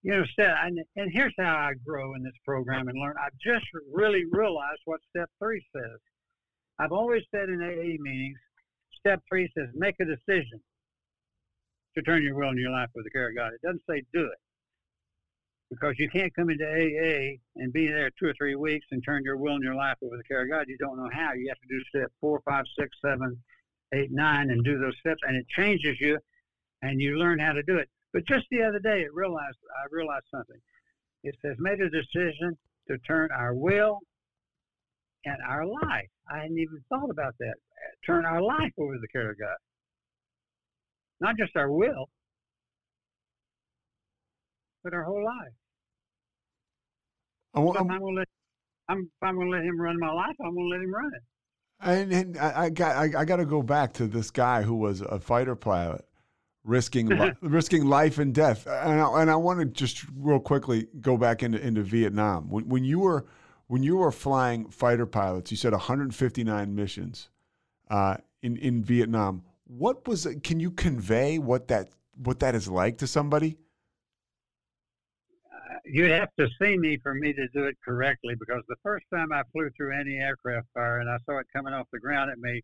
You 0.03 0.11
know, 0.17 0.25
step, 0.25 0.55
and, 0.61 0.79
and 0.95 1.11
here's 1.11 1.33
how 1.37 1.55
I 1.55 1.73
grow 1.85 2.13
in 2.15 2.23
this 2.23 2.33
program 2.45 2.87
and 2.87 2.99
learn. 2.99 3.15
I've 3.23 3.37
just 3.43 3.65
really 3.91 4.23
realized 4.31 4.81
what 4.85 4.99
step 5.09 5.29
three 5.39 5.65
says. 5.75 5.99
I've 6.79 6.91
always 6.91 7.23
said 7.31 7.49
in 7.49 7.61
AA 7.61 8.01
meetings, 8.01 8.37
step 8.99 9.21
three 9.29 9.49
says 9.57 9.69
make 9.73 9.95
a 10.01 10.05
decision 10.05 10.59
to 11.95 12.01
turn 12.03 12.23
your 12.23 12.35
will 12.35 12.49
and 12.49 12.59
your 12.59 12.71
life 12.71 12.89
with 12.93 13.05
the 13.05 13.11
care 13.11 13.29
of 13.29 13.35
God. 13.35 13.53
It 13.53 13.61
doesn't 13.61 13.83
say 13.89 14.03
do 14.13 14.25
it. 14.25 14.39
Because 15.69 15.95
you 15.97 16.09
can't 16.09 16.33
come 16.35 16.49
into 16.49 16.65
AA 16.65 17.37
and 17.55 17.73
be 17.73 17.87
there 17.87 18.11
two 18.19 18.27
or 18.27 18.33
three 18.37 18.55
weeks 18.55 18.85
and 18.91 19.03
turn 19.03 19.23
your 19.23 19.37
will 19.37 19.55
and 19.55 19.63
your 19.63 19.73
life 19.73 19.97
over 20.03 20.15
the 20.15 20.23
care 20.23 20.43
of 20.43 20.49
God. 20.49 20.65
You 20.67 20.77
don't 20.77 20.97
know 20.97 21.09
how. 21.11 21.33
You 21.33 21.47
have 21.49 21.59
to 21.59 21.67
do 21.67 21.81
step 21.89 22.11
four, 22.21 22.41
five, 22.45 22.65
six, 22.77 22.89
seven, 23.03 23.41
eight, 23.93 24.11
nine, 24.11 24.51
and 24.51 24.63
do 24.63 24.77
those 24.77 24.97
steps, 24.99 25.21
and 25.27 25.35
it 25.35 25.47
changes 25.49 25.99
you, 25.99 26.19
and 26.81 27.01
you 27.01 27.17
learn 27.17 27.39
how 27.39 27.53
to 27.53 27.63
do 27.63 27.77
it. 27.77 27.89
But 28.13 28.25
just 28.27 28.45
the 28.51 28.61
other 28.61 28.79
day, 28.79 29.01
it 29.01 29.13
realized 29.13 29.57
I 29.71 29.87
realized 29.89 30.25
something. 30.29 30.59
It 31.23 31.35
says 31.41 31.55
made 31.57 31.81
a 31.81 31.89
decision 31.89 32.57
to 32.87 32.97
turn 32.99 33.29
our 33.31 33.55
will 33.55 33.99
and 35.25 35.37
our 35.47 35.65
life. 35.65 36.07
I 36.31 36.37
hadn't 36.39 36.57
even 36.57 36.79
thought 36.89 37.09
about 37.09 37.33
that. 37.39 37.53
Eh, 37.55 37.91
turn 38.05 38.25
our 38.25 38.41
life 38.41 38.71
over 38.79 38.93
to 38.93 38.99
the 38.99 39.07
care 39.07 39.31
of 39.31 39.37
God. 39.39 39.55
Not 41.19 41.35
just 41.37 41.55
our 41.55 41.71
will, 41.71 42.09
but 44.83 44.93
our 44.93 45.03
whole 45.03 45.23
life. 45.23 45.53
I, 47.53 47.59
wa- 47.59 47.73
So 47.73 47.79
I'm 47.79 47.87
gonna 47.87 48.05
let 48.05 48.27
I'm 48.89 49.09
I'm 49.21 49.37
gonna 49.37 49.49
let 49.49 49.63
him 49.63 49.79
run 49.79 49.97
my 49.99 50.11
life. 50.11 50.35
I'm 50.43 50.55
gonna 50.55 50.67
let 50.67 50.81
him 50.81 50.93
run 50.93 51.11
it. 51.15 51.21
And, 51.81 52.11
and 52.13 52.37
I, 52.37 52.63
I 52.65 52.69
got 52.69 52.95
I, 52.95 53.21
I 53.21 53.25
got 53.25 53.37
to 53.37 53.45
go 53.45 53.61
back 53.61 53.93
to 53.93 54.07
this 54.07 54.31
guy 54.31 54.61
who 54.61 54.75
was 54.75 55.01
a 55.01 55.19
fighter 55.19 55.55
pilot, 55.55 56.05
risking 56.63 57.07
li- 57.07 57.33
risking 57.41 57.85
life 57.85 58.17
and 58.19 58.33
death. 58.33 58.65
And 58.67 59.01
I, 59.01 59.21
and 59.21 59.31
I 59.31 59.35
want 59.35 59.59
to 59.59 59.65
just 59.65 60.05
real 60.17 60.39
quickly 60.39 60.87
go 61.01 61.17
back 61.17 61.43
into 61.43 61.59
into 61.65 61.81
Vietnam. 61.81 62.49
When 62.49 62.67
when 62.69 62.83
you 62.83 62.99
were 62.99 63.25
when 63.67 63.83
you 63.83 63.97
were 63.97 64.11
flying 64.11 64.69
fighter 64.69 65.05
pilots, 65.05 65.51
you 65.51 65.57
said 65.57 65.71
159 65.71 66.75
missions 66.75 67.29
uh, 67.89 68.17
in 68.41 68.57
in 68.57 68.83
Vietnam. 68.83 69.43
What 69.65 70.07
was 70.07 70.27
can 70.43 70.59
you 70.59 70.71
convey 70.71 71.39
what 71.39 71.67
that 71.69 71.89
what 72.15 72.39
that 72.39 72.55
is 72.55 72.67
like 72.67 72.97
to 72.99 73.07
somebody? 73.07 73.57
Uh, 75.51 75.77
You'd 75.85 76.11
have 76.11 76.29
to 76.39 76.47
see 76.61 76.77
me 76.77 76.97
for 77.01 77.13
me 77.13 77.33
to 77.33 77.47
do 77.49 77.65
it 77.65 77.77
correctly 77.83 78.35
because 78.39 78.61
the 78.67 78.75
first 78.83 79.05
time 79.13 79.31
I 79.31 79.41
flew 79.51 79.69
through 79.75 79.99
any 79.99 80.17
aircraft 80.17 80.67
fire 80.73 80.99
and 80.99 81.09
I 81.09 81.17
saw 81.25 81.39
it 81.39 81.47
coming 81.53 81.73
off 81.73 81.87
the 81.91 81.99
ground 81.99 82.31
at 82.31 82.37
me, 82.37 82.61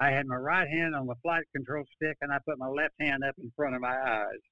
I 0.00 0.10
had 0.10 0.26
my 0.26 0.36
right 0.36 0.68
hand 0.68 0.96
on 0.96 1.06
the 1.06 1.14
flight 1.22 1.44
control 1.54 1.84
stick 1.94 2.16
and 2.20 2.32
I 2.32 2.38
put 2.46 2.58
my 2.58 2.68
left 2.68 2.94
hand 3.00 3.22
up 3.22 3.36
in 3.38 3.52
front 3.56 3.76
of 3.76 3.80
my 3.80 3.96
eyes. 3.96 4.42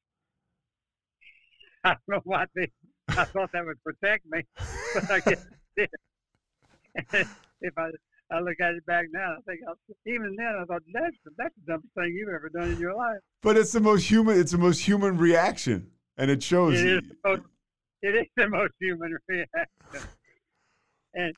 I 1.85 1.89
don't 1.91 2.09
know 2.09 2.21
why 2.25 2.45
they, 2.55 2.71
I 3.09 3.25
thought 3.25 3.51
that 3.53 3.67
would 3.67 3.83
protect 3.83 4.25
me, 4.31 4.43
but 4.95 5.11
I 5.11 5.21
guess. 5.21 5.45
if 7.61 7.79
I 7.79 7.91
I 8.33 8.41
look 8.41 8.61
at 8.61 8.75
it 8.75 8.87
back 8.87 9.07
now, 9.13 9.35
I 9.37 9.41
think 9.47 9.61
I'll, 9.67 9.77
even 10.07 10.37
then 10.37 10.55
I 10.61 10.65
thought 10.65 10.83
that's 10.93 11.17
the, 11.25 11.33
that's 11.37 11.55
the 11.67 11.73
dumbest 11.73 11.95
thing 11.95 12.15
you've 12.15 12.29
ever 12.29 12.49
done 12.49 12.71
in 12.71 12.79
your 12.79 12.95
life. 12.95 13.19
But 13.43 13.57
it's 13.57 13.73
the 13.73 13.81
most 13.81 14.05
human. 14.09 14.39
It's 14.39 14.53
the 14.53 14.59
most 14.59 14.81
human 14.81 15.17
reaction, 15.19 15.91
and 16.17 16.31
it 16.31 16.43
shows. 16.43 16.81
It 16.81 16.87
is 16.87 17.03
the 17.09 17.29
most, 17.29 17.43
it 18.03 18.15
is 18.15 18.27
the 18.37 18.49
most 18.49 18.73
human 18.81 19.17
reaction. 19.29 20.09
And 21.15 21.35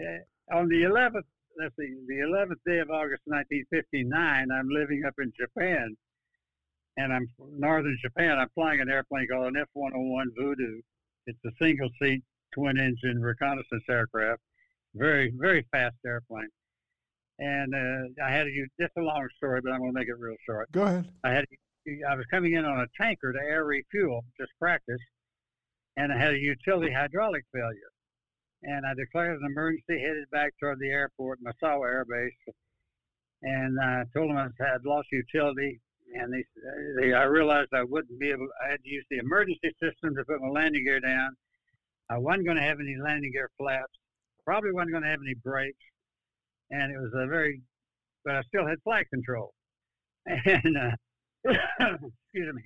uh, 0.00 0.56
on 0.56 0.68
the 0.68 0.82
11th, 0.82 1.22
let's 1.58 1.76
see, 1.78 1.94
the 2.08 2.26
11th 2.26 2.58
day 2.66 2.78
of 2.78 2.90
August 2.90 3.22
1959, 3.26 4.48
I'm 4.50 4.68
living 4.68 5.04
up 5.06 5.14
in 5.18 5.32
Japan, 5.38 5.94
and 6.96 7.12
I'm 7.12 7.28
northern 7.56 7.96
Japan. 8.02 8.38
I'm 8.38 8.50
flying 8.54 8.80
an 8.80 8.90
airplane 8.90 9.28
called 9.30 9.46
an 9.46 9.56
F-101 9.60 10.24
Voodoo. 10.36 10.80
It's 11.26 11.38
a 11.46 11.50
single-seat, 12.54 12.76
twin-engine 12.76 13.22
reconnaissance 13.22 13.84
aircraft. 13.88 14.40
Very, 14.94 15.32
very 15.36 15.66
fast 15.72 15.96
airplane. 16.06 16.48
And 17.38 17.74
uh, 17.74 18.24
I 18.24 18.30
had 18.30 18.44
to 18.44 18.50
use 18.50 18.68
just 18.80 18.92
a 18.98 19.02
long 19.02 19.26
story, 19.36 19.60
but 19.62 19.72
I'm 19.72 19.80
going 19.80 19.92
to 19.92 19.98
make 19.98 20.08
it 20.08 20.18
real 20.18 20.36
short. 20.46 20.70
Go 20.72 20.82
ahead. 20.82 21.10
I 21.24 21.30
had 21.30 21.44
I 22.08 22.14
was 22.14 22.26
coming 22.30 22.52
in 22.52 22.64
on 22.64 22.80
a 22.80 22.86
tanker 23.00 23.32
to 23.32 23.38
air 23.40 23.64
refuel, 23.64 24.24
just 24.38 24.52
practice, 24.60 25.00
and 25.96 26.12
I 26.12 26.18
had 26.18 26.32
a 26.32 26.38
utility 26.38 26.92
hydraulic 26.92 27.44
failure. 27.52 27.90
And 28.62 28.86
I 28.86 28.94
declared 28.94 29.40
an 29.40 29.46
emergency, 29.46 30.00
headed 30.00 30.30
back 30.30 30.52
toward 30.60 30.78
the 30.78 30.90
airport, 30.90 31.40
Misawa 31.42 31.88
Air 31.88 32.04
Base, 32.08 32.54
and 33.42 33.80
I 33.80 34.04
told 34.14 34.30
them 34.30 34.36
I 34.36 34.48
had 34.64 34.84
lost 34.84 35.08
utility. 35.10 35.80
And 36.14 36.32
they, 36.32 36.44
they, 37.00 37.14
I 37.14 37.24
realized 37.24 37.70
I 37.74 37.82
wouldn't 37.82 38.20
be 38.20 38.30
able. 38.30 38.46
I 38.64 38.70
had 38.70 38.82
to 38.84 38.88
use 38.88 39.04
the 39.10 39.18
emergency 39.18 39.74
system 39.82 40.14
to 40.14 40.24
put 40.24 40.42
my 40.42 40.50
landing 40.50 40.84
gear 40.84 41.00
down. 41.00 41.34
I 42.12 42.18
wasn't 42.18 42.44
going 42.44 42.58
to 42.58 42.62
have 42.62 42.78
any 42.78 42.96
landing 43.02 43.32
gear 43.32 43.50
flaps. 43.58 43.98
Probably 44.44 44.70
wasn't 44.70 44.92
going 44.92 45.04
to 45.04 45.08
have 45.08 45.20
any 45.24 45.34
brakes, 45.42 45.78
and 46.70 46.92
it 46.92 46.98
was 46.98 47.10
a 47.14 47.26
very, 47.26 47.62
but 48.24 48.36
I 48.36 48.42
still 48.42 48.66
had 48.66 48.78
flight 48.84 49.06
control. 49.10 49.52
And 50.44 50.76
uh, 50.76 50.90
excuse 51.50 52.54
me. 52.54 52.62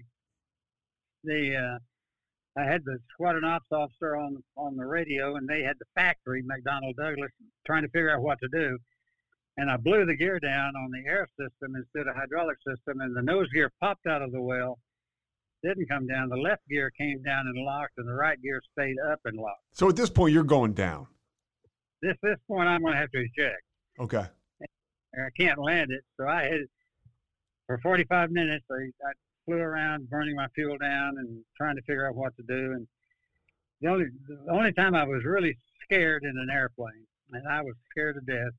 The 1.24 1.56
uh, 1.56 2.60
I 2.60 2.64
had 2.64 2.84
the 2.84 2.98
squadron 3.12 3.44
ops 3.44 3.70
officer 3.72 4.16
on 4.16 4.42
on 4.56 4.76
the 4.76 4.84
radio, 4.84 5.36
and 5.36 5.48
they 5.48 5.62
had 5.62 5.76
the 5.78 5.86
factory 5.94 6.42
McDonnell 6.42 6.94
Douglas 6.96 7.30
trying 7.66 7.82
to 7.82 7.88
figure 7.88 8.14
out 8.14 8.22
what 8.22 8.38
to 8.42 8.48
do. 8.48 8.78
And 9.58 9.70
I 9.70 9.76
blew 9.76 10.04
the 10.04 10.16
gear 10.16 10.38
down 10.38 10.74
on 10.76 10.90
the 10.90 11.08
air 11.08 11.26
system 11.40 11.76
instead 11.76 12.08
of 12.08 12.16
hydraulic 12.16 12.58
system, 12.66 13.00
and 13.00 13.16
the 13.16 13.22
nose 13.22 13.48
gear 13.54 13.70
popped 13.80 14.06
out 14.06 14.22
of 14.22 14.32
the 14.32 14.42
well. 14.42 14.78
Didn't 15.66 15.88
come 15.88 16.06
down. 16.06 16.28
The 16.28 16.36
left 16.36 16.62
gear 16.68 16.92
came 16.96 17.22
down 17.22 17.46
and 17.46 17.64
locked, 17.64 17.94
and 17.96 18.06
the 18.06 18.14
right 18.14 18.40
gear 18.40 18.62
stayed 18.72 18.96
up 19.10 19.18
and 19.24 19.36
locked. 19.36 19.64
So 19.72 19.88
at 19.88 19.96
this 19.96 20.10
point, 20.10 20.32
you're 20.32 20.44
going 20.44 20.74
down. 20.74 21.08
This 22.02 22.14
this 22.22 22.36
point, 22.46 22.68
I'm 22.68 22.82
going 22.82 22.92
to 22.92 23.00
have 23.00 23.10
to 23.10 23.18
eject. 23.18 23.62
Okay. 23.98 24.24
I 24.62 25.30
can't 25.36 25.58
land 25.58 25.90
it. 25.90 26.04
So 26.16 26.28
I 26.28 26.42
had 26.44 26.60
for 27.66 27.78
45 27.78 28.30
minutes. 28.30 28.64
I, 28.70 29.08
I 29.08 29.12
flew 29.44 29.56
around 29.56 30.08
burning 30.08 30.36
my 30.36 30.46
fuel 30.54 30.76
down 30.78 31.14
and 31.18 31.42
trying 31.56 31.74
to 31.74 31.82
figure 31.82 32.06
out 32.06 32.14
what 32.14 32.36
to 32.36 32.42
do. 32.42 32.72
And 32.72 32.86
the 33.80 33.88
only 33.88 34.06
the 34.28 34.52
only 34.52 34.72
time 34.72 34.94
I 34.94 35.04
was 35.04 35.24
really 35.24 35.58
scared 35.82 36.22
in 36.22 36.36
an 36.38 36.48
airplane, 36.52 37.06
and 37.32 37.42
I 37.48 37.62
was 37.62 37.74
scared 37.90 38.16
to 38.16 38.20
death. 38.20 38.52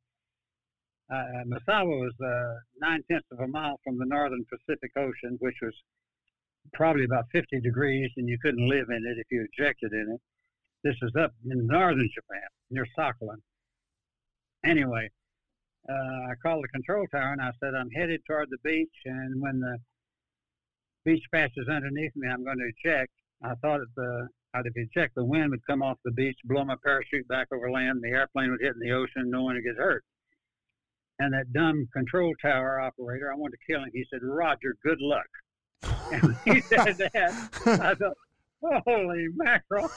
Uh, 1.09 1.45
Misawa 1.47 2.01
was 2.01 2.13
uh, 2.21 2.59
nine 2.81 3.01
tenths 3.09 3.27
of 3.31 3.39
a 3.39 3.47
mile 3.47 3.79
from 3.85 3.97
the 3.97 4.05
northern 4.05 4.45
Pacific 4.49 4.91
Ocean, 4.97 5.37
which 5.39 5.55
was 5.61 5.73
probably 6.73 7.05
about 7.05 7.25
50 7.31 7.59
degrees, 7.61 8.09
and 8.17 8.27
you 8.27 8.37
couldn't 8.41 8.67
live 8.67 8.89
in 8.89 9.05
it 9.05 9.17
if 9.17 9.27
you 9.29 9.45
ejected 9.51 9.93
in 9.93 10.07
it. 10.13 10.21
This 10.83 10.95
is 11.01 11.11
up 11.19 11.33
in 11.49 11.67
northern 11.67 12.09
Japan, 12.13 12.47
near 12.69 12.85
Sakhalin. 12.97 13.41
Anyway, 14.63 15.09
uh, 15.89 16.31
I 16.31 16.33
called 16.41 16.63
the 16.63 16.69
control 16.69 17.05
tower 17.11 17.33
and 17.33 17.41
I 17.41 17.51
said, 17.59 17.73
I'm 17.73 17.89
headed 17.91 18.21
toward 18.27 18.49
the 18.49 18.57
beach, 18.63 18.93
and 19.05 19.41
when 19.41 19.59
the 19.59 19.77
beach 21.05 21.23
passes 21.33 21.67
underneath 21.69 22.11
me, 22.15 22.27
I'm 22.27 22.43
going 22.43 22.57
to 22.57 22.71
eject. 22.89 23.11
I 23.43 23.53
thought 23.55 23.81
if 23.81 23.89
the 23.95 24.27
I'd 24.53 24.65
if 24.65 24.73
eject, 24.75 25.15
the 25.15 25.23
wind 25.23 25.51
would 25.51 25.65
come 25.67 25.83
off 25.83 25.97
the 26.03 26.11
beach, 26.11 26.37
blow 26.45 26.63
my 26.65 26.75
parachute 26.83 27.27
back 27.27 27.47
over 27.53 27.69
land, 27.69 28.01
the 28.01 28.09
airplane 28.09 28.49
would 28.51 28.61
hit 28.61 28.73
in 28.73 28.79
the 28.79 28.91
ocean, 28.91 29.29
no 29.29 29.43
one 29.43 29.55
would 29.55 29.63
get 29.63 29.75
hurt. 29.75 30.03
And 31.19 31.33
that 31.33 31.53
dumb 31.53 31.87
control 31.93 32.33
tower 32.41 32.79
operator, 32.79 33.31
I 33.31 33.35
wanted 33.35 33.57
to 33.57 33.71
kill 33.71 33.83
him. 33.83 33.89
He 33.93 34.05
said, 34.09 34.21
Roger, 34.23 34.75
good 34.83 35.01
luck. 35.01 35.27
And 35.83 36.35
he 36.45 36.61
said 36.61 36.97
that. 36.97 37.49
I 37.65 37.93
thought, 37.95 38.17
holy 38.85 39.27
mackerel. 39.35 39.89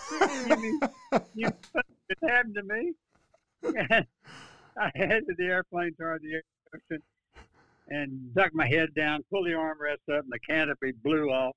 You 0.48 0.56
mean, 0.56 0.80
you 1.34 1.50
it 2.08 2.18
happened 2.28 2.56
to 2.56 2.62
me? 2.62 2.92
And 3.62 4.06
I 4.80 4.90
headed 4.94 5.36
the 5.36 5.44
airplane 5.44 5.94
toward 5.94 6.22
the 6.22 6.42
ocean 6.74 7.02
and 7.88 8.34
ducked 8.34 8.54
my 8.54 8.66
head 8.66 8.94
down, 8.94 9.24
pulled 9.30 9.46
the 9.46 9.50
armrest 9.50 10.16
up, 10.16 10.24
and 10.24 10.30
the 10.30 10.38
canopy 10.48 10.92
blew 11.02 11.28
off. 11.30 11.56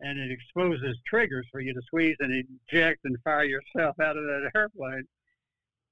And 0.00 0.18
it 0.18 0.30
exposes 0.32 0.96
triggers 1.06 1.46
for 1.52 1.60
you 1.60 1.74
to 1.74 1.80
squeeze 1.86 2.16
and 2.20 2.44
eject 2.72 3.00
and 3.04 3.16
fire 3.22 3.44
yourself 3.44 3.98
out 4.00 4.16
of 4.16 4.24
that 4.24 4.50
airplane. 4.54 5.04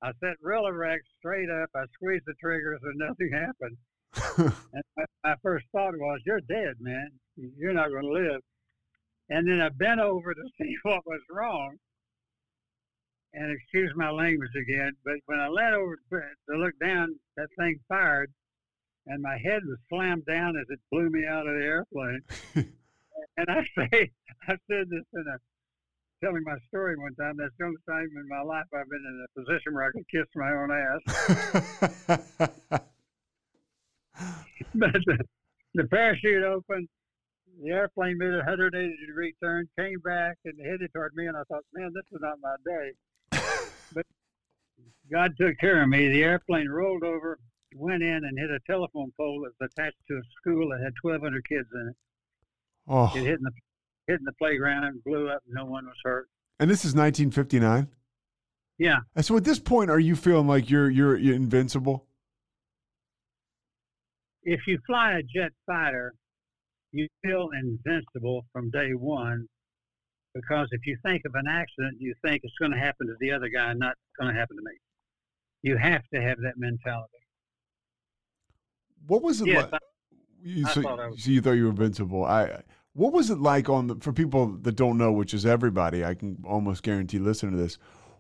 I 0.03 0.13
set 0.21 0.37
Rilla 0.41 0.73
Rack 0.73 1.01
straight 1.19 1.51
up. 1.51 1.69
I 1.75 1.85
squeezed 1.95 2.25
the 2.27 2.35
triggers 2.41 2.81
and 2.85 2.99
nothing 2.99 3.31
happened. 3.33 3.77
And 4.39 4.83
my, 4.97 5.05
my 5.25 5.35
first 5.43 5.67
thought 5.73 5.95
was, 5.97 6.21
"You're 6.25 6.41
dead, 6.41 6.75
man. 6.81 7.11
You're 7.37 7.73
not 7.73 7.91
going 7.91 8.05
to 8.05 8.13
live." 8.13 8.41
And 9.31 9.47
then 9.47 9.61
I 9.61 9.69
bent 9.69 10.01
over 10.01 10.35
to 10.35 10.43
see 10.61 10.75
what 10.83 11.07
was 11.07 11.21
wrong. 11.31 11.77
And 13.35 13.53
excuse 13.53 13.93
my 13.95 14.11
language 14.11 14.55
again, 14.57 14.93
but 15.05 15.15
when 15.27 15.39
I 15.39 15.49
leaned 15.49 15.75
over 15.75 15.99
to 16.11 16.57
look 16.57 16.73
down, 16.81 17.15
that 17.37 17.49
thing 17.59 17.79
fired, 17.87 18.33
and 19.07 19.23
my 19.23 19.37
head 19.45 19.61
was 19.67 19.77
slammed 19.91 20.25
down 20.25 20.57
as 20.57 20.65
it 20.71 20.81
blew 20.91 21.11
me 21.11 21.27
out 21.27 21.47
of 21.47 21.55
the 21.55 21.63
airplane. 21.63 22.23
and 23.37 23.47
I 23.49 23.63
say, 23.77 24.11
I 24.49 24.57
said 24.71 24.89
this 24.89 25.05
in 25.13 25.25
a 25.29 25.37
telling 26.25 26.43
my 26.45 26.57
story 26.69 26.97
one 26.97 27.15
time. 27.15 27.37
That's 27.37 27.53
the 27.59 27.67
only 27.67 27.77
time 27.89 28.09
in 28.17 28.29
my 28.29 28.41
life 28.41 28.65
I've 28.75 28.89
been 28.89 29.05
in 29.07 29.27
a 29.27 29.41
position 29.41 29.75
where 29.75 29.85
I 29.85 29.91
could 29.93 30.09
kiss 30.09 30.27
my 30.35 30.51
own 30.51 30.73
ass. 32.71 32.81
but 34.75 34.93
the, 34.93 35.19
the 35.75 35.85
parachute 35.85 36.43
opened, 36.43 36.89
the 37.63 37.71
airplane 37.71 38.19
made 38.19 38.35
a 38.35 38.39
180 38.39 39.07
degree 39.07 39.35
turn, 39.43 39.69
came 39.79 39.99
back 40.05 40.37
and 40.45 40.55
headed 40.65 40.91
toward 40.95 41.15
me, 41.15 41.27
and 41.27 41.37
I 41.37 41.43
thought, 41.49 41.65
man, 41.75 41.93
this 41.95 42.05
is 42.13 42.21
not 42.21 42.39
my 42.41 42.55
day. 42.65 42.93
but 43.95 44.07
God 45.11 45.33
took 45.41 45.59
care 45.59 45.83
of 45.83 45.89
me. 45.89 46.09
The 46.09 46.23
airplane 46.23 46.69
rolled 46.69 47.03
over, 47.03 47.39
went 47.75 48.03
in, 48.03 48.25
and 48.25 48.39
hit 48.39 48.51
a 48.51 48.61
telephone 48.67 49.13
pole 49.17 49.43
that 49.45 49.53
was 49.61 49.71
attached 49.73 49.97
to 50.09 50.15
a 50.15 50.23
school 50.41 50.71
that 50.71 50.81
had 50.83 50.93
1,200 51.03 51.49
kids 51.49 51.69
in 51.75 51.89
it. 51.89 51.97
Oh. 52.87 53.13
It 53.15 53.25
hit 53.25 53.39
in 53.39 53.43
the 53.43 53.51
hit 54.07 54.19
in 54.21 54.25
the 54.25 54.33
playground 54.33 54.85
and 54.85 55.05
blew 55.05 55.29
up. 55.29 55.43
No 55.47 55.67
one 55.67 55.85
was 55.85 55.97
hurt. 56.03 56.29
And 56.59 56.71
this 56.71 56.81
is 56.85 56.95
1959. 56.95 57.89
Yeah. 58.79 59.01
And 59.15 59.25
so 59.25 59.37
at 59.37 59.45
this 59.45 59.59
point, 59.59 59.91
are 59.91 60.01
you 60.01 60.17
feeling 60.17 60.47
like 60.47 60.71
you're 60.71 60.89
you're, 60.89 61.17
you're 61.17 61.35
invincible? 61.35 62.08
If 64.49 64.61
you 64.67 64.79
fly 64.87 65.13
a 65.19 65.23
jet 65.23 65.53
fighter, 65.67 66.15
you 66.93 67.07
feel 67.23 67.51
invincible 67.53 68.47
from 68.51 68.71
day 68.71 68.93
one 68.95 69.47
because 70.35 70.69
if 70.73 70.87
you 70.87 70.97
think 71.05 71.21
of 71.27 71.35
an 71.35 71.47
accident, 71.47 71.99
you 72.01 72.15
think 72.25 72.41
it's 72.45 72.55
going 72.59 72.73
to 72.73 72.79
happen 72.79 73.09
to 73.09 73.15
the 73.21 73.31
other 73.31 73.51
guy, 73.51 73.75
not 73.75 73.95
going 74.19 74.33
to 74.33 74.39
happen 74.41 74.57
to 74.57 74.63
me. 74.63 74.73
You 75.61 75.77
have 75.77 76.01
to 76.15 76.23
have 76.23 76.39
that 76.39 76.55
mentality. 76.57 77.13
What 79.07 79.23
was 79.23 79.43
it 79.43 79.49
Yes, 79.49 79.65
like? 79.71 79.75
I- 79.75 79.79
you, 80.43 80.67
I 80.67 80.71
so, 80.73 80.83
thought 80.83 81.01
I 81.01 81.07
was- 81.09 81.25
so 81.25 81.31
you 81.31 81.43
thought 81.43 81.53
you 81.53 81.65
were 81.65 81.71
invincible. 81.71 82.25
I. 82.25 82.63
What 82.95 83.13
was 83.13 83.29
it 83.31 83.39
like 83.39 83.69
on 83.69 83.87
the 83.89 83.97
for 83.97 84.13
people 84.13 84.47
that 84.63 84.77
don't 84.77 84.97
know, 84.97 85.13
which 85.13 85.35
is 85.35 85.45
everybody? 85.45 86.05
I 86.05 86.15
can 86.15 86.43
almost 86.47 86.83
guarantee 86.83 87.19
listening 87.19 87.53
to 87.53 87.59
this. 87.59 87.77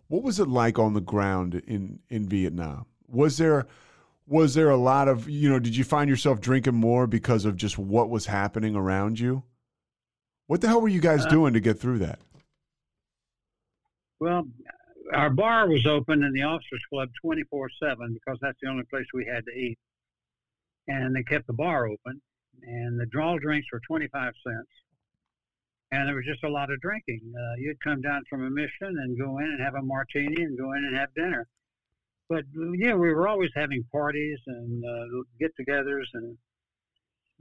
What 0.09 0.22
was 0.22 0.39
it 0.39 0.49
like 0.49 0.79
on 0.79 0.93
the 0.95 1.01
ground 1.01 1.55
in 1.66 2.01
in 2.11 2.29
Vietnam? 2.29 2.85
Was 3.09 3.39
there 3.39 3.66
was 4.29 4.55
there 4.55 4.70
a 4.70 4.76
lot 4.76 5.09
of 5.09 5.29
you 5.29 5.49
know? 5.49 5.59
Did 5.59 5.76
you 5.76 5.85
find 5.85 6.09
yourself 6.11 6.41
drinking 6.41 6.74
more 6.74 7.07
because 7.07 7.45
of 7.45 7.57
just 7.57 7.79
what 7.79 8.11
was 8.11 8.26
happening 8.26 8.76
around 8.76 9.18
you? 9.18 9.43
What 10.47 10.61
the 10.61 10.68
hell 10.68 10.81
were 10.81 10.89
you 10.89 11.01
guys 11.01 11.26
Uh, 11.26 11.31
doing 11.31 11.53
to 11.55 11.61
get 11.61 11.79
through 11.79 11.99
that? 11.99 12.18
Well, 14.20 14.49
our 15.14 15.31
bar 15.31 15.68
was 15.68 15.87
open 15.87 16.22
in 16.22 16.33
the 16.33 16.43
officers 16.43 16.83
club 16.91 17.11
24 17.22 17.70
7 17.83 18.14
because 18.14 18.39
that's 18.41 18.59
the 18.62 18.68
only 18.68 18.85
place 18.85 19.07
we 19.14 19.24
had 19.26 19.45
to 19.47 19.53
eat. 19.53 19.79
And 20.89 21.14
they 21.14 21.22
kept 21.22 21.47
the 21.47 21.53
bar 21.53 21.87
open, 21.87 22.20
and 22.62 22.99
the 22.99 23.07
draw 23.07 23.39
drinks 23.39 23.68
were 23.72 23.81
25 23.87 24.33
cents. 24.47 24.68
And 25.91 26.07
there 26.09 26.14
was 26.16 26.24
just 26.26 26.45
a 26.45 26.49
lot 26.49 26.70
of 26.70 26.81
drinking. 26.81 27.20
Uh, 27.35 27.55
you'd 27.59 27.81
come 27.81 28.01
down 28.03 28.22
from 28.29 28.45
a 28.45 28.51
mission 28.51 28.89
and 28.99 29.18
go 29.18 29.39
in 29.39 29.45
and 29.45 29.61
have 29.61 29.74
a 29.74 29.83
martini 29.83 30.43
and 30.43 30.59
go 30.59 30.72
in 30.72 30.85
and 30.85 30.97
have 30.97 31.12
dinner. 31.14 31.47
But 32.29 32.45
yeah, 32.76 32.95
we 32.95 33.12
were 33.12 33.26
always 33.26 33.51
having 33.55 33.85
parties 33.91 34.39
and 34.47 34.85
uh, 34.85 35.22
get 35.41 35.53
togethers 35.59 36.07
and 36.14 36.37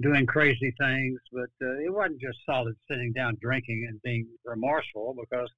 doing 0.01 0.25
crazy 0.25 0.73
things. 0.79 1.19
But 1.31 1.49
uh, 1.61 1.79
it 1.79 1.93
wasn't 1.93 2.21
just 2.21 2.37
solid 2.45 2.75
sitting 2.89 3.11
down 3.13 3.37
drinking 3.41 3.85
and 3.89 4.01
being 4.01 4.27
remorseful 4.45 5.15
because 5.19 5.49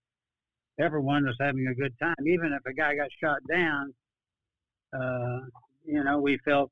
everyone 0.79 1.25
was 1.25 1.35
having 1.39 1.67
a 1.67 1.75
good 1.75 1.93
time. 2.01 2.15
Even 2.25 2.53
if 2.53 2.65
a 2.65 2.73
guy 2.73 2.95
got 2.95 3.09
shot 3.21 3.39
down, 3.47 3.93
uh, 4.93 5.39
you 5.85 6.03
know, 6.03 6.19
we 6.19 6.39
felt 6.43 6.71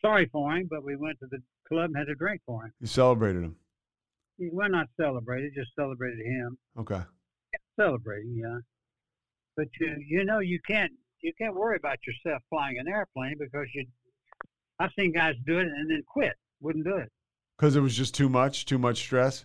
sorry 0.00 0.28
for 0.32 0.54
him, 0.54 0.68
but 0.70 0.84
we 0.84 0.96
went 0.96 1.18
to 1.20 1.26
the 1.30 1.38
club 1.68 1.86
and 1.86 1.96
had 1.96 2.08
a 2.08 2.14
drink 2.14 2.40
for 2.46 2.64
him. 2.64 2.72
You 2.80 2.86
celebrated 2.86 3.42
him. 3.42 3.56
We're 4.38 4.68
not 4.68 4.88
celebrated, 4.96 5.52
just 5.56 5.70
celebrated 5.76 6.24
him. 6.24 6.58
Okay. 6.78 7.00
Celebrating, 7.78 8.36
yeah. 8.36 8.58
But 9.56 9.68
you, 9.80 9.96
you 10.06 10.24
know, 10.24 10.40
you 10.40 10.58
can't 10.66 10.92
you 11.22 11.32
can't 11.38 11.54
worry 11.54 11.76
about 11.76 11.98
yourself 12.06 12.42
flying 12.50 12.78
an 12.78 12.88
airplane 12.88 13.36
because 13.38 13.66
you. 13.74 13.86
I've 14.78 14.90
seen 14.98 15.12
guys 15.12 15.34
do 15.46 15.58
it 15.58 15.66
and 15.66 15.90
then 15.90 16.02
quit, 16.06 16.32
wouldn't 16.60 16.84
do 16.84 16.96
it. 16.96 17.08
Because 17.56 17.76
it 17.76 17.80
was 17.80 17.96
just 17.96 18.14
too 18.14 18.28
much, 18.28 18.64
too 18.66 18.78
much 18.78 18.98
stress. 18.98 19.44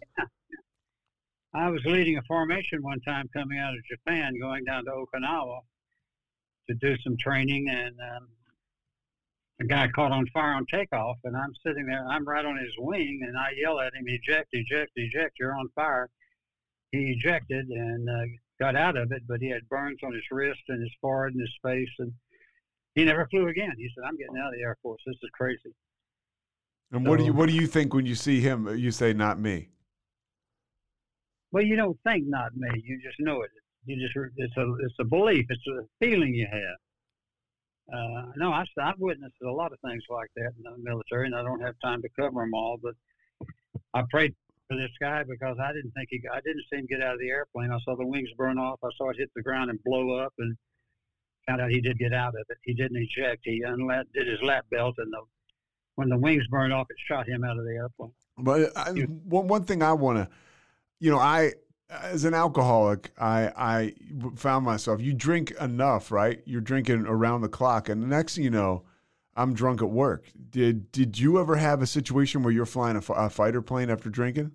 I 1.53 1.69
was 1.69 1.82
leading 1.86 2.17
a 2.17 2.21
formation 2.28 2.82
one 2.82 2.99
time 3.01 3.30
coming 3.34 3.59
out 3.59 3.73
of 3.73 3.80
Japan, 3.89 4.34
going 4.39 4.63
down 4.63 4.86
to 4.86 4.91
Okinawa 4.91 5.59
to 6.69 6.75
do 6.75 6.95
some 7.03 7.15
training, 7.17 7.67
and 7.69 7.95
um, 7.99 8.28
a 9.61 9.65
guy 9.65 9.88
caught 9.89 10.11
on 10.11 10.25
fire 10.34 10.53
on 10.53 10.65
takeoff, 10.71 11.17
and 11.23 11.36
I'm 11.36 11.53
sitting 11.65 11.86
there, 11.86 12.05
I'm 12.07 12.28
right 12.28 12.45
on 12.45 12.57
his 12.57 12.73
wing, 12.78 13.21
and 13.28 13.38
I 13.38 13.51
yell 13.55 13.80
at 13.80 13.93
him, 13.93 14.05
eject, 14.07 14.49
eject, 14.51 14.91
eject, 14.95 15.36
you're 15.39 15.55
on 15.55 15.69
fire. 15.75 16.09
He 16.91 17.15
ejected 17.17 17.67
and 17.67 18.09
uh, 18.09 18.25
got 18.59 18.75
out 18.75 18.97
of 18.97 19.11
it, 19.11 19.23
but 19.27 19.39
he 19.39 19.49
had 19.49 19.67
burns 19.69 19.99
on 20.03 20.13
his 20.13 20.23
wrist 20.31 20.61
and 20.67 20.81
his 20.81 20.91
forehead 21.01 21.33
and 21.33 21.41
his 21.41 21.53
face, 21.63 21.93
and 21.99 22.11
he 22.95 23.05
never 23.05 23.27
flew 23.29 23.47
again. 23.47 23.73
He 23.77 23.89
said, 23.95 24.03
I'm 24.07 24.17
getting 24.17 24.37
out 24.37 24.47
of 24.47 24.53
the 24.53 24.63
Air 24.63 24.77
Force. 24.81 25.01
This 25.05 25.15
is 25.21 25.29
crazy. 25.33 25.73
And 26.91 27.05
what 27.05 27.19
do 27.19 27.25
you 27.25 27.33
what 27.33 27.49
do 27.49 27.55
you 27.55 27.67
think 27.67 27.93
when 27.93 28.05
you 28.05 28.15
see 28.15 28.39
him? 28.39 28.67
You 28.77 28.91
say, 28.91 29.11
"Not 29.11 29.39
me." 29.39 29.69
Well, 31.51 31.63
you 31.63 31.75
don't 31.75 31.97
think 32.05 32.25
not 32.27 32.55
me. 32.55 32.69
You 32.81 32.97
just 33.01 33.19
know 33.19 33.41
it. 33.41 33.51
You 33.85 33.97
just 33.97 34.15
it's 34.37 34.55
a 34.57 34.73
it's 34.85 34.95
a 34.99 35.03
belief. 35.03 35.45
It's 35.49 35.67
a 35.67 35.81
feeling 35.99 36.33
you 36.33 36.47
have. 36.49 36.77
Uh, 37.93 38.31
no, 38.37 38.51
I, 38.51 38.63
I've 38.81 38.99
witnessed 38.99 39.35
a 39.43 39.51
lot 39.51 39.71
of 39.71 39.79
things 39.85 40.03
like 40.09 40.29
that 40.35 40.51
in 40.57 40.63
the 40.63 40.77
military, 40.77 41.25
and 41.25 41.35
I 41.35 41.41
don't 41.41 41.61
have 41.61 41.75
time 41.83 42.01
to 42.01 42.09
cover 42.17 42.41
them 42.41 42.53
all. 42.53 42.77
But 42.81 42.93
I 43.93 44.03
prayed 44.09 44.33
for 44.68 44.78
this 44.78 44.91
guy 44.99 45.24
because 45.28 45.57
I 45.61 45.72
didn't 45.74 45.91
think 45.91 46.09
he. 46.11 46.22
I 46.32 46.39
didn't 46.41 46.63
see 46.72 46.80
him 46.80 46.88
get 46.89 47.01
out 47.01 47.13
of 47.13 47.20
the 47.20 47.30
airplane. 47.30 47.72
I 47.72 47.80
saw 47.86 47.95
the 47.95 48.05
wings 48.05 48.30
burn 48.38 48.57
off. 48.57 48.80
I 48.84 48.89
saw 48.97 49.09
it 49.09 49.18
hit 49.18 49.30
the 49.36 49.41
ground 49.41 49.70
and 49.70 49.80
blow 49.84 50.18
up, 50.20 50.34
and 50.39 50.55
found 51.47 51.61
out 51.61 51.72
he 51.72 51.82
did 51.82 51.97
get 51.97 52.13
out 52.13 52.30
of 52.30 52.45
it. 52.49 52.57
He 52.63 52.74
didn't 52.74 52.97
eject. 52.97 53.41
He 53.43 53.63
unlat 53.65 54.03
did 54.13 54.28
his 54.28 54.41
lap 54.41 54.65
belt, 54.70 54.95
and 54.97 55.11
the 55.11 55.22
when 55.95 56.09
the 56.09 56.18
wings 56.18 56.43
burned 56.49 56.74
off, 56.74 56.88
it 56.89 56.97
shot 57.07 57.28
him 57.28 57.43
out 57.43 57.57
of 57.57 57.65
the 57.65 57.72
airplane. 57.72 58.11
But 58.38 58.72
I, 58.78 58.91
one 58.91 59.47
one 59.47 59.63
thing 59.63 59.82
I 59.82 59.93
want 59.93 60.18
to, 60.18 60.30
you 60.99 61.11
know, 61.11 61.20
I 61.20 61.53
as 61.89 62.26
an 62.26 62.34
alcoholic, 62.34 63.11
I 63.20 63.51
I 63.55 63.93
found 64.36 64.65
myself. 64.65 65.01
You 65.01 65.13
drink 65.13 65.51
enough, 65.59 66.11
right? 66.11 66.41
You're 66.45 66.61
drinking 66.61 67.05
around 67.07 67.41
the 67.41 67.49
clock, 67.49 67.89
and 67.89 68.03
the 68.03 68.07
next 68.07 68.36
thing 68.36 68.43
you 68.43 68.49
know, 68.49 68.84
I'm 69.38 69.53
drunk 69.53 69.83
at 69.83 69.89
work. 69.89 70.25
Did 70.49 70.91
did 70.91 71.19
you 71.19 71.39
ever 71.39 71.55
have 71.55 71.83
a 71.83 71.88
situation 71.88 72.41
where 72.41 72.51
you're 72.51 72.65
flying 72.65 72.97
a, 72.97 73.13
a 73.13 73.29
fighter 73.29 73.61
plane 73.61 73.91
after 73.91 74.09
drinking? 74.09 74.51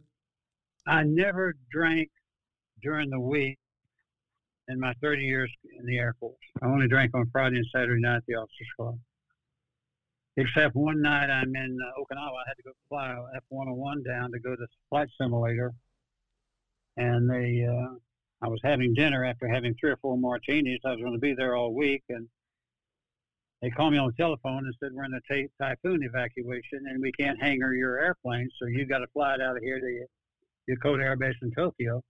I 0.86 1.04
never 1.04 1.54
drank 1.70 2.10
during 2.82 3.08
the 3.08 3.20
week 3.20 3.58
in 4.66 4.80
my 4.80 4.92
30 5.00 5.22
years 5.22 5.50
in 5.78 5.86
the 5.86 5.98
Air 5.98 6.16
Force. 6.18 6.34
I 6.60 6.66
only 6.66 6.88
drank 6.88 7.14
on 7.14 7.30
Friday 7.30 7.56
and 7.56 7.66
Saturday 7.72 8.00
night 8.02 8.16
at 8.16 8.26
the 8.26 8.34
officers 8.34 8.68
club. 8.76 8.98
Except 10.36 10.74
one 10.74 11.00
night 11.00 11.30
I'm 11.30 11.54
in 11.54 11.78
uh, 11.80 12.00
Okinawa. 12.00 12.34
I 12.34 12.48
had 12.48 12.56
to 12.56 12.62
go 12.64 12.72
fly 12.88 13.14
F-101 13.36 14.04
down 14.04 14.32
to 14.32 14.40
go 14.40 14.50
to 14.50 14.56
the 14.56 14.66
flight 14.90 15.08
simulator, 15.18 15.72
and 16.96 17.30
they. 17.30 17.64
Uh, 17.64 17.94
I 18.44 18.48
was 18.48 18.58
having 18.64 18.92
dinner 18.92 19.24
after 19.24 19.46
having 19.46 19.76
three 19.78 19.92
or 19.92 19.98
four 19.98 20.18
martinis. 20.18 20.80
I 20.84 20.90
was 20.90 21.00
going 21.00 21.12
to 21.12 21.20
be 21.20 21.32
there 21.32 21.54
all 21.54 21.72
week, 21.72 22.02
and 22.08 22.26
they 23.62 23.70
called 23.70 23.92
me 23.92 23.98
on 23.98 24.08
the 24.08 24.22
telephone 24.22 24.66
and 24.66 24.74
said 24.80 24.90
we're 24.92 25.04
in 25.04 25.14
a 25.14 25.32
ty- 25.32 25.48
typhoon 25.60 26.00
evacuation 26.02 26.80
and 26.88 27.00
we 27.00 27.12
can't 27.12 27.40
hangar 27.40 27.72
your 27.74 27.98
airplane, 28.00 28.48
so 28.60 28.66
you 28.66 28.84
got 28.86 28.98
to 28.98 29.06
fly 29.12 29.34
it 29.34 29.40
out 29.40 29.56
of 29.56 29.62
here 29.62 29.78
to 29.78 30.06
Yokota 30.68 31.02
Air 31.02 31.16
Base 31.16 31.36
in 31.42 31.52
Tokyo. 31.52 32.02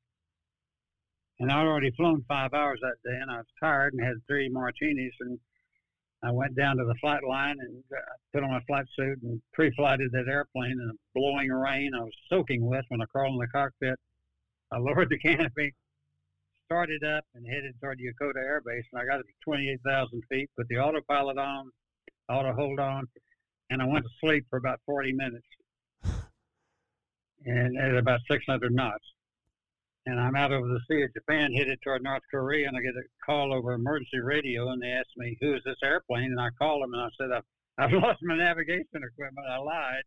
And 1.40 1.52
I'd 1.52 1.66
already 1.66 1.90
flown 1.92 2.24
five 2.26 2.54
hours 2.54 2.78
that 2.82 2.96
day, 3.04 3.18
and 3.20 3.30
I 3.30 3.36
was 3.36 3.46
tired 3.60 3.92
and 3.92 4.02
had 4.02 4.14
three 4.26 4.48
martinis. 4.48 5.12
And 5.20 5.38
I 6.22 6.30
went 6.30 6.56
down 6.56 6.76
to 6.76 6.84
the 6.84 6.94
flight 7.00 7.24
line 7.28 7.56
and 7.58 7.82
uh, 7.92 8.00
put 8.32 8.44
on 8.44 8.50
my 8.50 8.60
flight 8.66 8.86
suit 8.96 9.18
and 9.22 9.42
pre-flighted 9.52 10.10
that 10.12 10.28
airplane 10.28 10.72
in 10.72 10.90
a 10.90 11.18
blowing 11.18 11.50
rain. 11.50 11.92
I 11.94 12.02
was 12.02 12.14
soaking 12.30 12.64
wet 12.64 12.84
when 12.88 13.02
I 13.02 13.06
crawled 13.06 13.34
in 13.34 13.40
the 13.40 13.48
cockpit. 13.48 13.98
I 14.70 14.78
lowered 14.78 15.10
the 15.10 15.18
canopy, 15.18 15.74
started 16.72 17.04
up, 17.04 17.24
and 17.34 17.46
headed 17.46 17.74
toward 17.80 17.98
Yokota 17.98 18.38
Air 18.38 18.62
Base. 18.64 18.84
And 18.92 19.02
I 19.02 19.04
got 19.04 19.18
to 19.18 19.24
28,000 19.44 20.22
feet, 20.30 20.48
put 20.56 20.66
the 20.68 20.76
autopilot 20.76 21.36
on, 21.36 21.70
auto 22.30 22.54
hold 22.54 22.80
on, 22.80 23.04
and 23.68 23.82
I 23.82 23.84
went 23.84 24.06
to 24.06 24.10
sleep 24.24 24.46
for 24.48 24.56
about 24.56 24.80
40 24.86 25.12
minutes 25.12 25.46
and 27.44 27.76
at 27.76 27.94
about 27.94 28.20
600 28.30 28.74
knots. 28.74 29.04
And 30.06 30.18
I'm 30.18 30.34
out 30.34 30.50
over 30.50 30.66
the 30.66 30.80
Sea 30.88 31.02
of 31.02 31.12
Japan, 31.12 31.52
headed 31.52 31.78
toward 31.84 32.02
North 32.02 32.22
Korea, 32.30 32.68
and 32.68 32.76
I 32.76 32.80
get 32.80 32.94
a 32.96 33.04
call 33.24 33.52
over 33.52 33.72
emergency 33.72 34.20
radio, 34.20 34.70
and 34.70 34.82
they 34.82 34.88
ask 34.88 35.08
me, 35.16 35.36
"Who 35.42 35.54
is 35.54 35.62
this 35.64 35.76
airplane?" 35.84 36.32
And 36.32 36.40
I 36.40 36.48
call 36.58 36.80
them, 36.80 36.92
and 36.94 37.02
I 37.02 37.08
said, 37.20 37.30
"I've, 37.30 37.44
I've 37.78 37.92
lost 38.02 38.18
my 38.22 38.36
navigation 38.36 38.84
equipment." 38.94 39.46
I 39.48 39.58
lied, 39.58 40.02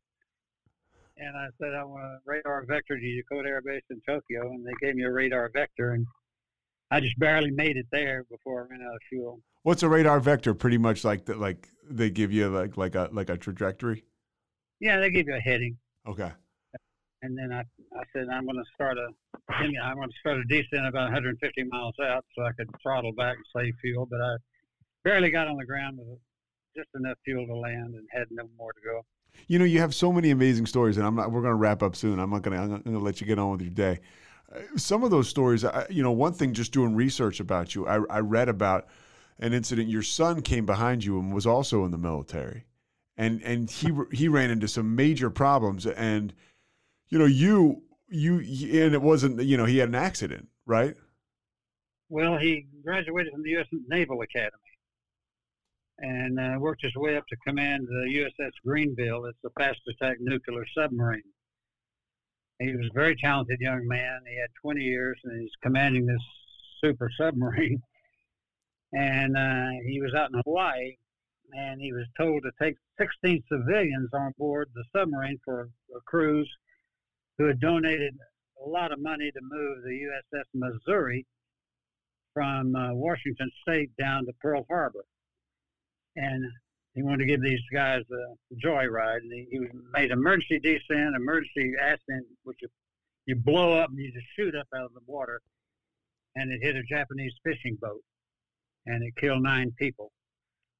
and 1.16 1.38
I 1.38 1.48
said 1.62 1.74
I 1.76 1.86
want 1.86 2.04
a 2.04 2.18
radar 2.26 2.66
vector 2.66 3.00
to 3.00 3.06
Yokota 3.06 3.48
Air 3.48 3.62
Base 3.62 3.84
in 3.90 4.02
Tokyo, 4.06 4.50
and 4.50 4.66
they 4.66 4.74
gave 4.82 4.96
me 4.96 5.04
a 5.04 5.12
radar 5.12 5.50
vector, 5.54 5.92
and 5.92 6.06
I 6.92 7.00
just 7.00 7.18
barely 7.20 7.52
made 7.52 7.78
it 7.78 7.88
there 7.92 8.24
before 8.30 8.64
I 8.64 8.72
ran 8.72 8.82
out 8.82 8.96
of 8.96 9.02
fuel. 9.10 9.42
What's 9.64 9.84
a 9.84 9.90
radar 9.90 10.20
vector? 10.20 10.54
Pretty 10.54 10.78
much 10.78 11.04
like 11.04 11.26
the, 11.26 11.36
like 11.36 11.70
they 11.90 12.10
give 12.10 12.32
you 12.32 12.48
like 12.50 12.78
like 12.78 12.96
a 12.96 13.10
like 13.12 13.30
a 13.30 13.38
trajectory. 13.38 14.04
Yeah, 14.80 15.00
they 15.00 15.10
give 15.10 15.28
you 15.28 15.36
a 15.36 15.40
heading, 15.40 15.78
Okay. 16.08 16.32
and 17.22 17.38
then 17.38 17.52
I 17.52 17.62
I 17.98 18.04
said 18.14 18.28
I'm 18.32 18.46
going 18.46 18.58
to 18.58 18.64
start 18.76 18.98
a 18.98 19.08
I'm 19.52 19.72
going 19.96 20.10
to 20.10 20.16
start 20.20 20.38
a 20.38 20.44
descent 20.46 20.86
about 20.88 21.04
150 21.06 21.64
miles 21.64 21.96
out 22.04 22.26
so 22.36 22.44
I 22.44 22.52
could 22.58 22.70
throttle 22.82 23.14
back 23.14 23.36
and 23.38 23.46
save 23.64 23.74
fuel, 23.82 24.06
but 24.10 24.22
I 24.22 24.36
barely 25.04 25.32
got 25.32 25.48
on 25.48 25.58
the 25.58 25.66
ground 25.66 25.98
with 26.00 26.20
just 26.76 26.90
enough 26.96 27.18
fuel 27.24 27.46
to 27.48 27.56
land 27.56 27.96
and 27.96 28.06
had 28.12 28.26
no 28.32 28.44
more 28.58 28.74
to 28.74 28.80
go. 28.84 29.02
You 29.48 29.60
know, 29.60 29.66
you 29.66 29.80
have 29.80 29.94
so 29.96 30.12
many 30.14 30.32
amazing 30.32 30.66
stories, 30.66 30.98
and 30.98 31.06
I'm 31.06 31.16
not. 31.16 31.32
We're 31.32 31.42
going 31.42 31.52
to 31.52 31.56
wrap 31.58 31.84
up 31.84 31.96
soon. 31.96 32.20
I'm 32.20 32.30
not 32.30 32.42
going 32.42 32.56
to. 32.58 32.64
I'm 32.64 32.70
going 32.82 32.84
to 32.98 33.00
let 33.00 33.20
you 33.22 33.28
get 33.28 33.38
on 33.40 33.52
with 33.52 33.62
your 33.62 33.70
day. 33.72 34.00
Some 34.76 35.04
of 35.04 35.12
those 35.12 35.30
stories, 35.30 35.64
I, 35.66 35.86
you 35.90 36.04
know, 36.04 36.12
one 36.12 36.34
thing 36.34 36.54
just 36.54 36.72
doing 36.72 36.96
research 36.96 37.40
about 37.40 37.76
you, 37.76 37.88
I, 37.88 38.00
I 38.10 38.20
read 38.20 38.50
about 38.50 38.88
an 39.40 39.54
incident. 39.54 39.90
Your 39.90 40.04
son 40.04 40.42
came 40.42 40.66
behind 40.66 41.04
you 41.04 41.20
and 41.20 41.34
was 41.34 41.46
also 41.46 41.86
in 41.86 41.92
the 41.92 41.98
military, 41.98 42.66
and 43.18 43.42
and 43.44 43.70
he 43.70 43.92
he 44.12 44.28
ran 44.28 44.50
into 44.50 44.68
some 44.68 44.96
major 44.96 45.30
problems, 45.30 45.86
and 45.86 46.34
you 47.10 47.20
know, 47.20 47.26
you 47.26 47.84
you 48.10 48.40
and 48.84 48.94
it 48.94 49.02
wasn't. 49.02 49.42
You 49.42 49.58
know, 49.58 49.66
he 49.66 49.78
had 49.78 49.90
an 49.90 49.96
accident, 49.96 50.48
right? 50.66 50.96
Well, 52.10 52.38
he 52.38 52.68
graduated 52.84 53.34
from 53.34 53.44
the 53.44 53.50
U.S. 53.52 53.68
Naval 53.88 54.22
Academy 54.22 54.52
and 56.00 56.40
uh, 56.40 56.60
worked 56.60 56.84
his 56.84 56.96
way 56.96 57.18
up 57.18 57.26
to 57.28 57.36
command 57.48 57.88
the 57.88 58.30
USS 58.40 58.52
Greeneville. 58.66 59.30
It's 59.30 59.40
a 59.46 59.50
fast 59.58 59.80
attack 59.90 60.18
nuclear 60.20 60.66
submarine. 60.78 61.24
He 62.60 62.76
was 62.76 62.88
a 62.90 62.94
very 62.94 63.16
talented 63.18 63.60
young 63.60 63.86
man. 63.88 64.22
He 64.28 64.40
had 64.40 64.50
20 64.62 64.82
years 64.82 65.20
and 65.24 65.42
he's 65.42 65.52
commanding 65.62 66.06
this 66.06 66.22
super 66.84 67.10
submarine. 67.18 67.82
And 68.94 69.36
uh, 69.36 69.72
he 69.86 70.00
was 70.00 70.14
out 70.14 70.30
in 70.32 70.42
Hawaii 70.46 70.96
and 71.52 71.82
he 71.82 71.92
was 71.92 72.06
told 72.18 72.44
to 72.44 72.52
take 72.62 72.76
16 72.98 73.44
civilians 73.52 74.10
on 74.14 74.32
board 74.38 74.70
the 74.74 74.86
submarine 74.96 75.38
for 75.44 75.70
a 75.94 76.00
cruise 76.06 76.50
who 77.38 77.46
had 77.46 77.60
donated 77.60 78.16
a 78.66 78.70
lot 78.70 78.94
of 78.94 79.02
money 79.02 79.32
to 79.32 79.40
move 79.42 79.84
the 79.84 80.08
USS 80.38 80.46
Missouri 80.54 81.26
from 82.34 82.76
uh, 82.76 82.94
Washington 82.94 83.52
State 83.62 83.90
down 84.00 84.26
to 84.26 84.34
Pearl 84.42 84.66
Harbor. 84.70 85.04
And 86.16 86.46
he 86.96 87.04
wanted 87.04 87.20
to 87.20 87.26
give 87.26 87.42
these 87.42 87.60
guys 87.74 88.02
a 88.12 88.56
joyride. 88.66 89.18
And 89.18 89.32
he, 89.32 89.48
he 89.52 89.60
made 89.94 90.12
emergency 90.12 90.60
descent, 90.60 91.16
emergency 91.16 91.74
ascent, 91.82 92.26
which 92.44 92.58
you, 92.62 92.70
you 93.26 93.36
blow 93.36 93.78
up 93.78 93.90
and 93.90 94.00
you 94.00 94.12
just 94.12 94.26
shoot 94.36 94.56
up 94.56 94.68
out 94.76 94.86
of 94.86 94.94
the 94.94 95.02
water. 95.06 95.42
And 96.36 96.52
it 96.52 96.60
hit 96.62 96.76
a 96.76 96.84
Japanese 96.84 97.34
fishing 97.44 97.78
boat 97.82 98.02
and 98.86 99.04
it 99.04 99.14
killed 99.20 99.44
nine 99.44 99.72
people. 99.78 100.12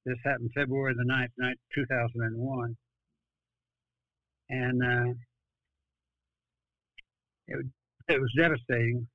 This 0.04 0.18
happened 0.24 0.50
February 0.54 0.94
the 0.94 1.04
9th, 1.04 1.28
night 1.38 1.58
2001. 1.74 2.76
And 4.48 4.82
uh, 4.82 5.12
it, 7.48 7.66
it 8.08 8.20
was 8.20 8.32
devastating 8.36 9.06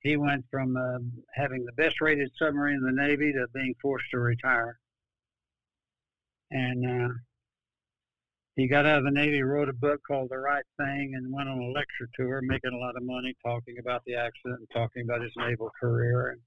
he 0.00 0.16
went 0.16 0.44
from 0.50 0.76
uh, 0.76 0.98
having 1.34 1.64
the 1.64 1.72
best 1.72 2.00
rated 2.00 2.30
submarine 2.38 2.76
in 2.76 2.84
the 2.84 3.02
Navy 3.02 3.32
to 3.32 3.46
being 3.54 3.74
forced 3.80 4.06
to 4.12 4.18
retire. 4.18 4.78
And 6.50 6.86
uh, 6.86 7.14
he 8.56 8.66
got 8.66 8.86
out 8.86 8.98
of 8.98 9.04
the 9.04 9.10
Navy, 9.10 9.42
wrote 9.42 9.68
a 9.68 9.72
book 9.72 10.00
called 10.06 10.28
The 10.30 10.38
Right 10.38 10.64
Thing, 10.76 11.12
and 11.16 11.32
went 11.32 11.48
on 11.48 11.58
a 11.58 11.70
lecture 11.70 12.08
tour, 12.14 12.40
making 12.42 12.72
a 12.72 12.78
lot 12.78 12.96
of 12.96 13.02
money, 13.02 13.34
talking 13.44 13.76
about 13.78 14.02
the 14.06 14.16
accident 14.16 14.58
and 14.58 14.68
talking 14.72 15.02
about 15.04 15.22
his 15.22 15.32
naval 15.36 15.70
career. 15.80 16.30
And 16.30 16.40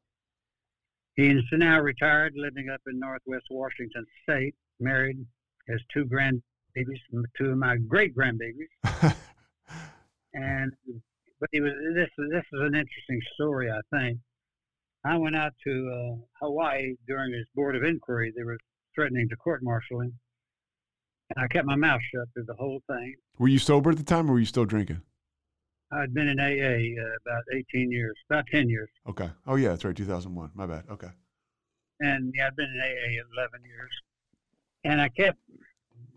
he's 1.16 1.44
now 1.54 1.80
retired, 1.80 2.34
living 2.36 2.70
up 2.70 2.82
in 2.88 3.00
Northwest 3.00 3.46
Washington 3.50 4.06
State, 4.24 4.56
married, 4.80 5.26
has 5.70 5.80
two 5.94 6.06
grandbabies, 6.06 7.00
two 7.38 7.52
of 7.52 7.58
my 7.58 7.78
great 7.78 8.16
grandbabies. 8.16 8.68
and 10.34 10.74
but 11.40 11.50
he 11.52 11.62
was 11.62 11.74
this 11.96 12.10
this 12.30 12.46
is 12.54 12.62
an 12.62 12.76
interesting 12.76 13.22
story 13.34 13.72
I 13.72 13.82
think. 13.92 14.20
I 15.06 15.18
went 15.18 15.36
out 15.36 15.52
to 15.66 15.92
uh, 15.92 16.46
Hawaii 16.46 16.96
during 17.08 17.34
his 17.34 17.46
board 17.56 17.76
of 17.76 17.84
inquiry. 17.84 18.32
They 18.36 18.44
were 18.44 18.58
threatening 18.96 19.28
to 19.30 19.36
court 19.36 19.62
martial 19.64 20.02
him, 20.02 20.14
and 21.36 21.44
I 21.44 21.48
kept 21.48 21.66
my 21.66 21.76
mouth 21.76 22.02
shut 22.14 22.28
through 22.34 22.46
the 22.46 22.56
whole 22.56 22.82
thing. 22.88 23.16
Were 23.38 23.48
you 23.48 23.60
sober 23.60 23.92
at 23.92 23.98
the 23.98 24.04
time, 24.04 24.30
or 24.30 24.34
were 24.34 24.40
you 24.40 24.46
still 24.46 24.66
drinking? 24.66 25.02
I'd 25.92 26.14
been 26.14 26.28
in 26.28 26.40
AA 26.40 27.00
uh, 27.02 27.16
about 27.26 27.44
18 27.54 27.92
years, 27.92 28.16
about 28.30 28.46
10 28.52 28.68
years, 28.70 28.90
Okay. 29.08 29.30
Oh 29.46 29.56
yeah, 29.56 29.70
that's 29.70 29.86
right. 29.86 29.96
2001. 29.96 30.52
My 30.56 30.66
bad. 30.66 30.86
Okay. 30.90 31.10
and 32.00 32.34
yeah, 32.36 32.48
I'd 32.48 32.56
been 32.56 32.66
in 32.66 32.82
AA 32.82 33.22
11 33.38 33.62
years, 33.64 33.92
and 34.86 35.00
I 35.02 35.10
kept 35.10 35.38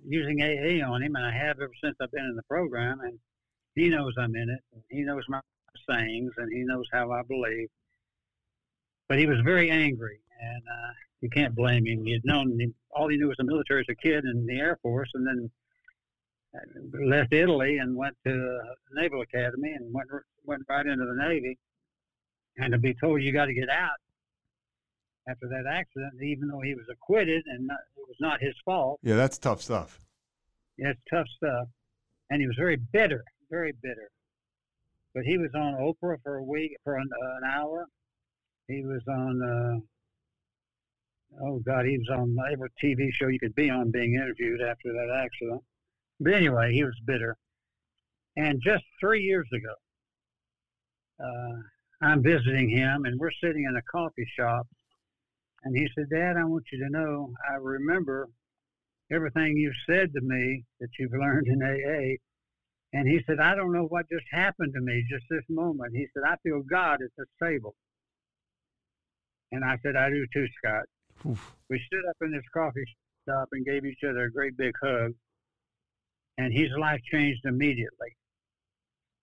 using 0.08 0.40
AA 0.40 0.86
on 0.88 1.02
him, 1.02 1.14
and 1.16 1.26
I 1.26 1.32
have 1.32 1.56
ever 1.60 1.72
since 1.82 1.94
I've 2.00 2.10
been 2.12 2.24
in 2.24 2.36
the 2.36 2.42
program, 2.48 3.00
and 3.00 3.18
he 3.74 3.88
knows 3.90 4.14
I'm 4.18 4.34
in 4.34 4.48
it. 4.48 4.60
And 4.72 4.82
he 4.88 5.02
knows 5.02 5.24
my 5.28 5.40
sayings, 5.88 6.32
and 6.38 6.50
he 6.52 6.62
knows 6.64 6.86
how 6.92 7.10
I 7.12 7.20
believe. 7.28 7.68
But 9.08 9.18
he 9.18 9.26
was 9.26 9.38
very 9.44 9.70
angry, 9.70 10.20
and 10.40 10.62
uh, 10.62 10.92
you 11.20 11.30
can't 11.30 11.54
blame 11.54 11.86
him. 11.86 12.04
He 12.04 12.12
had 12.12 12.24
known 12.24 12.58
all 12.90 13.08
he 13.08 13.16
knew 13.16 13.28
was 13.28 13.36
the 13.38 13.44
military 13.44 13.80
as 13.80 13.86
a 13.90 13.94
kid 13.94 14.24
and 14.24 14.48
the 14.48 14.58
Air 14.58 14.78
Force, 14.82 15.10
and 15.14 15.26
then 15.26 15.50
uh, 16.54 17.06
left 17.06 17.32
Italy 17.32 17.78
and 17.78 17.96
went 17.96 18.16
to 18.26 18.32
the 18.32 19.00
Naval 19.00 19.22
Academy 19.22 19.72
and 19.72 19.92
went 19.92 20.08
went 20.44 20.62
right 20.68 20.86
into 20.86 21.04
the 21.04 21.14
Navy. 21.28 21.58
And 22.58 22.72
to 22.72 22.78
be 22.78 22.94
told 22.94 23.22
you 23.22 23.32
got 23.32 23.46
to 23.46 23.54
get 23.54 23.68
out 23.68 23.96
after 25.28 25.48
that 25.48 25.64
accident, 25.70 26.14
even 26.22 26.48
though 26.48 26.60
he 26.60 26.74
was 26.74 26.86
acquitted 26.90 27.42
and 27.46 27.66
not, 27.66 27.78
it 27.96 28.04
was 28.08 28.16
not 28.20 28.40
his 28.40 28.54
fault, 28.64 28.98
Yeah, 29.02 29.16
that's 29.16 29.36
tough 29.38 29.60
stuff. 29.60 30.00
yeah, 30.78 30.90
it's 30.90 31.00
tough 31.10 31.26
stuff. 31.36 31.66
And 32.30 32.40
he 32.40 32.46
was 32.46 32.56
very 32.56 32.76
bitter, 32.76 33.24
very 33.50 33.72
bitter. 33.82 34.08
But 35.14 35.24
he 35.24 35.36
was 35.36 35.50
on 35.54 35.74
Oprah 35.74 36.16
for 36.22 36.36
a 36.36 36.42
week, 36.42 36.76
for 36.84 36.96
an, 36.96 37.08
uh, 37.12 37.36
an 37.42 37.50
hour. 37.52 37.86
He 38.68 38.82
was 38.84 39.02
on, 39.08 39.42
uh, 39.42 39.80
oh 41.42 41.60
God, 41.60 41.86
he 41.86 41.98
was 41.98 42.08
on 42.10 42.36
every 42.52 42.70
TV 42.82 43.10
show 43.12 43.28
you 43.28 43.38
could 43.38 43.54
be 43.54 43.70
on 43.70 43.90
being 43.90 44.14
interviewed 44.14 44.60
after 44.60 44.92
that 44.92 45.24
accident. 45.24 45.62
But 46.20 46.34
anyway, 46.34 46.72
he 46.72 46.84
was 46.84 46.94
bitter. 47.06 47.36
And 48.36 48.60
just 48.62 48.84
three 49.00 49.22
years 49.22 49.48
ago, 49.52 49.74
uh, 51.24 52.06
I'm 52.06 52.22
visiting 52.22 52.68
him, 52.68 53.04
and 53.06 53.18
we're 53.18 53.30
sitting 53.42 53.64
in 53.68 53.76
a 53.76 53.82
coffee 53.90 54.28
shop. 54.38 54.66
And 55.64 55.76
he 55.76 55.88
said, 55.94 56.10
Dad, 56.10 56.36
I 56.36 56.44
want 56.44 56.64
you 56.72 56.84
to 56.84 56.90
know 56.90 57.32
I 57.50 57.54
remember 57.54 58.28
everything 59.12 59.56
you've 59.56 59.74
said 59.88 60.12
to 60.12 60.20
me 60.20 60.64
that 60.80 60.88
you've 60.98 61.12
learned 61.12 61.46
in 61.48 61.62
AA. 61.62 62.16
And 62.92 63.08
he 63.08 63.20
said, 63.26 63.40
I 63.40 63.54
don't 63.54 63.72
know 63.72 63.84
what 63.84 64.08
just 64.10 64.26
happened 64.32 64.72
to 64.74 64.80
me 64.80 65.04
just 65.10 65.24
this 65.30 65.44
moment. 65.48 65.94
He 65.94 66.06
said, 66.14 66.22
I 66.26 66.36
feel 66.42 66.62
God 66.70 67.00
at 67.02 67.10
this 67.16 67.28
table. 67.42 67.74
And 69.52 69.64
I 69.64 69.78
said, 69.82 69.96
I 69.96 70.10
do 70.10 70.26
too, 70.32 70.46
Scott. 70.58 70.84
Oof. 71.26 71.54
We 71.68 71.82
stood 71.86 72.04
up 72.08 72.16
in 72.22 72.32
this 72.32 72.44
coffee 72.52 72.84
shop 73.28 73.48
and 73.52 73.64
gave 73.64 73.84
each 73.84 74.00
other 74.08 74.24
a 74.24 74.30
great 74.30 74.56
big 74.56 74.72
hug. 74.82 75.12
And 76.38 76.52
his 76.52 76.70
life 76.78 77.00
changed 77.10 77.44
immediately. 77.44 78.14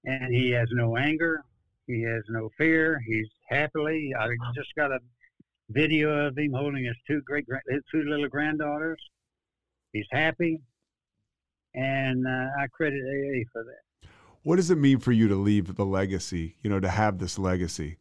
And 0.05 0.33
he 0.33 0.51
has 0.51 0.67
no 0.71 0.97
anger. 0.97 1.43
He 1.87 2.01
has 2.03 2.23
no 2.29 2.49
fear. 2.57 2.99
He's 3.07 3.27
happily. 3.49 4.11
I 4.19 4.27
just 4.55 4.73
got 4.75 4.91
a 4.91 4.99
video 5.69 6.27
of 6.27 6.37
him 6.37 6.53
holding 6.53 6.85
his 6.85 6.95
two 7.07 7.21
great, 7.21 7.45
his 7.67 7.81
two 7.91 8.03
little 8.03 8.27
granddaughters. 8.27 8.99
He's 9.91 10.07
happy, 10.11 10.59
and 11.75 12.25
uh, 12.25 12.47
I 12.59 12.67
credit 12.71 12.99
AA 12.99 13.43
for 13.51 13.63
that. 13.63 14.09
What 14.43 14.57
does 14.57 14.71
it 14.71 14.77
mean 14.77 14.99
for 14.99 15.11
you 15.11 15.27
to 15.27 15.35
leave 15.35 15.75
the 15.75 15.85
legacy? 15.85 16.57
You 16.61 16.69
know, 16.69 16.79
to 16.79 16.89
have 16.89 17.19
this 17.19 17.37
legacy. 17.37 17.97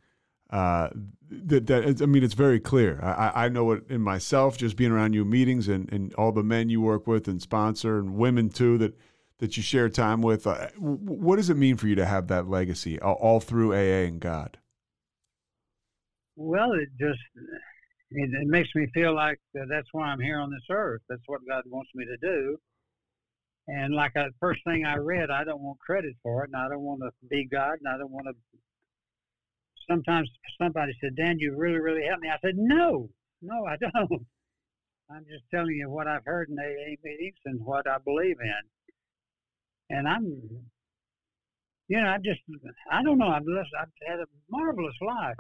Uh, 0.53 0.91
that, 1.31 1.67
that 1.67 2.03
I 2.03 2.07
mean, 2.07 2.23
it's 2.23 2.35
very 2.35 2.61
clear. 2.61 3.01
I, 3.03 3.47
I- 3.47 3.49
know 3.49 3.73
it 3.73 3.85
in 3.89 4.03
myself, 4.03 4.59
just 4.59 4.77
being 4.77 4.93
around 4.93 5.15
you 5.15 5.25
meetings 5.25 5.67
and, 5.67 5.91
and 5.93 6.15
all 6.15 6.31
the 6.31 6.43
men 6.43 6.69
you 6.69 6.81
work 6.83 7.07
with 7.07 7.27
and 7.27 7.41
sponsor 7.41 7.99
and 7.99 8.15
women 8.17 8.51
too 8.51 8.77
that 8.79 8.95
that 9.39 9.57
you 9.57 9.63
share 9.63 9.89
time 9.89 10.23
with. 10.23 10.47
Uh, 10.47 10.69
what 10.79 11.37
does 11.37 11.51
it 11.51 11.57
mean 11.57 11.77
for 11.77 11.89
you 11.89 11.97
to 11.97 12.05
have 12.05 12.29
that 12.29 12.49
legacy 12.49 13.01
all, 13.01 13.15
all 13.15 13.41
through 13.41 13.73
AA 13.73 14.07
and 14.07 14.21
God? 14.21 14.59
Well, 16.37 16.73
it 16.73 16.89
just 17.01 17.19
it, 18.11 18.31
it 18.31 18.47
makes 18.47 18.69
me 18.75 18.87
feel 18.95 19.15
like 19.15 19.39
uh, 19.59 19.65
that's 19.71 19.89
why 19.93 20.07
I'm 20.09 20.21
here 20.21 20.39
on 20.39 20.51
this 20.51 20.67
earth. 20.71 21.01
That's 21.09 21.23
what 21.27 21.41
God 21.49 21.63
wants 21.67 21.91
me 21.95 22.05
to 22.05 22.17
do. 22.19 22.57
And 23.69 23.95
like 23.95 24.13
the 24.15 24.31
first 24.41 24.61
thing 24.65 24.85
I 24.85 24.97
read, 24.97 25.31
I 25.31 25.45
don't 25.45 25.61
want 25.63 25.79
credit 25.79 26.15
for 26.23 26.45
it, 26.45 26.51
and 26.53 26.57
I 26.57 26.69
don't 26.69 26.83
want 26.83 27.01
to 27.01 27.11
be 27.29 27.49
God, 27.51 27.79
and 27.83 27.89
I 27.89 27.97
don't 27.97 28.11
want 28.11 28.27
to. 28.27 28.35
Sometimes 29.91 30.31
somebody 30.61 30.93
said, 31.01 31.17
"Dan, 31.17 31.39
you 31.39 31.55
really, 31.57 31.79
really 31.81 32.07
helped 32.07 32.23
me." 32.23 32.29
I 32.29 32.39
said, 32.45 32.55
"No, 32.57 33.09
no, 33.41 33.65
I 33.67 33.77
don't. 33.77 34.27
I'm 35.11 35.25
just 35.31 35.45
telling 35.53 35.75
you 35.77 35.91
what 35.91 36.07
I've 36.07 36.25
heard 36.25 36.49
in 36.49 36.59
AA 36.59 36.97
meetings 37.05 37.37
and 37.45 37.61
what 37.65 37.87
I 37.89 37.99
believe 38.05 38.37
in." 38.41 38.63
and 39.91 40.09
I'm, 40.09 40.25
you 41.89 42.01
know, 42.01 42.09
I 42.09 42.17
just, 42.17 42.41
I 42.91 43.03
don't 43.03 43.19
know. 43.19 43.29
I've, 43.29 43.43
I've 43.79 43.89
had 44.09 44.21
a 44.21 44.25
marvelous 44.49 44.95
life 45.03 45.37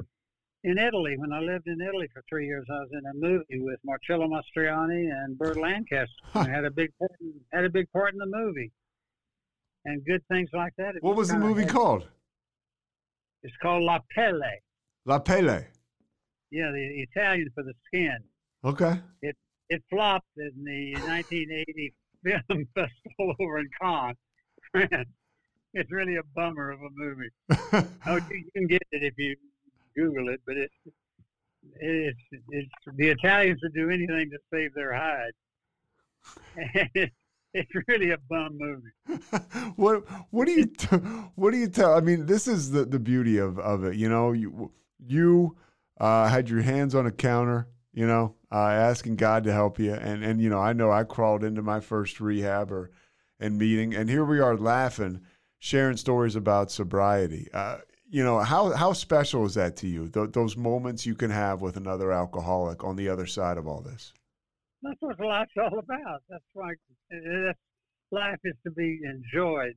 in 0.64 0.76
Italy. 0.76 1.14
When 1.16 1.32
I 1.32 1.40
lived 1.40 1.66
in 1.68 1.80
Italy 1.80 2.06
for 2.12 2.22
three 2.28 2.46
years, 2.46 2.66
I 2.70 2.80
was 2.80 2.90
in 2.92 3.06
a 3.06 3.14
movie 3.14 3.62
with 3.64 3.78
Marcello 3.82 4.28
Mastroianni 4.28 5.10
and 5.10 5.38
Burt 5.38 5.58
Lancaster. 5.58 6.12
I 6.34 6.48
had 6.50 6.64
a 6.66 6.70
big 6.70 6.90
part, 6.98 7.12
in, 7.22 7.32
had 7.52 7.64
a 7.64 7.70
big 7.70 7.90
part 7.92 8.12
in 8.12 8.18
the 8.18 8.26
movie, 8.26 8.70
and 9.86 10.04
good 10.04 10.22
things 10.28 10.50
like 10.52 10.74
that. 10.76 10.96
It 10.96 11.02
What 11.02 11.16
was 11.16 11.28
the 11.28 11.38
movie 11.38 11.62
had- 11.62 11.70
called? 11.70 12.06
It's 13.42 13.56
called 13.60 13.82
La 13.82 13.98
Pelle. 14.14 14.40
La 15.06 15.18
Pele. 15.18 15.66
Yeah, 16.50 16.70
the 16.70 17.06
Italian 17.10 17.48
for 17.54 17.64
the 17.64 17.74
skin. 17.86 18.18
Okay. 18.64 19.00
It 19.22 19.36
it 19.68 19.82
flopped 19.90 20.26
in 20.36 20.52
the 20.64 20.92
1980 21.06 21.94
film 22.24 22.68
festival 22.74 23.34
over 23.40 23.58
in 23.58 23.68
Cannes. 23.80 24.16
France. 24.70 25.08
It's 25.74 25.90
really 25.90 26.16
a 26.16 26.22
bummer 26.34 26.70
of 26.70 26.80
a 26.80 26.90
movie. 26.94 27.30
Oh, 28.06 28.16
you, 28.16 28.44
can 28.54 28.66
get 28.66 28.82
it 28.90 29.02
if 29.02 29.14
you 29.16 29.36
Google 29.96 30.28
it, 30.28 30.40
but 30.46 30.56
it's 30.56 30.74
it's 31.76 32.18
it's 32.50 32.68
the 32.96 33.08
Italians 33.08 33.60
would 33.62 33.72
do 33.72 33.88
anything 33.88 34.30
to 34.30 34.38
save 34.52 34.74
their 34.74 34.94
hide. 34.94 35.32
And 36.56 36.90
it's, 36.94 37.14
it's 37.54 37.70
really 37.86 38.10
a 38.10 38.18
bum 38.30 38.58
movie. 38.58 39.22
what 39.76 40.04
what 40.30 40.46
do 40.46 40.52
you 40.52 40.66
t- 40.66 40.96
what 41.34 41.50
do 41.50 41.58
you 41.58 41.68
tell? 41.68 41.94
I 41.94 42.00
mean, 42.00 42.24
this 42.24 42.48
is 42.48 42.70
the, 42.70 42.84
the 42.86 42.98
beauty 42.98 43.36
of, 43.36 43.58
of 43.58 43.84
it. 43.84 43.96
You 43.96 44.08
know, 44.08 44.32
you 44.32 44.72
you 44.98 45.56
uh, 46.00 46.28
had 46.28 46.48
your 46.48 46.62
hands 46.62 46.94
on 46.94 47.06
a 47.06 47.12
counter. 47.12 47.68
You 47.92 48.06
know, 48.06 48.36
uh, 48.50 48.70
asking 48.70 49.16
God 49.16 49.44
to 49.44 49.52
help 49.52 49.78
you, 49.78 49.92
and 49.92 50.24
and 50.24 50.40
you 50.40 50.48
know, 50.48 50.58
I 50.58 50.72
know 50.72 50.90
I 50.90 51.04
crawled 51.04 51.44
into 51.44 51.60
my 51.60 51.80
first 51.80 52.20
rehab 52.20 52.72
or 52.72 52.90
and 53.38 53.58
meeting, 53.58 53.94
and 53.94 54.08
here 54.08 54.24
we 54.24 54.40
are 54.40 54.56
laughing, 54.56 55.20
sharing 55.58 55.98
stories 55.98 56.34
about 56.34 56.70
sobriety. 56.70 57.48
Uh, 57.52 57.78
you 58.08 58.24
know, 58.24 58.38
how 58.38 58.72
how 58.72 58.94
special 58.94 59.44
is 59.44 59.54
that 59.54 59.76
to 59.76 59.88
you? 59.88 60.08
Th- 60.08 60.30
those 60.32 60.56
moments 60.56 61.04
you 61.04 61.14
can 61.14 61.30
have 61.30 61.60
with 61.60 61.76
another 61.76 62.12
alcoholic 62.12 62.82
on 62.82 62.96
the 62.96 63.10
other 63.10 63.26
side 63.26 63.58
of 63.58 63.66
all 63.66 63.82
this. 63.82 64.14
That's 64.82 65.00
what 65.00 65.20
life's 65.20 65.52
all 65.56 65.78
about. 65.78 66.22
That's 66.28 66.44
why 66.52 66.74
that's, 67.10 67.58
life 68.10 68.38
is 68.44 68.54
to 68.64 68.70
be 68.70 69.00
enjoyed. 69.04 69.74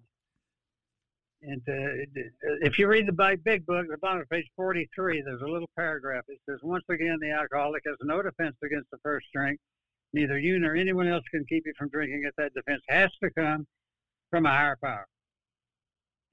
And 1.42 1.62
uh, 1.68 1.72
to, 1.72 2.30
if 2.62 2.80
you 2.80 2.88
read 2.88 3.08
the 3.08 3.38
big 3.44 3.66
book, 3.66 3.86
the 3.90 3.98
bottom 3.98 4.22
of 4.22 4.30
page 4.30 4.48
43, 4.56 5.22
there's 5.22 5.42
a 5.42 5.52
little 5.52 5.70
paragraph. 5.76 6.24
It 6.28 6.40
says, 6.50 6.60
Once 6.64 6.86
again, 6.90 7.18
the 7.22 7.32
alcoholic 7.32 7.84
has 7.86 7.98
no 8.02 8.22
defense 8.22 8.56
against 8.64 8.90
the 8.92 8.98
first 9.04 9.28
drink. 9.34 9.60
Neither 10.14 10.40
you 10.40 10.58
nor 10.60 10.76
anyone 10.76 11.08
else 11.08 11.24
can 11.30 11.46
keep 11.48 11.64
you 11.66 11.74
from 11.78 11.90
drinking 11.90 12.24
it. 12.26 12.34
That 12.38 12.54
defense 12.54 12.82
has 12.90 13.12
to 13.22 13.30
come 13.38 13.68
from 14.32 14.46
a 14.46 14.50
higher 14.50 14.78
power. 14.82 15.06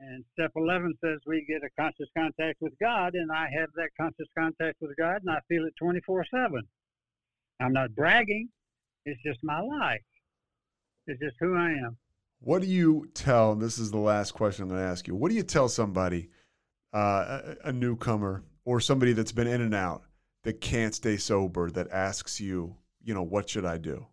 And 0.01 0.25
step 0.33 0.51
11 0.57 0.95
says 1.05 1.19
we 1.27 1.45
get 1.47 1.63
a 1.63 1.71
conscious 1.81 2.09
contact 2.17 2.59
with 2.61 2.73
God, 2.81 3.15
and 3.15 3.31
I 3.31 3.49
have 3.57 3.69
that 3.77 3.91
conscious 4.01 4.27
contact 4.37 4.79
with 4.81 4.97
God, 4.97 5.21
and 5.25 5.31
I 5.31 5.41
feel 5.49 5.65
it 5.65 5.75
24 5.79 6.25
7. 6.33 6.63
I'm 7.61 7.73
not 7.73 7.95
bragging. 7.95 8.49
It's 9.05 9.21
just 9.23 9.41
my 9.43 9.61
life. 9.61 10.03
It's 11.07 11.21
just 11.21 11.37
who 11.41 11.57
I 11.57 11.71
am. 11.71 11.97
What 12.41 12.63
do 12.63 12.69
you 12.69 13.09
tell? 13.15 13.53
And 13.53 13.61
this 13.61 13.79
is 13.79 13.91
the 13.91 13.99
last 13.99 14.33
question 14.33 14.65
I'm 14.65 14.69
going 14.69 14.81
to 14.81 14.87
ask 14.87 15.07
you. 15.07 15.15
What 15.15 15.31
do 15.31 15.37
you 15.37 15.43
tell 15.43 15.69
somebody, 15.69 16.31
uh, 16.93 17.55
a, 17.65 17.69
a 17.69 17.73
newcomer 17.73 18.43
or 18.65 18.81
somebody 18.81 19.13
that's 19.13 19.33
been 19.33 19.47
in 19.47 19.61
and 19.61 19.75
out 19.75 20.03
that 20.45 20.61
can't 20.61 20.95
stay 20.95 21.17
sober 21.17 21.71
that 21.71 21.91
asks 21.91 22.41
you, 22.41 22.77
you 23.03 23.15
know, 23.15 23.23
what 23.23 23.49
should 23.49 23.65
I 23.65 23.79
do? 23.79 24.07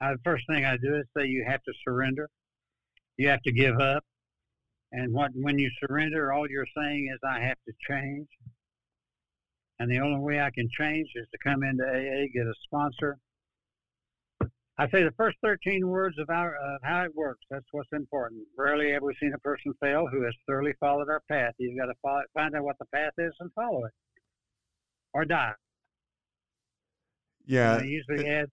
Uh, 0.00 0.12
the 0.12 0.18
first 0.24 0.44
thing 0.48 0.64
I 0.64 0.76
do 0.76 0.96
is 0.96 1.04
say 1.16 1.26
you 1.26 1.44
have 1.46 1.62
to 1.62 1.72
surrender. 1.86 2.28
You 3.16 3.28
have 3.28 3.42
to 3.42 3.52
give 3.52 3.78
up. 3.80 4.04
And 4.92 5.12
what 5.12 5.30
when 5.34 5.58
you 5.58 5.70
surrender, 5.80 6.32
all 6.32 6.48
you're 6.48 6.66
saying 6.76 7.10
is 7.12 7.18
I 7.26 7.40
have 7.40 7.56
to 7.66 7.72
change. 7.88 8.28
And 9.78 9.90
the 9.90 9.98
only 9.98 10.20
way 10.20 10.40
I 10.40 10.50
can 10.50 10.68
change 10.78 11.08
is 11.16 11.26
to 11.32 11.38
come 11.42 11.62
into 11.62 11.84
AA, 11.84 12.26
get 12.32 12.46
a 12.46 12.54
sponsor. 12.64 13.18
I 14.76 14.86
say 14.90 15.04
the 15.04 15.12
first 15.16 15.36
13 15.42 15.86
words 15.86 16.18
of 16.18 16.28
our, 16.30 16.56
uh, 16.56 16.78
how 16.82 17.04
it 17.04 17.14
works. 17.14 17.40
That's 17.48 17.64
what's 17.70 17.88
important. 17.92 18.42
Rarely 18.58 18.90
have 18.92 19.02
we 19.02 19.14
seen 19.20 19.32
a 19.32 19.38
person 19.38 19.72
fail 19.80 20.06
who 20.10 20.22
has 20.24 20.34
thoroughly 20.48 20.72
followed 20.80 21.08
our 21.08 21.22
path. 21.30 21.52
You've 21.58 21.78
got 21.78 21.86
to 21.86 21.94
follow, 22.02 22.22
find 22.34 22.56
out 22.56 22.64
what 22.64 22.76
the 22.80 22.86
path 22.86 23.12
is 23.18 23.32
and 23.38 23.52
follow 23.54 23.84
it, 23.84 23.92
or 25.12 25.24
die. 25.24 25.52
Yeah. 27.46 27.76
I 27.76 27.82
usually 27.84 28.28
add, 28.28 28.46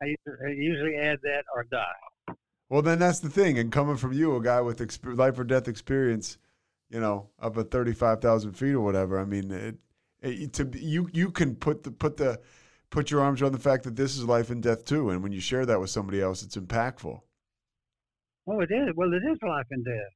I 0.00 0.06
usually, 0.06 0.46
I 0.46 0.50
usually 0.52 0.96
add 0.96 1.18
that 1.22 1.44
or 1.54 1.64
die. 1.64 2.34
Well, 2.68 2.82
then 2.82 3.00
that's 3.00 3.20
the 3.20 3.30
thing. 3.30 3.58
And 3.58 3.72
coming 3.72 3.96
from 3.96 4.12
you, 4.12 4.36
a 4.36 4.42
guy 4.42 4.60
with 4.60 4.78
exp- 4.78 5.16
life 5.16 5.36
or 5.38 5.44
death 5.44 5.66
experience, 5.66 6.38
you 6.90 7.00
know, 7.00 7.30
up 7.40 7.56
at 7.58 7.72
35,000 7.72 8.52
feet 8.52 8.72
or 8.72 8.80
whatever, 8.80 9.18
I 9.18 9.24
mean, 9.24 9.50
it, 9.50 9.76
it, 10.22 10.52
to 10.54 10.64
be- 10.64 10.80
you, 10.80 11.08
you 11.12 11.32
can 11.32 11.56
put 11.56 11.82
the, 11.82 11.90
put 11.90 12.18
the, 12.18 12.40
put 12.90 13.10
your 13.10 13.20
arms 13.20 13.42
around 13.42 13.52
the 13.52 13.58
fact 13.58 13.84
that 13.84 13.96
this 13.96 14.16
is 14.16 14.24
life 14.24 14.50
and 14.50 14.62
death 14.62 14.84
too. 14.84 15.10
And 15.10 15.22
when 15.22 15.32
you 15.32 15.40
share 15.40 15.66
that 15.66 15.80
with 15.80 15.90
somebody 15.90 16.20
else, 16.20 16.42
it's 16.42 16.56
impactful. 16.56 17.20
Oh, 18.48 18.60
it 18.60 18.70
is. 18.70 18.94
Well, 18.94 19.12
it 19.12 19.22
is 19.28 19.38
life 19.42 19.66
and 19.70 19.84
death. 19.84 20.12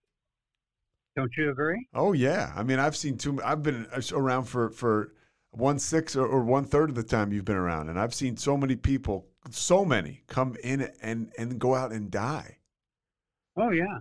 Don't 1.16 1.32
you 1.36 1.50
agree? 1.50 1.86
Oh 1.92 2.12
yeah, 2.12 2.52
I 2.56 2.62
mean 2.62 2.78
I've 2.78 2.96
seen 2.96 3.18
too. 3.18 3.40
I've 3.44 3.62
been 3.62 3.86
around 4.12 4.44
for 4.44 4.70
for 4.70 5.12
one 5.50 5.78
sixth 5.78 6.16
or, 6.16 6.26
or 6.26 6.44
one 6.44 6.64
third 6.64 6.88
of 6.88 6.94
the 6.94 7.02
time 7.02 7.32
you've 7.32 7.44
been 7.44 7.56
around, 7.56 7.88
and 7.88 7.98
I've 7.98 8.14
seen 8.14 8.36
so 8.36 8.56
many 8.56 8.76
people, 8.76 9.26
so 9.50 9.84
many 9.84 10.22
come 10.28 10.56
in 10.62 10.88
and 11.02 11.32
and 11.36 11.58
go 11.58 11.74
out 11.74 11.92
and 11.92 12.10
die. 12.10 12.58
Oh, 13.56 13.70
yeah. 13.70 13.98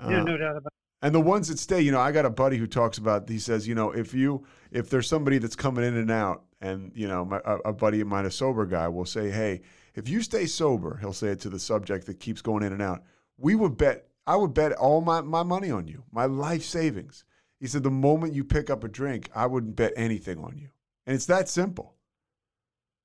Yeah, 0.00 0.22
Uh, 0.22 0.24
no 0.24 0.36
doubt 0.38 0.56
about 0.56 0.72
and 1.02 1.14
the 1.14 1.20
ones 1.20 1.48
that 1.48 1.58
stay, 1.58 1.80
you 1.80 1.90
know, 1.90 2.00
I 2.00 2.12
got 2.12 2.24
a 2.24 2.30
buddy 2.30 2.56
who 2.56 2.66
talks 2.66 2.96
about. 2.96 3.28
He 3.28 3.38
says, 3.40 3.66
you 3.68 3.74
know, 3.74 3.90
if 3.90 4.14
you 4.14 4.46
if 4.70 4.88
there's 4.88 5.08
somebody 5.08 5.38
that's 5.38 5.56
coming 5.56 5.84
in 5.84 5.96
and 5.96 6.10
out, 6.10 6.44
and 6.62 6.92
you 6.94 7.08
know, 7.08 7.24
my, 7.24 7.40
a, 7.44 7.56
a 7.66 7.72
buddy 7.72 8.00
of 8.00 8.08
mine, 8.08 8.24
a 8.24 8.30
sober 8.30 8.64
guy, 8.64 8.88
will 8.88 9.04
say, 9.04 9.30
hey, 9.30 9.60
if 9.94 10.08
you 10.08 10.22
stay 10.22 10.46
sober, 10.46 10.96
he'll 11.00 11.12
say 11.12 11.28
it 11.28 11.40
to 11.40 11.50
the 11.50 11.58
subject 11.58 12.06
that 12.06 12.20
keeps 12.20 12.40
going 12.40 12.62
in 12.62 12.72
and 12.72 12.80
out. 12.80 13.02
We 13.36 13.54
would 13.54 13.76
bet. 13.76 14.06
I 14.24 14.36
would 14.36 14.54
bet 14.54 14.70
all 14.74 15.00
my, 15.00 15.20
my 15.20 15.42
money 15.42 15.72
on 15.72 15.88
you, 15.88 16.04
my 16.12 16.26
life 16.26 16.62
savings. 16.62 17.24
He 17.58 17.66
said, 17.66 17.82
the 17.82 17.90
moment 17.90 18.34
you 18.34 18.44
pick 18.44 18.70
up 18.70 18.84
a 18.84 18.88
drink, 18.88 19.28
I 19.34 19.46
wouldn't 19.46 19.74
bet 19.74 19.92
anything 19.96 20.38
on 20.38 20.56
you. 20.56 20.68
And 21.06 21.16
it's 21.16 21.26
that 21.26 21.48
simple. 21.48 21.96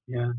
Yeah. 0.05 0.33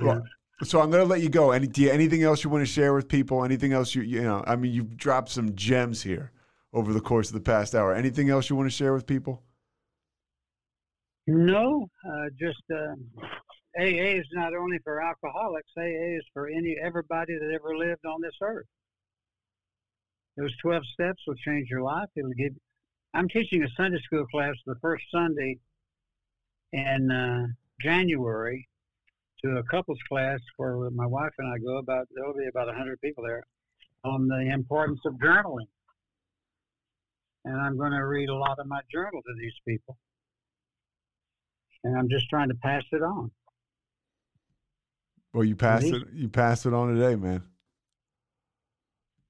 Well, 0.00 0.22
so 0.64 0.80
I'm 0.80 0.90
going 0.90 1.02
to 1.02 1.08
let 1.08 1.20
you 1.20 1.28
go. 1.28 1.50
Any, 1.50 1.66
do 1.66 1.82
you, 1.82 1.90
anything 1.90 2.22
else 2.22 2.42
you 2.42 2.48
want 2.48 2.62
to 2.66 2.72
share 2.72 2.94
with 2.94 3.06
people? 3.06 3.44
Anything 3.44 3.74
else 3.74 3.94
you, 3.94 4.00
you 4.00 4.22
know, 4.22 4.42
I 4.46 4.56
mean, 4.56 4.72
you've 4.72 4.96
dropped 4.96 5.28
some 5.28 5.54
gems 5.54 6.02
here 6.02 6.32
over 6.72 6.94
the 6.94 7.00
course 7.00 7.28
of 7.28 7.34
the 7.34 7.40
past 7.40 7.74
hour. 7.74 7.94
Anything 7.94 8.30
else 8.30 8.48
you 8.48 8.56
want 8.56 8.70
to 8.70 8.74
share 8.74 8.94
with 8.94 9.06
people? 9.06 9.42
No, 11.26 11.88
uh, 12.04 12.26
just 12.38 12.62
uh, 12.74 12.94
AA 13.78 14.18
is 14.18 14.26
not 14.32 14.54
only 14.54 14.78
for 14.82 15.00
alcoholics. 15.00 15.70
AA 15.78 16.16
is 16.18 16.24
for 16.32 16.48
any 16.48 16.76
everybody 16.82 17.34
that 17.38 17.52
ever 17.54 17.76
lived 17.76 18.04
on 18.04 18.20
this 18.20 18.34
earth. 18.42 18.66
Those 20.36 20.56
twelve 20.60 20.82
steps 20.92 21.22
will 21.26 21.36
change 21.36 21.68
your 21.70 21.82
life. 21.82 22.08
It'll 22.16 22.30
give. 22.32 22.54
I'm 23.14 23.28
teaching 23.28 23.62
a 23.62 23.68
Sunday 23.76 24.00
school 24.04 24.26
class 24.26 24.54
the 24.66 24.74
first 24.82 25.04
Sunday 25.12 25.58
in 26.72 27.10
uh, 27.10 27.46
January 27.80 28.66
to 29.44 29.58
a 29.58 29.62
couples 29.64 30.00
class 30.08 30.40
where 30.56 30.90
my 30.90 31.06
wife 31.06 31.32
and 31.38 31.52
I 31.52 31.58
go. 31.58 31.76
About 31.76 32.08
there'll 32.16 32.34
be 32.34 32.48
about 32.48 32.74
hundred 32.74 33.00
people 33.00 33.22
there 33.22 33.44
on 34.02 34.26
the 34.26 34.50
importance 34.52 35.00
of 35.06 35.14
journaling, 35.14 35.68
and 37.44 37.60
I'm 37.60 37.76
going 37.76 37.92
to 37.92 38.06
read 38.06 38.28
a 38.28 38.34
lot 38.34 38.58
of 38.58 38.66
my 38.66 38.80
journal 38.90 39.22
to 39.22 39.34
these 39.38 39.54
people 39.64 39.96
and 41.84 41.96
I'm 41.96 42.08
just 42.08 42.28
trying 42.28 42.48
to 42.48 42.54
pass 42.56 42.84
it 42.92 43.02
on. 43.02 43.30
Well, 45.32 45.44
you 45.44 45.56
passed 45.56 45.84
These- 45.84 45.94
it. 45.94 46.12
You 46.12 46.28
passed 46.28 46.66
it 46.66 46.74
on 46.74 46.94
today, 46.94 47.16
man. 47.16 47.42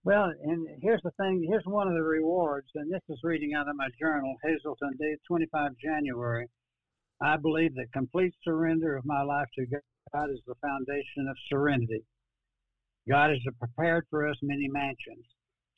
Well, 0.05 0.32
and 0.42 0.66
here's 0.82 1.03
the 1.03 1.12
thing. 1.12 1.46
Here's 1.48 1.64
one 1.64 1.86
of 1.86 1.94
the 1.94 2.03
rewards, 2.03 2.68
and 2.74 2.92
this 2.92 3.03
is 3.09 3.20
reading 3.22 3.55
out 3.55 3.68
of 3.68 3.76
my 3.76 3.88
journal, 4.00 4.34
Hazelden, 4.42 4.96
day 4.98 5.16
25 5.28 5.76
January. 5.76 6.48
I 7.20 7.36
believe 7.36 7.76
that 7.76 7.92
complete 7.92 8.34
surrender 8.42 8.96
of 8.96 9.05
my 9.05 9.22
life 9.22 9.46
to 9.55 9.66
God 10.12 10.30
is 10.30 10.40
the 10.44 10.57
foundation 10.57 11.28
of 11.28 11.36
serenity. 11.48 12.05
God 13.09 13.30
has 13.30 13.38
prepared 13.61 14.07
for 14.11 14.26
us 14.28 14.36
many 14.42 14.68
mansions. 14.68 15.24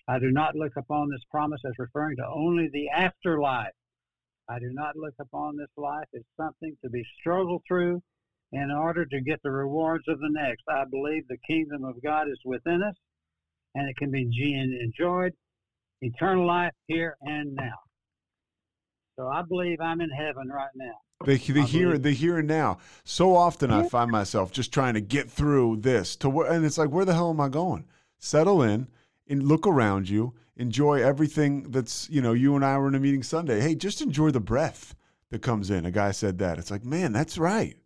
I 0.09 0.19
do 0.19 0.31
not 0.31 0.55
look 0.55 0.73
upon 0.77 1.11
this 1.11 1.25
promise 1.31 1.61
as 1.67 1.79
referring 1.79 2.17
to 2.17 2.27
only 2.27 2.69
the 2.73 2.89
afterlife. 2.89 3.73
I 4.49 4.59
do 4.59 4.71
not 4.73 4.97
look 4.97 5.15
upon 5.21 5.57
this 5.57 5.71
life 5.77 6.09
as 6.15 6.23
something 6.37 6.77
to 6.83 6.91
be 6.91 7.03
struggled 7.21 7.63
through 7.67 8.03
in 8.53 8.71
order 8.71 9.05
to 9.07 9.21
get 9.21 9.41
the 9.43 9.51
rewards 9.51 10.05
of 10.09 10.19
the 10.19 10.29
next. 10.31 10.63
I 10.69 10.85
believe 10.91 11.27
the 11.29 11.39
kingdom 11.47 11.85
of 11.85 12.03
God 12.03 12.29
is 12.29 12.39
within 12.45 12.83
us 12.83 12.95
and 13.75 13.89
it 13.89 13.97
can 13.97 14.11
be 14.11 14.29
enjoyed 14.83 15.33
eternal 16.01 16.47
life 16.47 16.73
here 16.87 17.17
and 17.23 17.55
now. 17.55 17.79
So 19.17 19.29
I 19.29 19.43
believe 19.49 19.81
I'm 19.81 20.01
in 20.01 20.11
heaven 20.11 20.49
right 20.49 20.71
now. 20.75 20.95
The, 21.25 21.37
the 21.37 21.63
here, 21.63 21.97
the 21.97 22.11
here 22.11 22.39
and 22.39 22.49
now. 22.49 22.79
So 23.05 23.35
often 23.35 23.71
I 23.71 23.89
find 23.89 24.11
myself 24.11 24.53
just 24.53 24.73
trying 24.73 24.95
to 24.95 25.01
get 25.01 25.31
through 25.31 25.77
this 25.77 26.17
to 26.17 26.29
where, 26.29 26.51
and 26.51 26.65
it's 26.65 26.77
like, 26.77 26.91
where 26.91 27.05
the 27.05 27.15
hell 27.15 27.31
am 27.31 27.41
I 27.41 27.49
going? 27.49 27.87
Settle 28.19 28.63
in, 28.63 28.89
and 29.29 29.43
look 29.43 29.67
around 29.67 30.09
you, 30.09 30.35
enjoy 30.57 31.03
everything 31.03 31.71
that's, 31.71 32.09
you 32.11 32.21
know, 32.21 32.33
you 32.33 32.55
and 32.57 32.65
I 32.65 32.79
were 32.79 32.89
in 32.89 32.95
a 32.95 33.01
meeting 33.01 33.23
Sunday. 33.23 33.61
Hey, 33.61 33.75
just 33.75 34.01
enjoy 34.01 34.31
the 34.31 34.41
breath 34.41 34.95
that 35.31 35.43
comes 35.43 35.71
in. 35.71 35.87
A 35.87 35.91
guy 35.91 36.13
said 36.13 36.39
that. 36.39 36.59
It's 36.59 36.71
like, 36.71 36.85
man, 36.85 37.13
that's 37.13 37.39
right. 37.39 37.77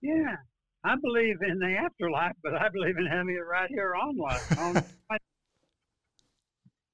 Yeah. 0.00 0.36
I 0.84 0.94
believe 1.02 1.36
in 1.42 1.58
the 1.58 1.76
afterlife, 1.76 2.36
but 2.42 2.54
I 2.54 2.68
believe 2.68 2.96
in 2.96 3.06
having 3.06 3.34
it 3.34 3.40
right 3.40 3.68
here 3.68 3.94
on 3.94 4.16
life. 4.16 4.58
On, 4.58 4.84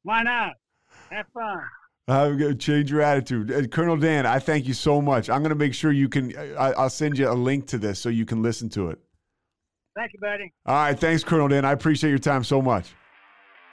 why 0.02 0.22
not? 0.22 0.54
Have 1.10 1.26
fun. 1.34 1.60
Uh, 2.08 2.54
change 2.54 2.90
your 2.90 3.02
attitude. 3.02 3.52
Uh, 3.52 3.66
Colonel 3.68 3.96
Dan, 3.96 4.26
I 4.26 4.38
thank 4.38 4.66
you 4.66 4.74
so 4.74 5.00
much. 5.00 5.30
I'm 5.30 5.40
going 5.40 5.50
to 5.50 5.56
make 5.56 5.74
sure 5.74 5.92
you 5.92 6.08
can, 6.08 6.36
I, 6.36 6.72
I'll 6.72 6.90
send 6.90 7.18
you 7.18 7.30
a 7.30 7.34
link 7.34 7.66
to 7.68 7.78
this 7.78 7.98
so 7.98 8.08
you 8.08 8.24
can 8.24 8.42
listen 8.42 8.68
to 8.70 8.88
it. 8.90 8.98
Thank 9.94 10.14
you, 10.14 10.20
buddy. 10.20 10.52
All 10.66 10.74
right. 10.74 10.98
Thanks, 10.98 11.22
Colonel 11.22 11.48
Dan. 11.48 11.64
I 11.64 11.72
appreciate 11.72 12.10
your 12.10 12.18
time 12.18 12.44
so 12.44 12.62
much. 12.62 12.94